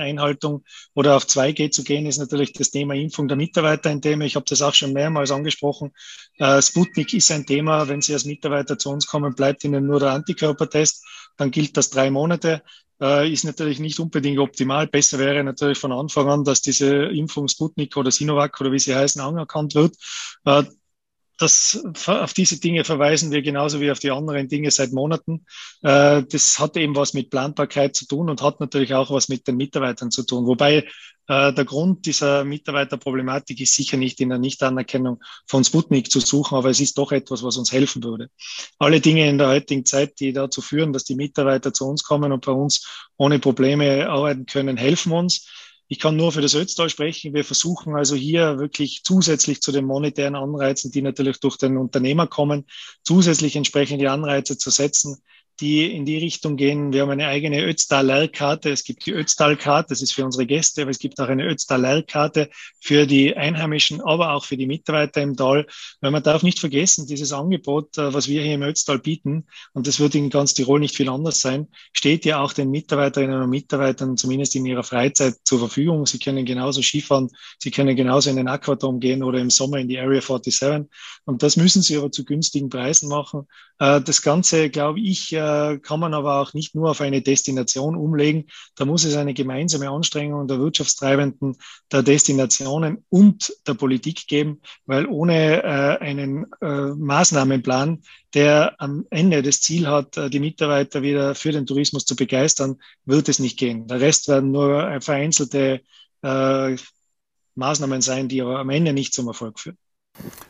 oder 0.95 1.16
auf 1.16 1.24
2G 1.24 1.70
zu 1.70 1.85
gehen, 1.85 2.07
ist 2.07 2.18
natürlich 2.18 2.53
das 2.53 2.70
Thema 2.70 2.95
Impfung 2.95 3.28
der 3.28 3.37
Mitarbeiter 3.37 3.91
ein 3.91 4.03
Thema. 4.03 4.24
Ich 4.24 4.37
habe 4.37 4.47
das 4.49 4.62
auch 4.62 4.74
schon 4.74 4.93
mehrmals 4.93 5.30
angesprochen. 5.30 5.93
Äh, 6.39 6.62
Sputnik 6.62 7.12
ist 7.14 7.30
ein 7.30 7.47
Thema. 7.47 7.89
Wenn 7.89 8.01
Sie 8.01 8.12
als 8.12 8.24
Mitarbeiter 8.24 8.78
zu 8.78 8.91
uns 8.91 9.07
kommen, 9.07 9.35
bleibt 9.35 9.64
Ihnen 9.64 9.87
nur 9.87 10.01
der 10.01 10.11
Antikörpertest. 10.11 11.05
Dann 11.37 11.51
gilt 11.51 11.76
das 11.76 11.91
drei 11.91 12.11
Monate. 12.11 12.62
Äh, 13.01 13.32
ist 13.32 13.45
natürlich 13.45 13.80
nicht 13.80 13.99
unbedingt 13.99 14.39
optimal. 14.39 14.87
Besser 14.87 15.18
wäre 15.18 15.43
natürlich 15.45 15.78
von 15.78 15.93
Anfang 15.93 16.28
an, 16.28 16.45
dass 16.45 16.62
diese 16.62 17.07
Impfung 17.07 17.49
Sputnik 17.49 17.97
oder 17.97 18.11
Sinovac 18.11 18.61
oder 18.61 18.72
wie 18.72 18.78
sie 18.78 18.95
heißen 18.95 19.20
anerkannt 19.20 19.74
wird. 19.74 19.97
Äh, 20.45 20.64
das, 21.37 21.85
auf 22.07 22.32
diese 22.32 22.61
Dinge 22.61 22.85
verweisen 22.85 23.32
wir 23.32 23.43
genauso 23.43 23.80
wie 23.80 23.91
auf 23.91 23.99
die 23.99 24.11
anderen 24.11 24.49
Dinge 24.49 24.70
seit 24.70 24.93
Monaten. 24.93 25.45
Äh, 25.82 26.22
das 26.22 26.59
hat 26.59 26.76
eben 26.76 26.95
was 26.95 27.14
mit 27.14 27.30
Planbarkeit 27.30 27.97
zu 27.97 28.07
tun 28.07 28.30
und 28.30 28.43
hat 28.43 28.61
natürlich 28.61 28.95
auch 28.95 29.11
was 29.11 29.28
mit 29.28 29.47
den 29.49 29.57
Mitarbeitern 29.57 30.11
zu 30.11 30.22
tun. 30.24 30.47
Wobei 30.47 30.87
äh, 31.26 31.53
der 31.53 31.64
Grund 31.64 32.07
dieser 32.07 32.45
Mitarbeiterproblematik 32.45 33.61
ist 33.61 33.74
sicher 33.74 33.97
nicht 33.97 34.20
in 34.20 34.28
der 34.28 34.39
Nichtanerkennung 34.39 35.22
von 35.47 35.64
Sputnik 35.64 36.11
zu 36.11 36.20
suchen, 36.20 36.57
aber 36.57 36.70
es 36.70 36.80
ist 36.80 36.99
doch 36.99 37.12
etwas, 37.12 37.43
was 37.43 37.57
uns 37.57 37.72
helfen 37.72 38.05
würde. 38.05 38.28
Alle 38.78 39.01
Dinge 39.01 39.28
in 39.28 39.39
der 39.39 39.49
heutigen 39.49 39.85
Zeit, 39.85 40.20
die 40.20 40.32
dazu 40.32 40.61
führen, 40.61 40.93
dass 40.93 41.05
die 41.05 41.16
Mitarbeiter 41.16 41.72
zu 41.72 41.87
uns 41.87 42.05
kommen 42.05 42.30
und 42.30 42.45
bei 42.45 42.53
uns 42.53 43.09
ohne 43.16 43.39
Probleme 43.39 44.09
arbeiten 44.09 44.47
können, 44.47 44.76
helfen 44.76 45.12
uns. 45.12 45.49
Ich 45.95 46.01
kann 46.01 46.16
nur 46.16 46.32
für 46.32 46.40
das 46.40 46.57
Ötztal 46.57 46.90
sprechen. 46.90 47.34
Wir 47.34 47.45
versuchen 47.45 47.95
also 47.95 48.16
hier 48.16 48.59
wirklich 48.59 49.03
zusätzlich 49.05 49.62
zu 49.62 49.70
den 49.70 49.84
monetären 49.84 50.34
Anreizen, 50.34 50.90
die 50.90 51.03
natürlich 51.03 51.38
durch 51.38 51.57
den 51.57 51.76
Unternehmer 51.76 52.26
kommen, 52.26 52.66
zusätzlich 53.05 53.55
entsprechende 53.55 54.11
Anreize 54.11 54.59
zu 54.59 54.70
setzen, 54.70 55.22
die 55.61 55.92
in 55.92 56.05
die 56.05 56.18
Richtung 56.18 56.57
gehen. 56.57 56.92
Wir 56.92 57.02
haben 57.02 57.11
eine 57.11 57.28
eigene 57.28 57.62
Ötztal-Lehrkarte. 57.62 58.70
Es 58.70 58.84
gibt 58.84 59.07
die 59.07 59.12
Ötztal-Karte, 59.12 59.90
das 59.90 60.02
ist 60.02 60.12
für 60.12 60.24
unsere 60.24 60.46
Gäste, 60.46 60.82
aber 60.82 60.90
es 60.90 60.98
gibt 60.98 61.20
auch 61.20 61.28
eine 61.28 61.44
Ötztal-Lehrkarte 61.44 62.50
für 62.80 63.07
die 63.07 63.36
Einheimischen, 63.36 64.00
aber 64.00 64.32
auch 64.32 64.44
für 64.44 64.57
die 64.57 64.66
Mitarbeiter 64.66 65.22
im 65.22 65.36
Tal. 65.36 65.66
Weil 66.00 66.11
man 66.11 66.22
darf 66.22 66.42
nicht 66.42 66.59
vergessen, 66.59 67.07
dieses 67.07 67.32
Angebot, 67.32 67.96
äh, 67.98 68.12
was 68.12 68.28
wir 68.28 68.42
hier 68.42 68.55
im 68.55 68.62
Ötztal 68.62 68.98
bieten, 68.98 69.46
und 69.72 69.86
das 69.86 70.00
wird 70.00 70.14
in 70.14 70.30
ganz 70.30 70.55
Tirol 70.55 70.80
nicht 70.80 70.96
viel 70.96 71.09
anders 71.09 71.40
sein, 71.40 71.68
steht 71.92 72.24
ja 72.24 72.40
auch 72.40 72.52
den 72.52 72.70
Mitarbeiterinnen 72.70 73.42
und 73.42 73.50
Mitarbeitern 73.50 74.16
zumindest 74.16 74.57
in 74.57 74.66
ihrer 74.66 74.82
Freizeit 74.82 75.34
zur 75.44 75.61
Verfügung. 75.61 76.07
Sie 76.07 76.18
können 76.18 76.44
genauso 76.44 76.82
Skifahren, 76.82 77.30
sie 77.59 77.70
können 77.70 77.94
genauso 77.94 78.30
in 78.30 78.36
den 78.36 78.48
Aquadom 78.48 78.98
gehen 78.98 79.22
oder 79.22 79.38
im 79.38 79.50
Sommer 79.50 79.78
in 79.78 79.88
die 79.88 79.98
Area 79.98 80.20
47. 80.20 80.88
Und 81.24 81.42
das 81.42 81.57
müssen 81.57 81.82
sie 81.82 81.96
aber 81.96 82.11
zu 82.11 82.24
günstigen 82.24 82.68
Preisen 82.68 83.09
machen. 83.09 83.46
Äh, 83.78 84.00
das 84.00 84.22
Ganze, 84.22 84.70
glaube 84.70 85.00
ich, 85.00 85.32
äh, 85.45 85.78
kann 85.78 86.01
man 86.01 86.14
aber 86.14 86.40
auch 86.40 86.55
nicht 86.55 86.74
nur 86.74 86.90
auf 86.90 87.01
eine 87.01 87.22
Destination 87.22 87.97
umlegen. 87.97 88.47
Da 88.76 88.84
muss 88.84 89.05
es 89.05 89.16
eine 89.16 89.34
gemeinsame 89.34 89.90
Anstrengung 89.90 90.49
der 90.49 90.59
Wirtschaftstreibenden, 90.59 91.57
der 91.92 92.03
Destinationen 92.03 93.05
und 93.11 93.53
der 93.66 93.74
Politik 93.74 94.26
geben, 94.26 94.61
weil 94.86 95.07
ohne 95.07 95.62
äh, 95.62 95.99
einen 95.99 96.47
Maßnahmenplan, 96.61 98.03
der 98.32 98.74
am 98.78 99.07
Ende 99.11 99.42
das 99.42 99.61
Ziel 99.61 99.86
hat, 99.86 100.16
die 100.32 100.40
Mitarbeiter 100.40 101.03
wieder 101.03 101.34
für 101.34 101.53
den 101.53 101.66
Tourismus 101.66 102.05
zu 102.05 102.16
begeistern, 102.16 102.76
wird 103.05 103.28
es 103.28 103.38
nicht 103.38 103.59
gehen. 103.59 103.86
Der 103.86 104.01
Rest 104.01 104.28
werden 104.28 104.51
nur 104.51 105.01
vereinzelte 105.01 105.82
Maßnahmen 107.55 108.01
sein, 108.01 108.28
die 108.28 108.42
aber 108.42 108.59
am 108.59 108.70
Ende 108.70 108.92
nicht 108.92 109.14
zum 109.14 109.28
Erfolg 109.28 109.61
führen. 109.61 109.78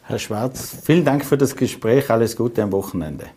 Herr 0.03 0.18
Schwarz, 0.18 0.76
vielen 0.84 1.05
Dank 1.05 1.24
für 1.24 1.38
das 1.38 1.57
Gespräch. 1.57 2.11
Alles 2.11 2.36
Gute 2.36 2.62
am 2.62 2.72
Wochenende. 2.72 3.30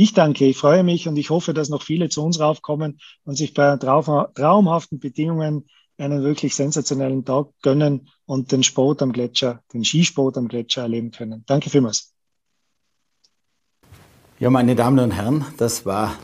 Ich 0.00 0.14
danke, 0.14 0.44
ich 0.44 0.56
freue 0.56 0.84
mich 0.84 1.08
und 1.08 1.16
ich 1.16 1.28
hoffe, 1.28 1.52
dass 1.52 1.70
noch 1.70 1.82
viele 1.82 2.08
zu 2.08 2.22
uns 2.22 2.38
raufkommen 2.38 3.00
und 3.24 3.34
sich 3.34 3.52
bei 3.52 3.76
traumhaften 3.76 5.00
Bedingungen 5.00 5.68
einen 5.96 6.22
wirklich 6.22 6.54
sensationellen 6.54 7.24
Tag 7.24 7.48
gönnen 7.62 8.08
und 8.24 8.52
den 8.52 8.62
Sport 8.62 9.02
am 9.02 9.10
Gletscher, 9.10 9.60
den 9.72 9.84
Skisport 9.84 10.38
am 10.38 10.46
Gletscher 10.46 10.82
erleben 10.82 11.10
können. 11.10 11.42
Danke 11.46 11.68
vielmals. 11.68 12.14
Ja, 14.38 14.50
meine 14.50 14.76
Damen 14.76 15.00
und 15.00 15.10
Herren, 15.10 15.44
das 15.56 15.84
war 15.84 16.14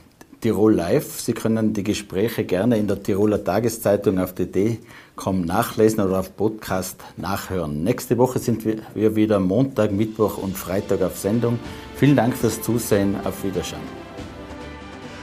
Tirol 0.44 0.74
Live. 0.74 1.20
Sie 1.20 1.32
können 1.32 1.72
die 1.72 1.82
Gespräche 1.82 2.44
gerne 2.44 2.76
in 2.76 2.86
der 2.86 3.02
Tiroler 3.02 3.42
Tageszeitung 3.42 4.18
auf 4.18 4.34
dd.com 4.34 5.40
nachlesen 5.40 6.04
oder 6.04 6.20
auf 6.20 6.36
Podcast 6.36 7.02
nachhören. 7.16 7.82
Nächste 7.82 8.18
Woche 8.18 8.38
sind 8.38 8.62
wir 8.66 9.16
wieder 9.16 9.40
Montag, 9.40 9.90
Mittwoch 9.90 10.36
und 10.36 10.54
Freitag 10.54 11.00
auf 11.00 11.16
Sendung. 11.16 11.58
Vielen 11.96 12.14
Dank 12.14 12.36
fürs 12.36 12.60
Zusehen. 12.60 13.16
Auf 13.24 13.42
Wiederschauen. 13.42 13.80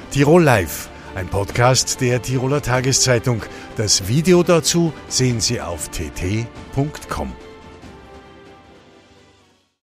Tirol 0.09 0.41
Live, 0.41 0.89
ein 1.13 1.27
Podcast 1.27 2.01
der 2.01 2.19
Tiroler 2.19 2.63
Tageszeitung. 2.63 3.43
Das 3.77 4.07
Video 4.07 4.41
dazu 4.41 4.91
sehen 5.07 5.39
Sie 5.39 5.61
auf 5.61 5.89
tt.com. 5.89 7.31